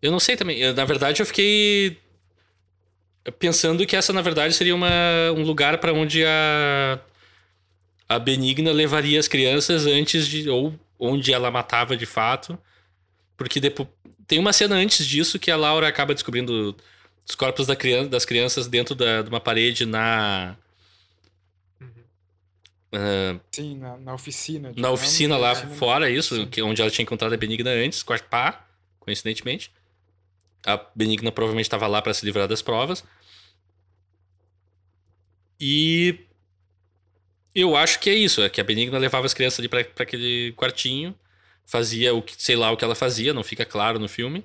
[0.00, 0.58] Eu não sei também.
[0.58, 1.98] Eu, na verdade, eu fiquei
[3.38, 4.90] pensando que essa, na verdade, seria uma,
[5.34, 7.00] um lugar pra onde a,
[8.08, 10.48] a Benigna levaria as crianças antes de.
[10.48, 12.58] ou onde ela matava de fato.
[13.36, 13.88] Porque depois.
[14.26, 16.76] Tem uma cena antes disso que a Laura acaba descobrindo
[17.28, 20.56] os corpos da criança, das crianças dentro da, de uma parede na.
[21.80, 21.88] Uhum.
[22.92, 24.72] ah, Sim, na, na oficina.
[24.76, 26.46] na oficina na lá oficina- fora, isso, Sim.
[26.46, 28.66] que, onde ela tinha encontrado a Benigna antes, a pá,
[29.00, 29.70] coincidentemente.
[30.66, 33.04] A Benigna provavelmente estava lá para se livrar das provas.
[35.60, 36.18] E
[37.54, 40.52] eu acho que é isso, é que a Benigna levava as crianças ali para aquele
[40.56, 41.14] quartinho,
[41.66, 44.44] fazia o que, sei lá o que ela fazia, não fica claro no filme.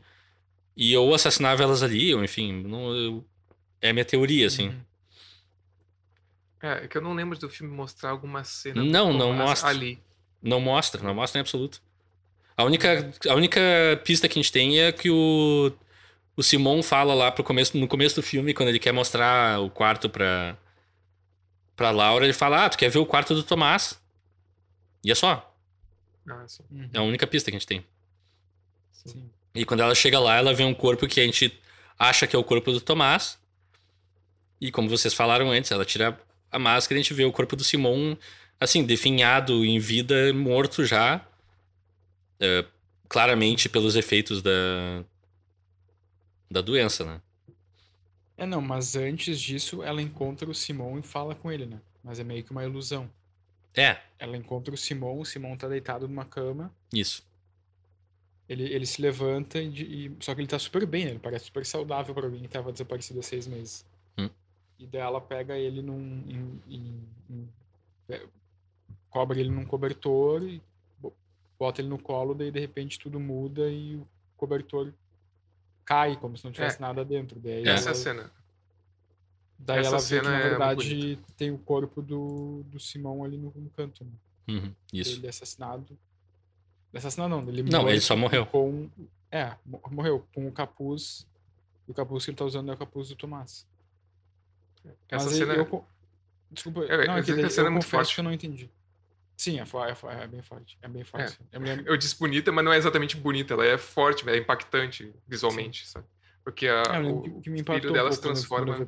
[0.75, 3.25] E ou assassinava elas ali, ou enfim, não, eu-
[3.81, 4.69] é a minha teoria, assim.
[4.69, 4.81] Uhum.
[6.61, 9.69] É, é que eu não lembro do filme mostrar alguma cena Não, não mostra.
[9.69, 9.99] ali.
[10.41, 11.81] Não mostra, não mostra em absoluto.
[12.55, 13.59] A única, a única
[14.03, 15.71] pista que a gente tem é que o,
[16.35, 19.69] o Simon fala lá pro começo, no começo do filme, quando ele quer mostrar o
[19.69, 20.57] quarto pra,
[21.75, 24.01] pra Laura, ele fala: Ah, tu quer ver o quarto do Tomás?
[25.03, 25.48] E é só.
[26.29, 26.45] Ah.
[26.71, 26.89] Uhum.
[26.93, 27.85] É a única pista que a gente tem.
[28.91, 29.29] Sim.
[29.53, 31.59] E quando ela chega lá, ela vê um corpo que a gente
[31.97, 33.37] acha que é o corpo do Tomás.
[34.61, 36.19] E como vocês falaram antes, ela tira
[36.51, 38.15] a máscara e a gente vê o corpo do Simon,
[38.59, 41.25] assim, definhado em vida, morto já.
[42.39, 42.65] É,
[43.07, 45.03] claramente pelos efeitos da,
[46.49, 47.21] da doença, né?
[48.37, 51.81] É, não, mas antes disso, ela encontra o Simon e fala com ele, né?
[52.01, 53.09] Mas é meio que uma ilusão.
[53.75, 57.23] É, Ela encontra o Simon, o Simon tá deitado numa cama, isso.
[58.47, 61.11] ele, ele se levanta e, e- Só que ele tá super bem, né?
[61.11, 63.85] Ele parece super saudável pra alguém que tava desaparecido há seis meses.
[64.17, 64.29] Hum.
[64.79, 65.99] E daí ela pega ele num.
[66.27, 67.49] em- em- em-
[68.09, 68.25] é,
[69.09, 70.61] cobre ele num cobertor e
[70.97, 71.13] bo-
[71.57, 74.91] bota ele no colo, daí de repente tudo muda e o cobertor
[75.85, 77.39] cai, como se não tivesse nada dentro.
[77.39, 77.69] Daí É.
[77.71, 78.31] Essa ela, cena.
[79.59, 83.23] Daí essa ela vê que, cena na é verdade, tem o corpo do, do Simão
[83.23, 84.03] ali no, no canto.
[84.05, 84.11] Né?
[84.55, 85.17] Uhum, isso.
[85.19, 85.97] Ele é assassinado.
[86.93, 88.45] Assassinado não, ele Não, ele só morreu.
[88.47, 88.89] Com,
[89.31, 91.27] é, mo- morreu com o capuz.
[91.87, 93.67] E o capuz que ele tá usando é o capuz do Tomás.
[95.09, 95.85] Essa Mas cena eu, co-
[96.51, 98.13] Desculpa, É, não, é eu que daí cena eu é muito forte.
[98.15, 98.69] que eu não entendi.
[99.37, 100.77] Sim, é, é, é bem forte.
[100.81, 101.39] É bem forte.
[101.51, 103.53] Eu me lembro- Eu disse bonita, mas não é exatamente bonita.
[103.53, 106.05] Ela é forte, é impactante visualmente, sabe?
[106.43, 108.85] Porque a, é, eu o, que, que me impactou dela se eu- eu transforma.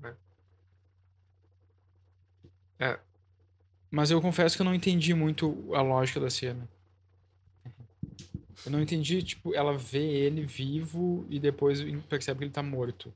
[0.00, 0.16] Vez.
[2.78, 2.98] É.
[3.90, 6.68] Mas eu confesso que eu não entendi muito a lógica da cena.
[8.64, 13.12] Eu não entendi, tipo, ela vê ele vivo e depois percebe que ele tá morto.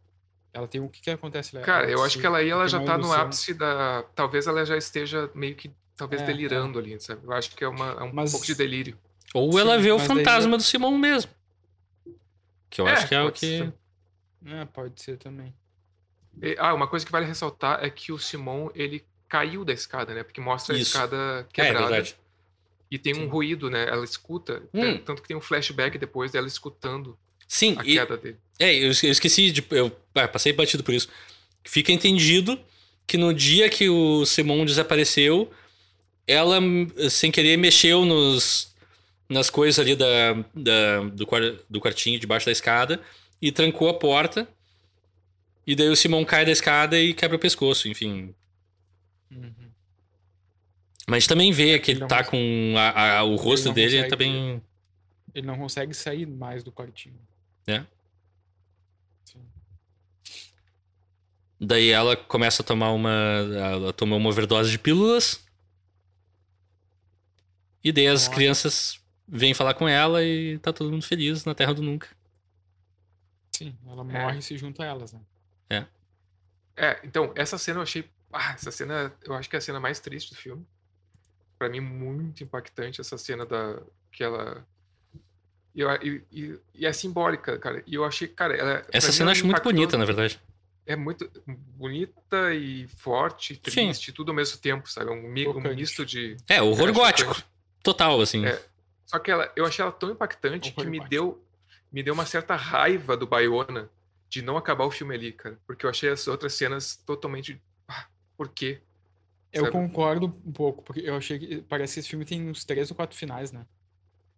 [0.52, 1.54] Ela tem o que que acontece?
[1.56, 4.04] Ela- Cara, ela eu acho que ela aí ela já tá no ápice da.
[4.14, 7.20] Talvez ela já esteja meio que talvez É, delirando ali, sabe?
[7.24, 8.96] Eu acho que é, uma, é um Mas- pouco de delírio.
[9.34, 11.30] Ou Sim, ela vê o mas daí fantasma já- do Simão mesmo.
[12.70, 13.46] Que eu É, acho que é o pode que.
[13.58, 13.74] ser.
[14.46, 15.52] É, pode ser também.
[16.42, 20.14] E- ah, uma coisa que vale ressaltar é que o Simon ele caiu da escada,
[20.14, 20.22] né?
[20.22, 20.96] Porque mostra Isso.
[20.96, 21.86] a escada É, é quebrada.
[21.86, 22.16] verdade.
[22.90, 23.26] E tem um Sim.
[23.26, 23.88] ruído, né?
[23.88, 24.62] Ela escuta.
[24.72, 24.98] Hum.
[24.98, 28.36] Tanto que tem um flashback depois dela escutando Sim, a e, queda dele.
[28.58, 29.64] É, eu esque- eu esqueci de.
[29.70, 31.08] Eu ah, passei batido por isso.
[31.64, 32.58] Fica entendido
[33.06, 35.50] que no dia que o Simon desapareceu,
[36.26, 36.58] ela,
[37.10, 38.72] sem querer, mexeu nos,
[39.28, 41.26] nas coisas ali da, da- do,
[41.68, 43.00] do quartinho debaixo da escada
[43.42, 44.48] e trancou a porta.
[45.66, 48.34] E daí o Simon cai da escada e quebra o pescoço, enfim.
[49.30, 49.52] Uhum.
[51.06, 53.66] Mas a gente também vê que Ele ele tá cons- com a- a- o rosto
[53.66, 54.62] não dele consegue- tá bem.
[55.34, 57.18] Ele não consegue sair mais do quartinho.
[57.66, 57.84] É.
[59.24, 59.40] Sim.
[61.60, 63.10] Daí ela começa a tomar uma.
[63.10, 65.42] Ela toma uma overdose de pílulas.
[67.82, 68.34] E daí as Nossa.
[68.34, 72.08] crianças vêm falar com ela e tá todo mundo feliz na Terra do Nunca.
[73.52, 75.20] Sim, ela morre e se junta a elas, né?
[76.76, 78.08] É, então, essa cena eu achei.
[78.32, 80.66] Ah, essa cena eu acho que é a cena mais triste do filme.
[81.58, 83.80] Pra mim, muito impactante essa cena da.
[84.10, 84.66] Que ela.
[85.74, 85.82] E,
[86.32, 87.82] e, e- é simbólica, cara.
[87.86, 88.56] E eu achei, cara.
[88.56, 90.40] Ela, Essa cena eu acho muito bonita, na verdade.
[90.86, 93.60] É muito bonita e forte, Sim.
[93.60, 95.10] triste, tudo ao mesmo tempo, sabe?
[95.10, 96.36] É um, um misto de.
[96.48, 97.34] É, horror gótico.
[97.82, 98.44] Total, assim.
[98.46, 98.60] É.
[99.06, 101.10] Só que ela, eu achei ela tão impactante Horror que me gótico.
[101.10, 101.44] deu,
[101.92, 103.88] me deu uma certa raiva do Bayona
[104.34, 105.58] de não acabar o filme ali, cara.
[105.66, 107.60] Porque eu achei as outras cenas totalmente.
[107.86, 108.06] Ah,
[108.36, 108.80] por quê?
[109.52, 109.72] Eu Sabe?
[109.72, 112.96] concordo um pouco, porque eu achei que parece que esse filme tem uns três ou
[112.96, 113.64] quatro finais, né?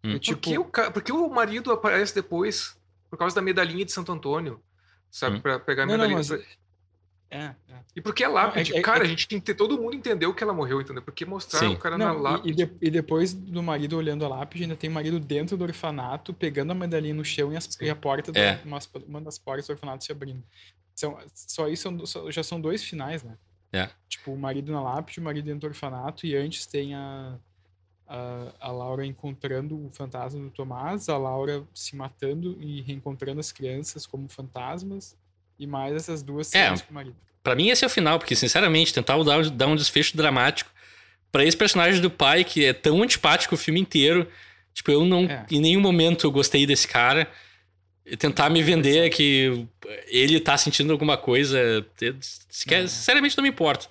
[0.03, 0.11] Hum.
[0.11, 2.77] E, Por tipo, que, o, ca- por que o marido aparece depois?
[3.09, 4.61] Por causa da medalhinha de Santo Antônio.
[5.09, 5.37] Sabe?
[5.37, 5.41] Hum.
[5.41, 6.37] Pra pegar a Não, não, medalhinha.
[6.37, 6.57] mas-
[7.29, 7.53] é, é.
[7.95, 8.73] E por que a lápide?
[8.73, 9.55] é- é- cara, é a gente tem que ter.
[9.55, 11.01] Todo mundo entendeu que ela morreu, entendeu?
[11.03, 11.73] Por que mostrar Sim.
[11.73, 12.65] o cara na Não, e- e, lápide?
[12.65, 16.33] de- e depois do marido olhando a lápide, ainda tem o marido dentro do orfanato,
[16.33, 18.61] pegando a medalhinha no chão e, as- e a porta, da- É.
[18.63, 20.43] uma, uma das portas do orfanato se abrindo.
[20.95, 23.37] São, só isso são- só- já são dois finais, né?
[23.73, 23.89] É.
[24.07, 27.37] Tipo, o marido na lápide, o marido dentro do orfanato, e antes tem a,
[28.07, 33.51] a, a Laura encontrando o fantasma do Tomás, a Laura se matando e reencontrando as
[33.51, 35.15] crianças como fantasmas,
[35.59, 36.69] e mais essas duas É.
[36.69, 37.15] com o marido.
[37.43, 40.69] Pra mim, esse é o final, porque, sinceramente, tentar dar, dar um desfecho dramático
[41.31, 44.27] pra esse personagem do pai, que é tão antipático o filme inteiro.
[44.73, 45.23] Tipo, eu não.
[45.25, 45.45] É.
[45.49, 47.27] Em nenhum momento eu gostei desse cara.
[48.05, 49.65] E tentar me vender que
[50.07, 51.85] ele tá sentindo alguma coisa.
[52.49, 52.87] sequer- É.
[52.87, 53.89] Sinceramente, não me importo.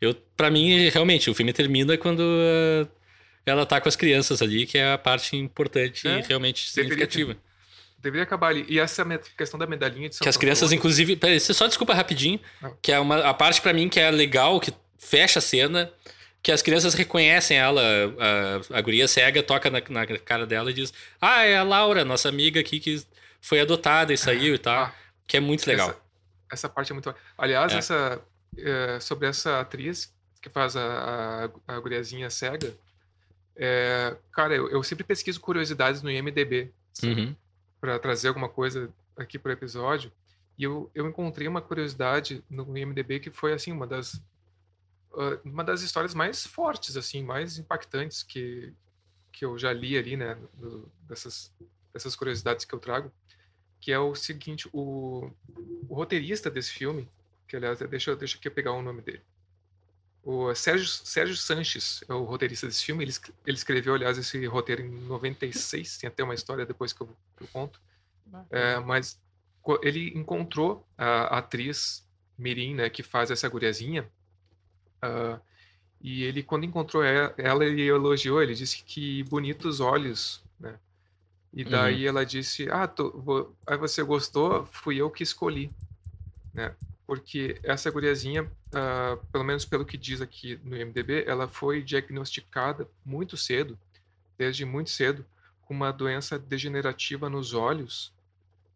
[0.00, 2.86] Eu, pra mim, realmente, o filme termina quando uh,
[3.46, 7.06] ela tá com as crianças ali, que é a parte importante É, e realmente deveria
[7.06, 7.36] ter.
[8.04, 8.64] Deveria acabar ali.
[8.68, 11.16] E essa me- questão da medalhinha de Santo Que as crianças, Antônio- inclusive.
[11.16, 12.38] Peraí, você só desculpa rapidinho.
[12.62, 12.76] Não.
[12.80, 15.90] Que é uma, a parte pra mim que é legal, que fecha a cena.
[16.42, 17.80] que as crianças reconhecem ela,
[18.70, 22.04] a, a guria cega toca na, na cara dela e diz: Ah, é a Laura,
[22.04, 23.02] nossa amiga aqui que
[23.40, 24.84] foi adotada e saiu e tal.
[24.84, 24.94] Ah,
[25.26, 25.88] Que é muito legal.
[25.88, 25.98] Essa,
[26.52, 27.14] essa parte é muito.
[27.38, 27.78] Aliás, É.
[27.78, 28.20] essa,
[28.58, 30.12] eh, sobre essa atriz
[30.42, 32.74] que faz a, a, a guriazinha cega,
[33.56, 36.70] é, cara, eu, eu sempre pesquiso curiosidades no IMDB
[37.02, 37.34] Uhum.
[37.84, 40.10] Para trazer alguma coisa aqui pro episódio.
[40.56, 44.22] E eu, eu encontrei uma curiosidade no IMDB que foi assim uma das
[45.12, 48.72] ah, uma das histórias mais fortes assim, mais impactantes que
[49.30, 51.52] que eu já li ali, né, do- dessas
[51.92, 53.12] dessas curiosidades que eu trago,
[53.80, 55.30] que é o seguinte, o,
[55.88, 57.06] o roteirista desse filme,
[57.46, 59.22] que aliás, deixa deixa aqui eu pegar o nome dele.
[60.24, 63.04] O Sérgio, Sérgio Sanches é o roteirista desse filme.
[63.04, 63.12] Ele,
[63.46, 65.98] ele escreveu, aliás, esse roteiro em 96.
[65.98, 67.06] Tem até uma história depois que eu,
[67.36, 67.80] que eu conto.
[68.50, 69.20] É, mas
[69.82, 72.06] ele encontrou a, a atriz
[72.38, 74.08] Mirim, né, que faz essa guriazinha.
[75.02, 75.38] ah,
[76.00, 78.42] e ele, quando encontrou e- ela, ele elogiou.
[78.42, 80.78] Ele disse que bonitos olhos, né?
[81.52, 84.66] E daí ela disse: Ah, tô- vo- aí você gostou?
[84.66, 85.70] Fui eu que escolhi,
[86.52, 86.74] né?
[87.06, 92.88] Porque essa guriazinha, ah, pelo menos pelo que diz aqui no IMDb, ela foi diagnosticada
[93.04, 93.78] muito cedo,
[94.36, 95.24] desde muito cedo,
[95.62, 98.12] com uma doença degenerativa nos olhos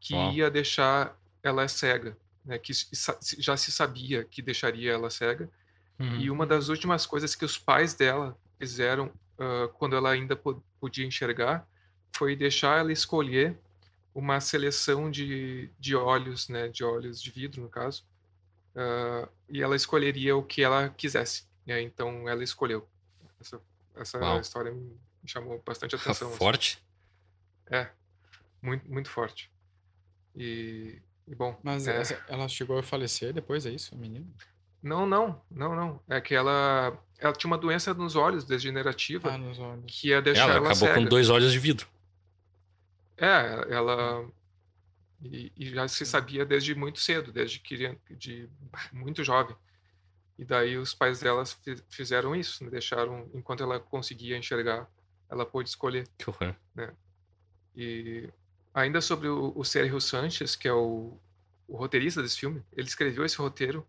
[0.01, 2.59] que ia deixar ela cega, né?
[2.59, 2.73] Que
[3.39, 5.51] já se sabia que deixaria ela cega.
[5.99, 6.16] Uhum.
[6.20, 10.62] E uma das últimas coisas que os pais dela fizeram ah, quando ela ainda po-
[10.81, 11.66] podia enxergar
[12.16, 13.57] foi deixar ela escolher
[14.15, 18.03] uma seleção de, de olhos, né, de olhos de vidro, no caso,
[18.77, 21.45] ah, e ela escolheria o que ela quisesse.
[21.66, 22.86] E aí, então ela escolheu.
[23.40, 23.61] Essa,
[23.97, 24.40] essa Uau.
[24.40, 24.97] história me
[25.27, 26.28] chamou bastante atenção.
[26.28, 26.36] assim.
[26.39, 26.82] Forte.
[27.70, 27.89] É,
[28.62, 29.51] muito, muito forte.
[30.35, 31.59] E, e bom.
[31.62, 34.27] Mas é, ela chegou a falecer depois, é isso, a menina?
[34.82, 36.01] Não, não, não, não.
[36.09, 39.85] É que ela, ela tinha uma doença nos olhos degenerativa Ah, nos olhos.
[39.86, 40.95] que ia deixar Ela ela, acabou cega.
[40.95, 41.86] com dois olhos de vidro.
[43.16, 44.24] É, ela
[45.23, 48.49] e, e já se sabia desde muito cedo, desde que de
[48.93, 49.57] muito jovem.
[50.39, 52.70] E daí os pais delas fi- fizeram isso, né?
[52.70, 54.89] deixaram enquanto ela conseguia enxergar,
[55.28, 56.07] ela pôde escolher.
[56.16, 56.55] Que horror.
[57.74, 58.28] E
[58.73, 61.19] ainda sobre o, o Sérgio Sanches, que é o,
[61.66, 63.86] o roteirista desse filme, ele escreveu esse roteiro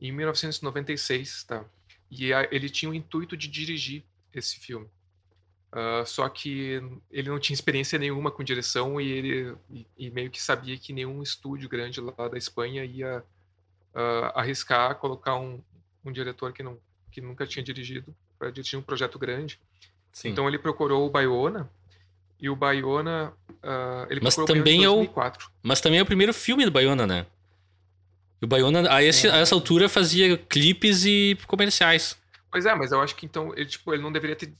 [0.00, 1.64] em 1996, tá?
[2.10, 4.04] E a- ele tinha o intuito de dirigir
[4.34, 4.88] esse filme.
[5.72, 6.82] Ah, só que
[7.12, 10.92] ele não tinha experiência nenhuma com direção e ele e, e meio que sabia que
[10.92, 13.22] nenhum estúdio grande lá da Espanha ia
[13.94, 15.60] ah, arriscar colocar um,
[16.04, 16.76] um diretor que, não,
[17.12, 19.60] que nunca tinha dirigido para dirigir um projeto grande.
[20.12, 20.30] Sim.
[20.30, 21.70] Então ele procurou o Bayona
[22.40, 23.32] e o Bayona
[23.62, 25.50] ah, ele Mas procurou o também Bayona é em o- 2004.
[25.62, 27.26] Mas também é o primeiro filme do Bayona, né?
[28.42, 29.32] E o Bayona, a, esse- É.
[29.32, 32.18] a essa altura, fazia clipes e comerciais.
[32.50, 34.52] Pois é, mas eu acho que então ele tipo ele não deveria ter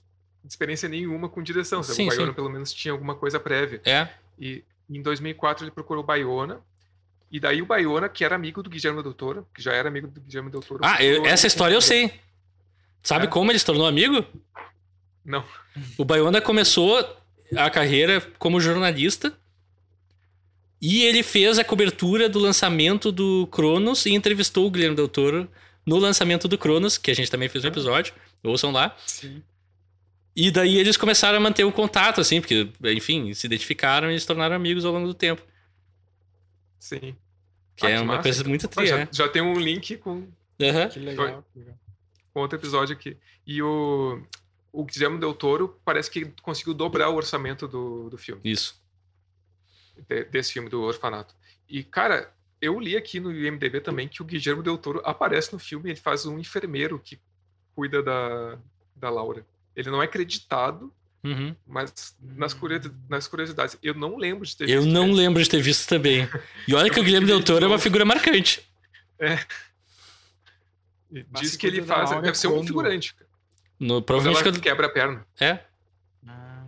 [0.49, 1.83] experiência nenhuma com direção.
[1.83, 1.97] sabe?
[1.97, 2.33] Sim, o Bayona sim.
[2.35, 3.81] pelo menos tinha alguma coisa prévia.
[3.85, 4.09] É.
[4.39, 6.61] E em 2004 ele procurou o Bayona
[7.31, 10.09] e daí o Bayona que era amigo do Guillermo del Toro, que já era amigo
[10.09, 10.81] do Guillermo del Toro.
[10.85, 12.13] Ah, eu- essa história eu sei.
[13.03, 13.29] Sabe É?
[13.29, 14.25] como ele se tornou amigo?
[15.25, 15.45] Não.
[15.97, 16.99] O Bayona começou
[17.57, 19.33] a carreira como jornalista
[20.81, 25.49] e ele fez a cobertura do lançamento do Cronos e entrevistou o Guilherme Del Toro
[25.85, 28.15] no lançamento do Cronos, que a gente também fez um episódio.
[28.43, 28.97] Ouçam lá.
[29.07, 29.43] Sim.
[30.43, 34.27] E daí eles começaram a manter o contato, assim, porque, enfim, se identificaram e se
[34.27, 35.43] tornaram amigos ao longo do tempo.
[36.79, 37.15] Sim.
[37.77, 38.23] Que Ah, é que uma massa.
[38.23, 39.09] coisa muito Pô, tri, já, né?
[39.13, 40.27] já tem um link com.
[40.59, 40.65] Que
[40.99, 41.45] legal.
[41.53, 41.79] que legal.
[42.33, 43.17] com outro episódio aqui.
[43.47, 44.23] E o,
[44.73, 48.81] o Guillermo del Toro parece que conseguiu dobrar o orçamento do, do filme, Isso.
[50.09, 51.35] de- desse filme, do Orfanato.
[51.69, 55.59] E, cara, eu li aqui no IMDB também que o Guillermo del Toro aparece no
[55.59, 57.19] filme, ele faz um enfermeiro que
[57.75, 58.59] cuida da,
[58.95, 59.45] da Laura.
[59.77, 60.93] Ele não é acreditado,
[61.23, 61.55] Uhum.
[61.67, 62.57] mas nas,
[63.11, 65.15] nas curiosidades, eu não lembro de ter Eu visto não ele.
[65.17, 66.27] lembro de ter visto também.
[66.67, 68.67] E olha que o Guilherme Del Toro é uma figura marcante.
[69.19, 69.47] Mas
[71.43, 73.15] Diz que ele faz, deve ser um figurante.
[73.79, 74.63] No, provavelmente ela quando.
[74.63, 75.27] quebra a perna.
[75.41, 75.59] É.
[76.27, 76.65] Ah,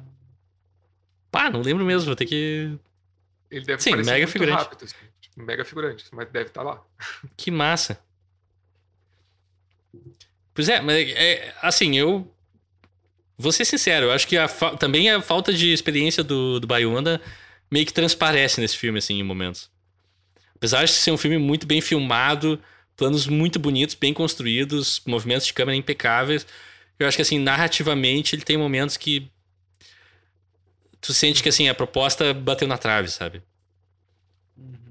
[1.31, 2.77] Pá, não lembro mesmo, vou ter que.
[3.51, 4.59] Ele deve Sim, mega figurante.
[4.59, 4.85] rápido.
[4.85, 6.83] assim, tipo, mega figurante, mas deve estar lá.
[7.37, 7.99] Que massa.
[10.55, 12.31] Pois é, mas é, assim, eu.
[13.39, 16.69] Vou ser sincero, eu acho que a também a falta de experiência do, do
[17.71, 19.71] meio que transparece nesse filme, assim, em momentos.
[20.55, 22.61] Apesar de ser um filme muito bem filmado,
[22.97, 26.47] planos muito bonitos, bem construídos, movimentos de câmera impecáveis,
[26.99, 29.29] eu acho que, assim, narrativamente ele tem momentos que.
[31.01, 33.43] Tu sente que, assim, a proposta bateu na trave, sabe?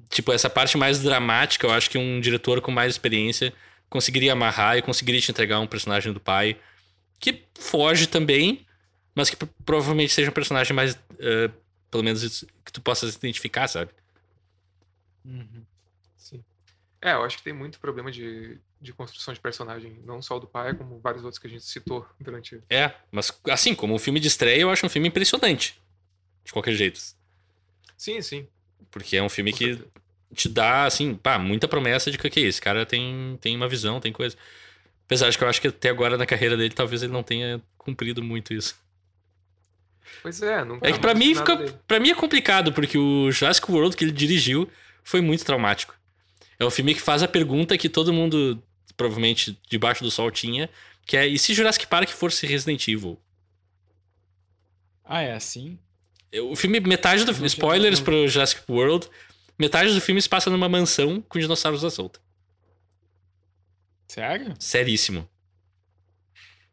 [0.09, 3.53] Tipo, essa parte mais dramática, eu acho que um diretor com mais experiência
[3.89, 6.57] conseguiria amarrar e conseguiria te entregar um personagem do pai
[7.21, 8.65] que foge também,
[9.15, 10.99] mas que pro- provavelmente seja um personagem mais.
[11.19, 11.51] eh,
[11.91, 13.91] pelo menos isso- que tu possa se identificar, sabe?
[15.25, 15.65] Uhum.
[16.17, 16.43] Sim.
[17.01, 20.39] É, eu acho que tem muito problema de, de construção de personagem, não só o
[20.39, 22.61] do pai, como vários outros que a gente citou durante.
[22.69, 25.79] É, mas assim, como um filme de estreia, eu acho um filme impressionante.
[26.43, 26.99] De qualquer jeito.
[27.97, 28.47] Sim, sim.
[28.89, 29.91] Porque é um filme com que certeza.
[30.35, 33.99] te dá, assim, pá, muita promessa de que ok, esse cara tem, tem uma visão,
[33.99, 34.35] tem coisa.
[35.11, 37.61] Apesar de que eu acho que até agora na carreira dele, talvez ele não tenha
[37.77, 38.79] cumprido muito isso.
[40.21, 41.73] Pois é, nunca É que pra mim, fica, dele.
[41.85, 44.69] pra mim é complicado, porque o Jurassic World que ele dirigiu
[45.03, 45.93] foi muito traumático.
[46.57, 48.63] É um filme que faz a pergunta que todo mundo,
[48.95, 50.69] provavelmente, debaixo do sol tinha,
[51.05, 53.19] que é, e se Jurassic Park fosse Resident Evil?
[55.03, 55.77] Ah, é assim?
[56.49, 59.09] O filme, metade do Não filme, spoilers não- pro Jurassic World,
[59.59, 62.19] metade do filme se passa numa mansão com dinossauros à solta.
[64.11, 64.53] Sério?
[64.59, 65.25] Seríssimo.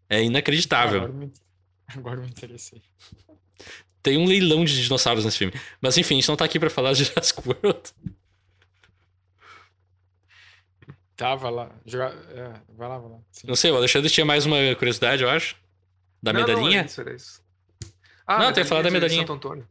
[0.09, 1.03] É inacreditável.
[1.05, 1.33] Agora me,
[1.95, 2.83] agora me interessei.
[4.03, 5.53] Tem um leilão de dinossauros nesse filme.
[5.81, 7.93] Mas enfim, a gente não tá aqui pra falar de Jurassic World.
[11.17, 11.71] Tá, vai lá.
[11.85, 13.19] Joga- é, vai lá, vai lá.
[13.31, 13.47] Sim.
[13.47, 15.57] Não sei, o Alexandre tinha mais uma curiosidade, eu acho.
[16.23, 16.71] Da Não, medalhinha?
[16.71, 17.43] Não, era isso, era isso.
[18.27, 19.21] Ah, Não, tem que falar da de medalhinha.
[19.23, 19.69] Santo Antônio.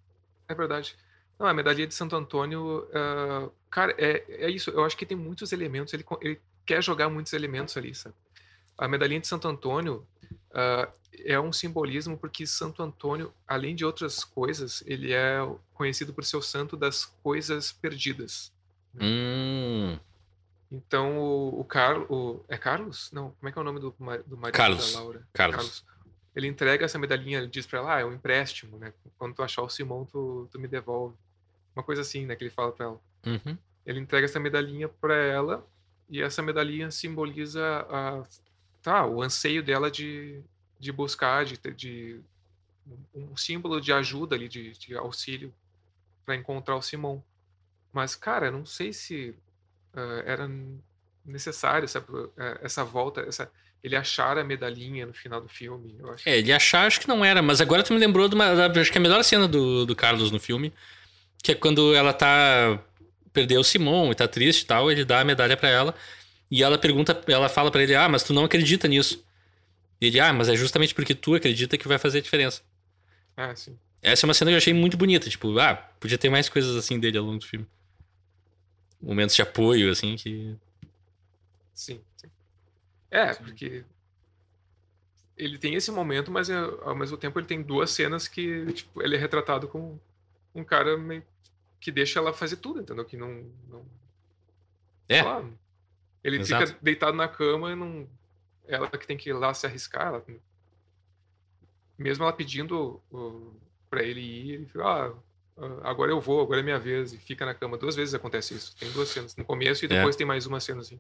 [0.48, 0.96] É verdade.
[1.38, 4.70] Não, a medalhinha de Santo Antônio, ah, cara, é, é isso.
[4.72, 5.94] Eu acho que tem muitos elementos.
[5.94, 8.14] Ele, ele quer jogar muitos elementos ali, sabe?
[8.78, 10.06] A medalhinha de Santo Antônio
[10.54, 10.92] ah,
[11.26, 15.40] é um simbolismo porque Santo Antônio, além de outras coisas, ele é
[15.74, 18.52] conhecido por ser o santo das coisas perdidas.
[19.00, 19.98] Hum.
[20.72, 22.42] Então, o, o Carlos.
[22.50, 23.10] É Carlos?
[23.12, 24.94] Não, como é que é o nome do, do marido Carlos.
[24.94, 25.28] da Laura?
[25.34, 25.86] Carlos.
[26.36, 28.94] Ele entrega essa medalhinha, ele diz pra ela, ah, é um empréstimo, né?
[29.18, 31.16] Quando tu achar o Simão, tu, tu me devolve.
[31.76, 32.36] Uma coisa assim, né?
[32.36, 33.02] Que ele fala pra ela.
[33.26, 33.58] Uhum.
[33.86, 35.66] Ele entrega essa medalhinha pra ela
[36.10, 38.24] e essa medalhinha simboliza a,
[38.82, 40.42] tá, o anseio dela de,
[40.80, 42.20] de buscar, de, de
[43.14, 45.54] um símbolo de ajuda ali, de, de auxílio
[46.26, 47.24] pra encontrar o Simão.
[47.92, 49.36] Mas, cara, não sei se
[49.94, 50.50] ah, era
[51.26, 52.08] necessário sabe,
[52.38, 53.52] eh, essa volta, essa,
[53.84, 55.96] ele achar a medalhinha no final do filme.
[56.26, 58.56] É, ele achar, acho que não era, mas agora tu me lembrou de uma.
[58.56, 60.74] da- Acho que a melhor cena do, do Carlos no filme,
[61.44, 62.80] que é quando ela tá.
[63.38, 65.94] Perdeu o Simon e tá triste e tal, ele dá a medalha pra ela.
[66.50, 69.24] E ela pergunta, ela fala pra ele: Ah, mas tu não acredita nisso.
[70.02, 72.64] E ele, ah, mas é justamente porque tu acredita que vai fazer a diferença.
[73.36, 73.78] É, sim.
[74.02, 75.30] Essa é uma cena que eu achei muito bonita.
[75.30, 77.68] Tipo, ah, podia ter mais coisas assim dele ao longo do filme.
[79.00, 80.56] Momentos de apoio, assim, que.
[81.76, 82.32] Sim, sim.
[83.12, 83.84] É, porque
[85.38, 89.00] ele tem esse momento, mas é, ao mesmo tempo ele tem duas cenas que tipo,
[89.00, 90.02] ele é retratado como
[90.56, 91.24] um cara meio
[91.80, 93.06] que deixa ela fazer tudo, entendeu?
[93.06, 93.46] Que não.
[93.70, 93.86] não
[95.10, 95.22] É.
[95.22, 95.44] lá,
[96.24, 96.68] ele Exato.
[96.68, 98.08] fica deitado na cama e não.
[98.68, 100.08] Ela que tem que ir lá se arriscar.
[100.08, 100.24] Ela...
[101.98, 103.02] Mesmo ela pedindo
[103.90, 105.14] pra ele ir, ele fica, ah,
[105.58, 107.78] ah, agora eu vou, agora é minha vez, e fica na cama.
[107.78, 108.76] Duas vezes acontece isso.
[108.78, 109.36] Tem duas cenas.
[109.36, 109.90] No começo e É.
[109.90, 111.00] depois tem mais uma cena assim.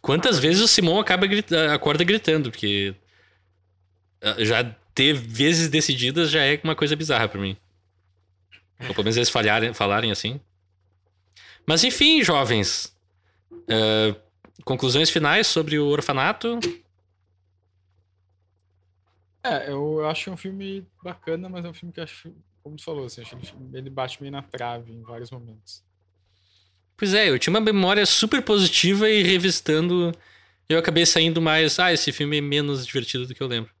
[0.00, 2.94] Quantas vezes o Simon acaba grita- acorda gritando, porque
[4.20, 7.56] ah, já ter vezes decididas já é uma coisa bizarra pra mim.
[8.80, 10.40] Ou pelo menos eles falharem, falarem assim.
[11.66, 12.96] Mas enfim, jovens.
[13.68, 14.16] ah,
[14.64, 16.58] conclusões finais sobre o orfanato.
[19.44, 22.32] É, eu acho um filme bacana, mas é um filme que acho,
[22.62, 23.22] como tu falou, assim,
[23.72, 25.82] ele, bate meio na trave em vários momentos.
[26.96, 30.12] Pois é, eu tinha uma memória super positiva e revistando,
[30.68, 31.78] eu acabei saindo mais.
[31.80, 33.72] Ah, esse filme é menos divertido do que eu lembro.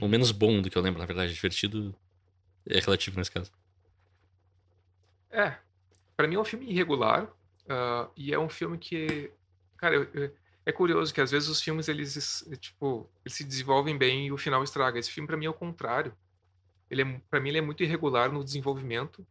[0.00, 1.32] Ou menos bom do que eu lembro, na verdade.
[1.32, 1.94] Divertido
[2.68, 3.52] é relativo nesse caso.
[5.30, 5.56] É,
[6.16, 7.28] pra mim é um filme irregular
[7.68, 9.30] ah, e é um filme que,
[9.76, 10.34] cara, eu- eu-
[10.64, 14.32] é curioso que às vezes os filmes eles es- tipo eles se desenvolvem bem e
[14.32, 14.98] o final estraga.
[14.98, 16.12] Esse filme pra mim é o contrário.
[16.90, 19.26] Ele é, para mim ele é muito irregular no desenvolvimento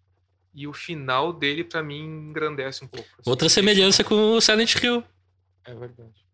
[0.54, 3.08] e o final dele pra mim engrandece um pouco.
[3.20, 5.04] assim, Outra semelhança com o Silent Hill.
[5.66, 6.26] É verdade.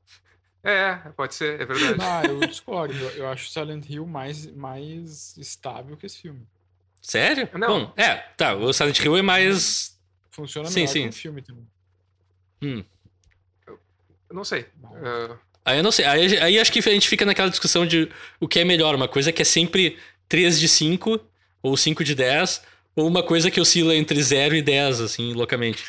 [0.61, 1.97] É, pode ser, é verdade.
[2.01, 2.93] Ah, eu discordo.
[2.93, 6.47] Eu, eu acho Silent Hill mais, mais estável que esse filme.
[7.03, 7.47] Sério?
[7.53, 7.67] Não.
[7.67, 8.55] Bom, é, tá.
[8.55, 9.99] O Silent Hill é mais.
[10.31, 11.01] Funciona Sim, melhor sim.
[11.03, 11.67] que um filme também.
[12.63, 12.83] Hum.
[13.67, 14.65] Eu não sei.
[15.03, 16.05] Ah, Aí eu não sei.
[16.05, 18.09] Aí, aí acho que a gente fica naquela discussão de
[18.39, 18.95] o que é melhor.
[18.95, 19.97] Uma coisa que é sempre
[20.27, 21.19] 3 de 5,
[21.61, 22.61] ou 5 de 10,
[22.95, 25.83] ou uma coisa que oscila entre 0 e 10, assim, loucamente.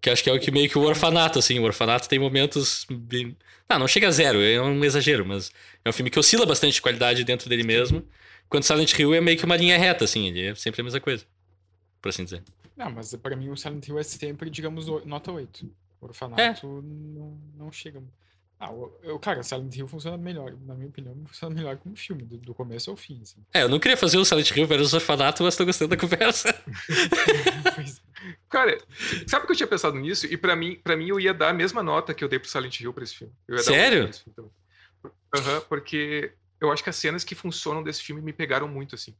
[0.00, 1.58] Que acho que é o que meio que o orfanato, assim.
[1.58, 2.86] O orfanato tem momentos.
[2.90, 3.36] Bem...
[3.68, 5.50] Ah, não chega a zero, é um exagero, mas
[5.84, 8.02] é um filme que oscila bastante de qualidade dentro dele mesmo.
[8.48, 11.00] Enquanto Silent Hill é meio que uma linha reta, assim, ele é sempre a mesma
[11.00, 11.24] coisa.
[12.02, 12.42] Por assim dizer.
[12.76, 15.70] Não, mas pra mim o Silent Hill é sempre, digamos, o- nota 8.
[16.00, 18.02] O orfanato não, não chega.
[18.60, 22.24] Ah, o- eu, cara, Silent Hill funciona melhor, na minha opinião, funciona melhor como filme,
[22.24, 23.44] do, do começo ao fim, assim.
[23.54, 26.48] É, eu não queria fazer o Silent Hill versus Orfanato, mas tô gostando da conversa.
[27.74, 28.00] Pois-
[28.48, 28.78] Cara,
[29.26, 30.26] sabe que eu tinha pensado nisso?
[30.26, 32.48] E pra mim, pra mim eu ia dar a mesma nota que eu dei pro
[32.48, 33.32] Silent Hill pra esse filme.
[33.58, 34.10] Sério?
[34.34, 34.50] filme.
[35.36, 39.14] Aham, porque eu acho que as cenas que funcionam desse filme me pegaram muito, assim.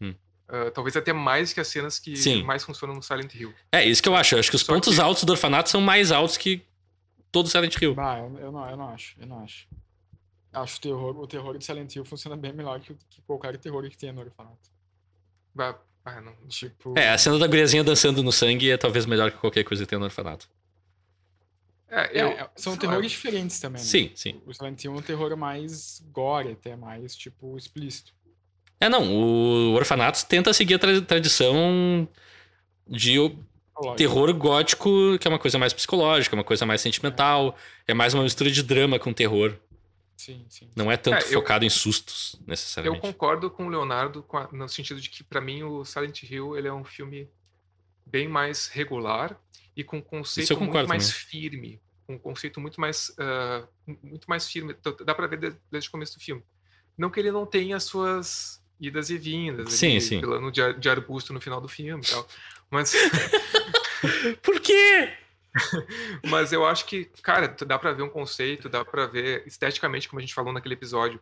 [0.00, 0.14] Hum.
[0.48, 2.42] Ah, talvez até mais que as cenas que Sim.
[2.42, 3.54] mais funcionam no Silent Hill.
[3.72, 4.34] É, isso que eu acho.
[4.34, 6.62] Eu acho que os Só pontos que- altos do Orfanato são mais altos que
[7.32, 7.94] todo Silent Hill.
[7.98, 9.66] Ah, eu, eu não, eu não acho, eu não acho.
[10.52, 13.88] Acho o terror, o terror de Silent Hill funciona bem melhor que, que qualquer terror
[13.90, 14.70] que tenha no orfanato.
[15.58, 15.74] Ah,
[16.04, 16.34] ah, não.
[16.48, 19.84] Tipo, É, a cena da guriazinha dançando no sangue é talvez melhor que qualquer coisa
[19.84, 20.48] que tem no Orfanato.
[21.96, 23.86] É, é, eu, é, são terrores diferentes também, né?
[23.88, 24.40] Sim, sim.
[24.46, 28.12] O Silent Hill é um terror mais gore, até mais, tipo, explícito.
[28.80, 32.08] É, não, o Orfanato tenta seguir a tra- tradição
[32.86, 33.96] de Lógico.
[33.96, 37.56] terror gótico, que é uma coisa mais psicológica, uma coisa mais sentimental.
[37.86, 39.56] É mais uma mistura de drama com terror.
[40.16, 40.68] Sim, sim.
[40.76, 43.00] Não é tanto É, eu- focado em sustos, Eu necessariamente.
[43.00, 46.56] concordo com o Leonardo com a- no sentido de que, pra mim, o Silent Hill
[46.56, 47.28] ele é um filme
[48.06, 49.38] bem mais regular
[49.76, 51.80] e com um conceito eu muito mais firme.
[52.08, 53.66] Um conceito muito mais, ah,
[54.02, 54.74] muito mais firme.
[54.74, 56.42] T- Dá pra ver de- desde o começo do filme.
[56.98, 59.72] Não que ele não tenha as suas idas e vindas.
[59.72, 60.20] Sim, ali, sim.
[60.20, 62.26] Plano de, ar- de arbusto no final do filme e tal.
[62.70, 62.92] Mas,
[64.42, 65.12] Por quê?
[66.28, 70.18] mas eu acho que, cara, dá pra ver um conceito, dá pra ver esteticamente, como
[70.18, 71.20] a gente falou naquele episódio.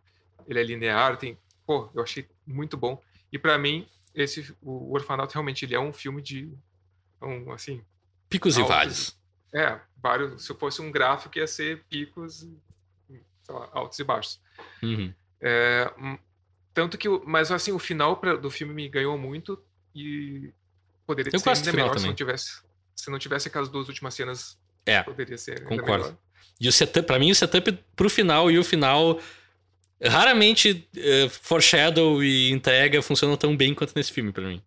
[0.48, 1.38] Ele é linear, tem.
[1.66, 3.00] Pô, eu achei muito bom.
[3.32, 6.50] E pra mim, esse, o Orfanato realmente ele é um filme de.
[7.20, 7.84] Um, assim.
[8.28, 8.74] Picos e Altos.
[8.76, 9.18] vales.
[9.54, 10.44] É, vários.
[10.46, 12.46] Se fosse um gráfico, ia ser picos,
[13.48, 14.40] lá, altos e baixos.
[14.82, 15.12] Uhum.
[15.40, 16.18] É, hum,
[16.72, 17.08] tanto que.
[17.26, 19.62] Mas assim, o final pra- do filme me ganhou muito
[19.94, 20.50] e
[21.06, 22.08] poderia Eu ser ainda melhor se também.
[22.08, 22.62] não tivesse.
[22.96, 26.04] Se não tivesse aquelas duas últimas cenas, É, poderia ser concordo.
[26.04, 26.16] melhor.
[26.60, 29.20] E o setup, pra mim, o setup pro final e o final.
[30.04, 34.60] Raramente eh, foreshadow e entrega funcionam tão bem quanto nesse filme, pra mim.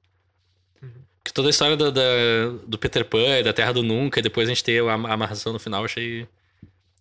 [1.26, 4.24] Que toda a história da, da- do Peter Pan e da Terra do Nunca, e
[4.24, 6.28] depois a gente ter a, a amarração no final, achei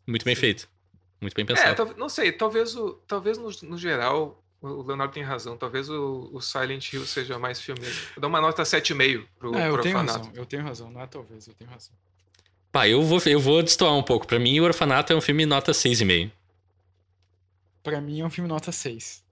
[0.06, 0.40] muito bem Sim.
[0.40, 0.68] feito.
[1.20, 1.76] Muito bem É, pensado.
[1.76, 6.30] tal- não sei, talvez, o, talvez no, no geral, o Leonardo tem razão, talvez o,
[6.32, 7.82] o Silent Hill seja mais filme.
[8.16, 10.18] Eu dou uma nota 7,5 pro, É, eu pro tenho Orfanato.
[10.26, 11.92] razão, eu tenho razão, não é talvez, eu tenho razão.
[12.72, 14.26] Pá, eu vou, eu vou destoar um pouco.
[14.26, 16.30] Pra mim, o Orfanato é um filme nota 6,5.
[17.82, 19.22] Pra mim é um filme nota 6.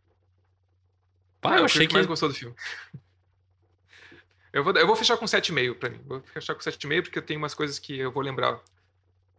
[1.40, 1.94] Pá, Ah, eu o achei que.
[1.94, 2.54] mais gostou do filme.
[4.52, 5.98] Eu vou, eu vou fechar com 7,5 pra mim.
[6.06, 8.60] Vou fechar com 7,5 porque eu tenho umas coisas que eu vou lembrar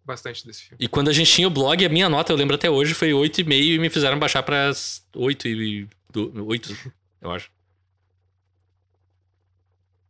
[0.04, 0.78] bastante desse filme.
[0.84, 3.12] E quando a gente tinha o blog, a minha nota, eu lembro até hoje, foi
[3.12, 4.72] 8,5 e me fizeram baixar pra
[5.16, 5.88] 8 e.
[6.10, 6.76] do- 8,
[7.22, 7.50] eu acho.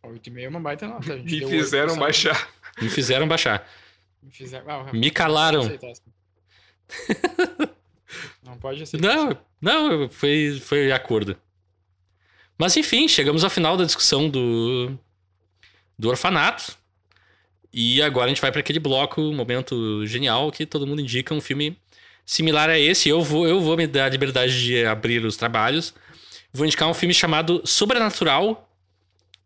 [0.04, 1.46] 8,5 é uma baita nota, gente.
[1.46, 2.50] Me fizeram só- baixar.
[2.82, 3.70] Me fizeram baixar.
[4.22, 4.70] Me fizeram...
[4.70, 5.62] Ah, Me calaram.
[5.62, 6.02] aceitar essa.
[8.44, 9.08] Não pode aceitar.
[9.16, 11.36] Não, não, foi, foi acordo.
[12.64, 14.98] Mas enfim, chegamos ao final da discussão do,
[16.00, 16.78] do orfanato.
[17.74, 21.34] E agora a gente vai para aquele bloco, um momento genial, que todo mundo indica
[21.34, 21.78] um filme
[22.26, 23.10] similar a esse.
[23.10, 25.94] Eu vou, eu vou me dar a liberdade de abrir os trabalhos.
[26.54, 28.74] Vou indicar um filme chamado Sobrenatural,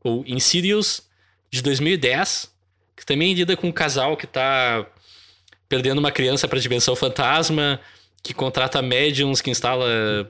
[0.03, 1.01] ou Insidious,
[1.49, 2.53] de 2010,
[2.95, 4.85] que também lida com um casal que tá
[5.67, 7.79] perdendo uma criança para dimensão fantasma,
[8.21, 10.29] que contrata médiums, que instala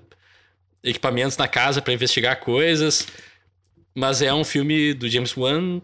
[0.88, 3.08] equipamentos na casa para investigar coisas.
[3.94, 5.82] Mas é um filme do James Wan,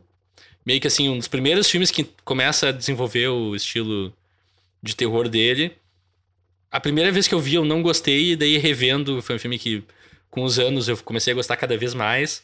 [0.65, 4.13] meio que assim, um dos primeiros filmes que começa a desenvolver o estilo
[4.81, 5.73] de terror dele.
[6.71, 9.59] A primeira vez que eu vi eu não gostei, e daí revendo, foi um filme
[9.59, 9.83] que
[10.29, 12.43] com os anos eu comecei a gostar cada vez mais.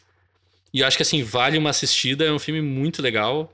[0.72, 3.52] E eu acho que assim, vale uma assistida, é um filme muito legal,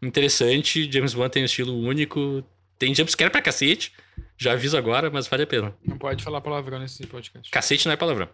[0.00, 2.44] interessante, James Wan tem um estilo único,
[2.78, 3.92] tem jumpscare pra cacete,
[4.36, 5.74] já aviso agora, mas vale a pena.
[5.84, 7.50] Não pode falar palavrão nesse podcast.
[7.50, 8.28] Cacete não é palavrão.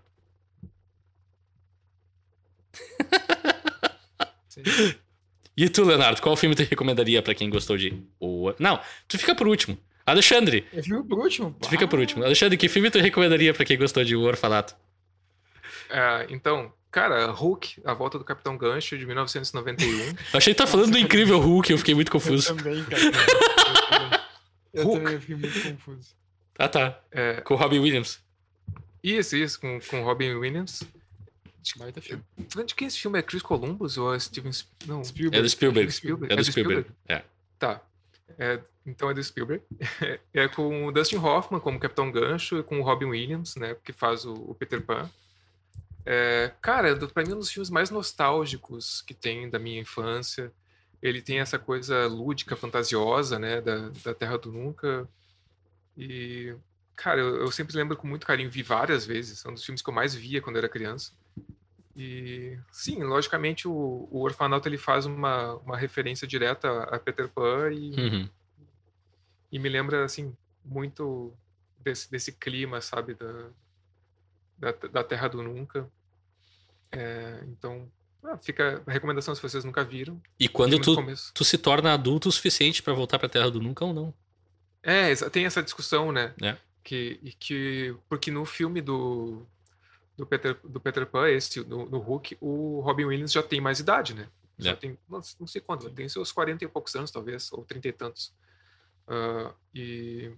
[4.64, 4.94] Sim.
[5.56, 7.92] E tu, Leonardo, qual filme tu recomendaria pra quem gostou de.
[8.20, 8.52] O...
[8.58, 8.78] Não,
[9.08, 9.76] tu fica por último.
[10.06, 11.56] Alexandre, Eu fico por último.
[11.60, 12.24] tu fica por Ah, último.
[12.24, 14.74] Alexandre, que filme tu recomendaria pra quem gostou de O Orfanato?
[15.90, 19.90] É, então, cara, Hulk, A Volta do Capitão Gancho, de 1991.
[20.32, 22.54] Eu achei que tá falando do incrível Hulk, eu fiquei muito Eu confuso.
[22.54, 23.02] também, cara.
[23.02, 23.12] Eu
[23.90, 24.20] também.
[24.74, 25.04] Eu Hulk.
[25.04, 26.08] também fiquei muito confuso.
[26.58, 27.00] Ah, tá.
[27.10, 28.18] É, Com o Robin Williams.
[29.02, 30.82] isso, isso, com, com Robin Williams.
[31.76, 32.22] Baita filme.
[32.64, 34.50] De quem esse filme é Chris Columbus ou é Steven...
[34.54, 35.38] Sp- Não, Spielberg.
[35.38, 35.90] É do Spielberg.
[35.92, 36.32] Spielberg.
[36.32, 36.90] É do Spielberg.
[37.08, 37.24] É.
[37.58, 37.80] Tá.
[38.38, 39.62] É, então é do Spielberg.
[40.32, 43.76] É com o Dustin Hoffman como Capitão Gancho e com o Robin Williams, né?
[43.84, 45.10] Que faz o, o Peter Pan.
[46.06, 50.52] É, cara, pra mim é um dos filmes mais nostálgicos que tem da minha infância.
[51.02, 53.60] Ele tem essa coisa lúdica, fantasiosa, né?
[53.60, 55.08] Da, da Terra do Nunca.
[55.96, 56.54] E,
[56.96, 59.82] cara, eu, eu sempre lembro com muito carinho, vi várias vezes, é um dos filmes
[59.82, 61.12] que eu mais via quando era criança.
[62.00, 67.72] E, sim, logicamente o, o Orfanato ele faz uma, uma referência direta a Peter Pan
[67.72, 68.28] e, Uhum.
[69.50, 70.32] e me lembra, assim,
[70.64, 71.34] muito
[71.80, 73.50] desse, desse clima, sabe, da,
[74.56, 75.90] da, da Terra do Nunca.
[76.92, 77.90] É, então,
[78.22, 80.22] ah, fica a recomendação se vocês nunca viram.
[80.38, 80.94] E quando tu,
[81.34, 84.14] tu se torna adulto o suficiente pra voltar pra Terra do Nunca ou não.
[84.84, 86.32] É, tem essa discussão, né?
[86.40, 86.56] É.
[86.84, 89.44] Que, que, porque no filme do,
[90.18, 93.78] do, Peter, do Peter Pan, esse, no, no Hulk, o Robin Williams já tem mais
[93.80, 94.28] idade, né?
[94.58, 94.76] Já É.
[94.76, 97.92] tem, não, não sei quanto, tem seus 40 e poucos anos, talvez, ou 30 e
[97.92, 98.32] tantos.
[99.06, 100.30] Ah, e,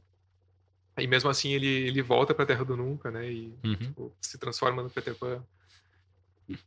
[0.98, 3.32] e mesmo assim ele, ele volta pra Terra do Nunca, né?
[3.32, 3.74] E Uhum.
[3.76, 5.42] tipo, se transforma no Peter Pan.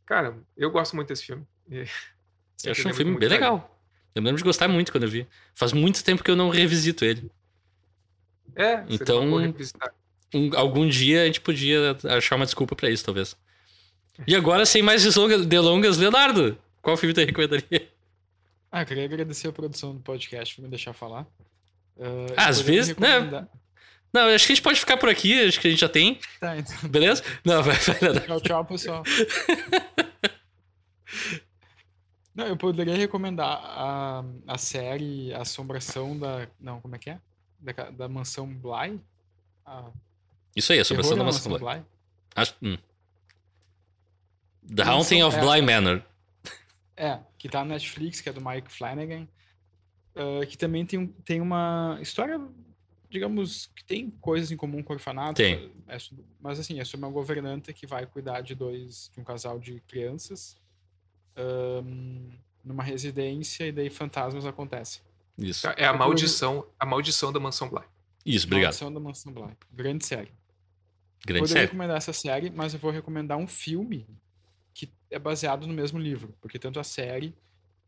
[0.04, 1.46] Cara, eu gosto muito desse filme.
[1.70, 1.84] E
[2.64, 3.78] Eu acho um lembro filme bem muito legal.
[4.14, 5.26] Eu lembro de gostar muito quando eu vi.
[5.54, 7.30] Faz muito tempo que eu não revisito ele.
[8.56, 9.54] É, Então-.
[10.34, 13.36] Um- algum dia a gente podia achar uma desculpa pra isso, talvez.
[14.26, 15.02] E agora, sem mais
[15.46, 17.88] delongas, Leonardo, qual filme tu recomendaria?
[18.70, 21.26] Ah, eu queria agradecer a produção do podcast por me deixar falar.
[21.98, 23.08] Ah, Ah, às vezes, né?
[23.18, 23.48] recomendar-
[24.12, 25.88] Não, eu acho que a gente pode ficar por aqui, acho que a gente já
[25.88, 26.88] tem, Tá, então.
[26.88, 27.22] beleza?
[27.44, 28.20] Não, vai, vai.
[28.26, 29.02] Tchau, tchau, pessoal.
[32.34, 36.48] Não, eu poderia recomendar a, a série Assombração da.
[36.58, 37.20] Não, como é que é?
[37.60, 39.00] Da, da Mansão Bly?
[39.64, 39.84] A
[40.56, 41.60] Isso aí, a sobração da Mansão Bly.
[41.60, 41.82] Bly.
[42.36, 42.76] Acho- hum.
[44.74, 45.40] The Haunting of é.
[45.40, 46.02] Bly Manor.
[46.96, 49.26] É, que tá na Netflix, que é do Mike Flanagan.
[50.16, 52.40] ah, que também tem, um- tem uma história,
[53.10, 55.34] digamos, que tem coisas em comum com o orfanato.
[55.34, 55.72] Tem.
[55.88, 55.96] é
[56.40, 59.80] mas assim, é sobre uma governanta que vai cuidar de dois, de um casal de
[59.88, 60.56] crianças
[61.36, 62.30] ahn,
[62.64, 65.02] numa residência e daí fantasmas acontecem.
[65.36, 65.66] Isso.
[65.76, 67.82] É a maldição, a maldição da Mansão Bly.
[68.24, 68.66] Isso, obrigado.
[68.66, 69.56] Maldição da Mansão Bly.
[69.72, 70.32] Grande série.
[71.26, 71.66] Grande Poderia série.
[71.66, 74.06] recomendar essa série, mas eu vou recomendar um filme
[74.74, 77.34] que é baseado no mesmo livro, porque tanto a série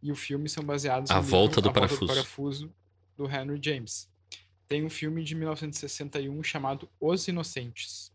[0.02, 2.00] e o filme são baseados A no Volta livro do A Volta Parafuso.
[2.00, 2.74] do Parafuso
[3.16, 4.08] do Henry James.
[4.68, 8.12] Tem um filme de 1961 chamado Os Inocentes,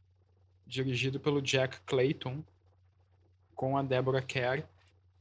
[0.65, 2.43] dirigido pelo Jack Clayton
[3.55, 4.63] com a Deborah Kerr,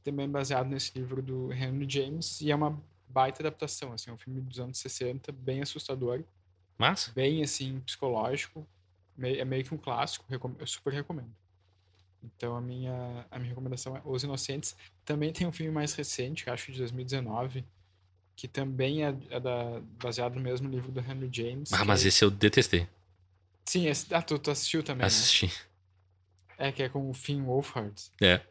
[0.03, 4.17] também baseado nesse livro do Henry James e é uma baita adaptação, assim, é um
[4.17, 6.23] filme dos anos 60, bem assustador
[6.77, 7.11] Massa.
[7.13, 8.65] bem assim psicológico
[9.19, 10.25] é meio que um clássico
[10.59, 11.29] eu super recomendo
[12.23, 16.43] então a minha a minha recomendação é Os Inocentes também tem um filme mais recente
[16.43, 17.65] que acho de 2019
[18.35, 22.07] que também é, é da, baseado no mesmo livro do Henry James Ah, mas é-
[22.07, 22.87] esse eu detestei.
[23.65, 25.07] sim esse, ah, tu, tu assistiu também né?
[25.07, 25.51] Assisti.
[26.57, 28.41] é que é com o Finn Wolfhard É.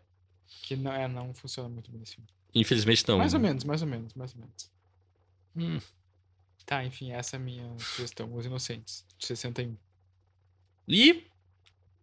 [0.63, 3.19] que não é não funciona muito bem esse filme Infelizmente não.
[3.19, 4.71] mais ou menos mais ou menos mais ou menos
[5.57, 5.81] Hum.
[6.67, 9.77] tá enfim essa é a minha sugestão Os Inocentes de 61
[10.89, 11.25] E,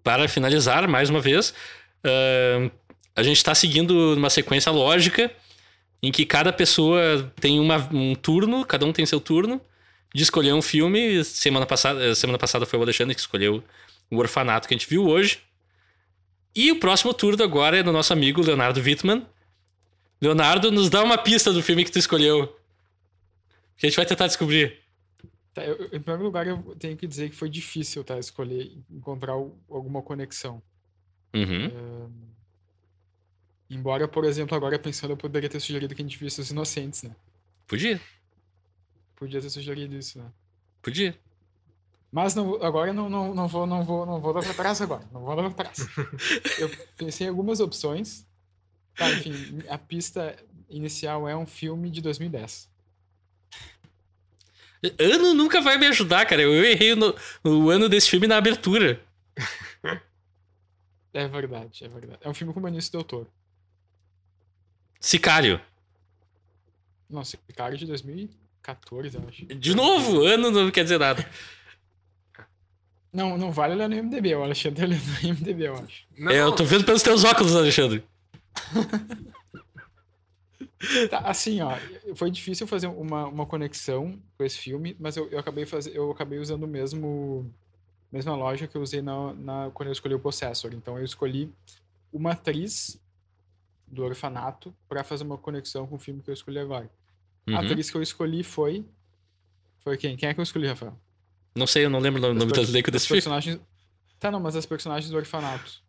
[0.03, 1.53] para finalizar, mais uma vez,
[2.03, 2.69] ahn,
[3.15, 5.31] a gente está seguindo uma sequência lógica
[6.01, 9.59] em que cada pessoa tem uma- um turno, cada um tem seu turno,
[10.13, 11.23] de escolher um filme.
[11.23, 13.63] Semana passada, semana passada foi o Alexandre que escolheu
[14.09, 15.39] o Orfanato que a gente viu hoje.
[16.55, 19.25] E o próximo turno agora é do nosso amigo Leonardo Wittmann.
[20.21, 22.47] Leonardo, nos dá uma pista do filme que tu escolheu.
[23.77, 24.79] Que a gente vai tentar descobrir.
[25.57, 28.19] Tá, eu- em primeiro lugar, eu tenho que dizer que foi difícil, tá?
[28.19, 30.61] Escolher, encontrar o- alguma conexão.
[31.33, 31.65] Uhum.
[31.65, 32.11] Ahn,
[33.67, 37.01] embora, por exemplo, agora pensando, eu poderia ter sugerido que a gente visse Os Inocentes,
[37.01, 37.15] né?
[37.65, 37.99] Podia,
[39.15, 40.31] Podia ter sugerido isso, né?
[40.79, 41.17] podia.
[42.11, 44.79] Mas não, agora eu não, não, não vou, não vou, não vou dar pra trás
[44.79, 45.03] agora.
[45.11, 45.79] Não vou dar pra trás.
[46.61, 48.25] Eu pensei em algumas opções.
[48.95, 49.33] Tá, enfim,
[49.67, 50.35] a pista
[50.69, 52.69] inicial é um filme de 2010.
[54.99, 56.41] Ano nunca vai me ajudar, cara.
[56.41, 59.01] Eu errei no, o ano desse filme na abertura.
[61.13, 62.19] É verdade, é verdade.
[62.21, 63.27] É um filme com o Benício Del Toro.
[64.99, 65.59] Sicário.
[67.09, 69.45] Nossa, cara de 2014, eu acho.
[69.45, 71.27] De novo, ano não quer dizer nada.
[73.11, 76.05] Não, não vale olhar no IMDB, o Alexandre olhando no IMDB, eu acho.
[76.17, 78.03] Não, É, eu tô vendo pelos teus óculos, Alexandre.
[81.09, 81.71] Tá, assim, ó,
[82.15, 85.87] foi difícil fazer uma, uma conexão com esse filme, mas eu, eu acabei faz...
[85.87, 87.51] eu acabei usando o mesmo
[88.11, 90.73] mesma lógica que eu usei na, na- quando eu escolhi o Possessor.
[90.73, 91.51] Então eu escolhi
[92.13, 93.01] uma atriz
[93.87, 96.89] do orfanato pra fazer uma conexão com o filme que eu escolhi agora.
[97.47, 97.57] A Uhum.
[97.57, 98.85] atriz que eu escolhi foi
[99.79, 100.15] foi quem?
[100.17, 100.97] Quem é que eu escolhi, Rafael?
[101.55, 103.17] Não sei, eu não lembro o nome per- os desse filme.
[103.21, 103.59] personagens
[104.19, 105.81] Tá, não, mas as personagens do orfanato.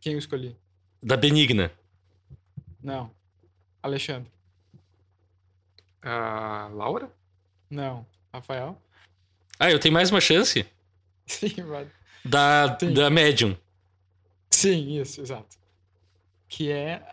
[0.00, 0.56] Quem eu escolhi?
[1.02, 1.70] Da Benigna.
[2.82, 3.10] Não.
[3.82, 4.30] Alexandre.
[6.02, 7.10] A Laura?
[7.70, 8.06] Não.
[8.32, 8.80] Rafael.
[9.58, 10.66] Ah, eu tenho mais uma chance?
[11.26, 11.88] Sim, vai.
[12.24, 12.92] Da, Sim.
[12.94, 13.56] da Medium.
[14.50, 15.56] Sim, isso, exato.
[16.48, 17.06] Que é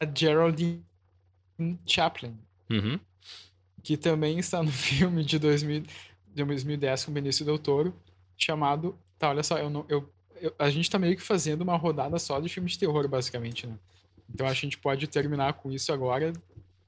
[0.00, 0.84] a Geraldine
[1.86, 2.36] Chaplin,
[2.70, 2.98] Uhum.
[3.82, 5.82] que também está no filme de, 2000,
[6.34, 7.94] de 2010 com Benício Del Toro,
[8.36, 8.98] chamado.
[9.18, 10.10] Tá, olha só, eu não, eu,
[10.40, 13.66] eu- a gente tá meio que fazendo uma rodada só de filme de terror, basicamente,
[13.66, 13.76] né?
[14.32, 16.32] Então acho que a gente pode terminar com isso agora,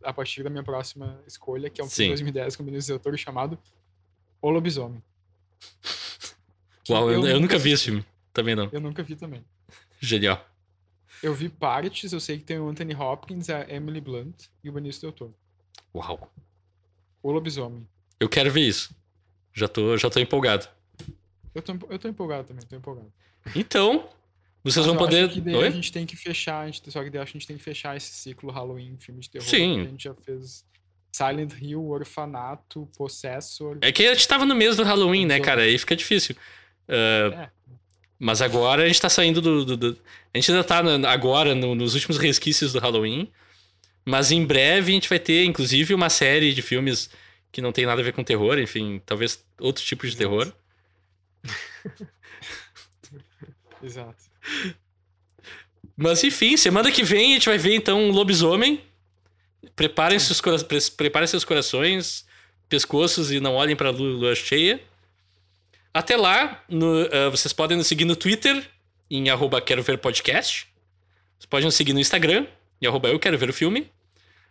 [0.02, 3.01] a partir da minha próxima escolha, que é um filme de 2010 com Benício Del
[3.01, 3.59] Toro chamado
[4.40, 5.02] O Lobisomem.
[6.89, 8.05] Uau, eu, eu nunca vi esse filme.
[8.32, 8.69] Também não.
[8.73, 9.44] Eu nunca vi também.
[10.01, 10.44] Genial.
[11.23, 14.73] Eu vi partes, eu sei que tem o Anthony Hopkins, a Emily Blunt e o
[14.73, 15.35] Benício Del Toro.
[15.94, 16.32] Uau.
[17.23, 17.86] O Lobisomem.
[18.19, 18.94] Eu quero ver isso.
[19.52, 20.69] Já tô, já tô empolgado.
[21.55, 23.12] Eu tô, eu tô empolgado também, tô empolgado.
[23.55, 24.09] Então,
[24.64, 25.24] vocês Mas vão poder.
[25.24, 25.66] acho que daí Oi?
[25.66, 27.97] a gente tem que fechar, a gente, só que daí a gente tem que fechar
[27.97, 29.47] esse ciclo Halloween, filme de terror.
[29.47, 29.74] Sim.
[29.74, 30.64] que A gente já fez
[31.12, 33.78] Silent Hill, Orfanato, Possessor.
[33.82, 35.62] É que a gente tava no mês do Halloween, né, cara?
[35.62, 36.36] Aí fica difícil.
[36.89, 37.51] Ah, É.
[38.24, 39.64] Mas agora a gente tá saindo do.
[39.64, 39.98] do- do-
[40.32, 43.28] A gente ainda tá na- agora no- nos últimos resquícios do Halloween.
[44.05, 47.10] Mas em breve a gente vai ter, inclusive, uma série de filmes
[47.51, 50.18] que não tem nada a ver com terror, enfim, talvez outro tipo de Exato.
[50.18, 50.52] terror.
[53.82, 54.31] Exato.
[55.97, 58.81] Mas enfim, semana que vem a gente vai ver então um lobisomem.
[59.77, 62.27] Preparem seus, cora- pre- preparem seus corações,
[62.69, 64.81] pescoços e não olhem lu- lua cheia.
[65.94, 68.66] Até lá, no- ah, vocês podem nos seguir no Twitter,
[69.10, 70.66] em arroba quero ver podcast.
[71.39, 72.47] Vocês podem nos seguir no Instagram,
[72.81, 73.90] em arroba eu quero ver o filme.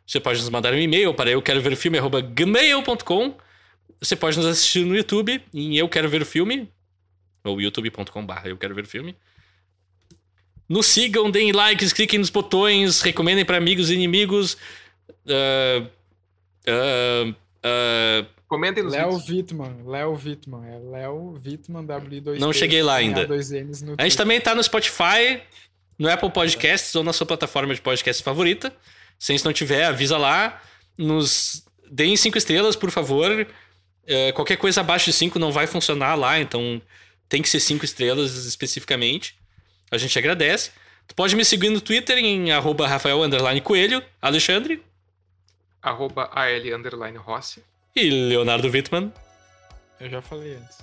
[0.06, 3.38] Você pode nos mandar um e-mail para eu quero ver o filme, arroba gmail.com.
[4.00, 6.70] Você pode nos assistir no YouTube, em eu quero ver o filme,
[7.44, 9.16] ou youtube.com barra eu quero ver o filme.
[10.72, 14.56] Nos sigam, deem likes, cliquem nos botões, recomendem para amigos e inimigos.
[15.28, 15.86] Ah,
[16.66, 19.22] ah, ah, Comentem nos Léo.
[19.28, 23.28] Wittmann, Léo Wittmann, é Léo Wittmann W2 Não cheguei lá ainda.
[23.98, 25.42] A gente também tá no Spotify,
[26.00, 28.74] no Apple Podcasts ou na sua plataforma de podcast favorita.
[29.20, 30.62] Se a gente não tiver, avisa lá.
[30.98, 33.46] Nos deem cinco estrelas, por favor.
[34.08, 36.82] Eh, qualquer coisa abaixo de cinco não vai funcionar lá, então
[37.28, 39.41] tem que ser cinco estrelas especificamente.
[39.92, 40.72] A gente agradece.
[41.08, 44.82] Tu pode me seguir no Twitter em arroba Rafael underline Coelho, Alexandre
[45.82, 47.64] Arroba AL underline Rossi.
[47.96, 49.12] e Leonardo Wittmann.
[50.00, 50.78] Eu já falei antes.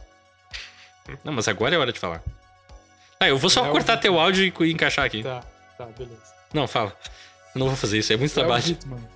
[1.24, 2.22] Não, mas agora é hora de falar.
[3.20, 4.02] Ah, eu vou só Léo cortar Wittmann.
[4.14, 5.22] teu áudio e e encaixar aqui.
[5.22, 5.42] Tá,
[5.78, 6.20] tá, beleza.
[6.52, 6.94] Não, fala.
[7.54, 8.66] Eu não vou fazer isso, é muito Léo trabalho.
[8.66, 9.08] Wittmann.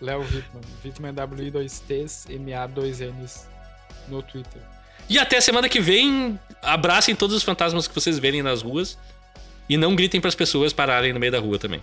[0.00, 0.62] Léo Wittmann.
[0.84, 3.42] Wittmann é W2Ts, MA2Ns
[4.08, 4.62] no Twitter.
[5.08, 8.98] E até semana que vem, abracem todos os fantasmas que vocês verem nas ruas.
[9.68, 11.82] E não gritem pras pessoas pararem no meio da rua também.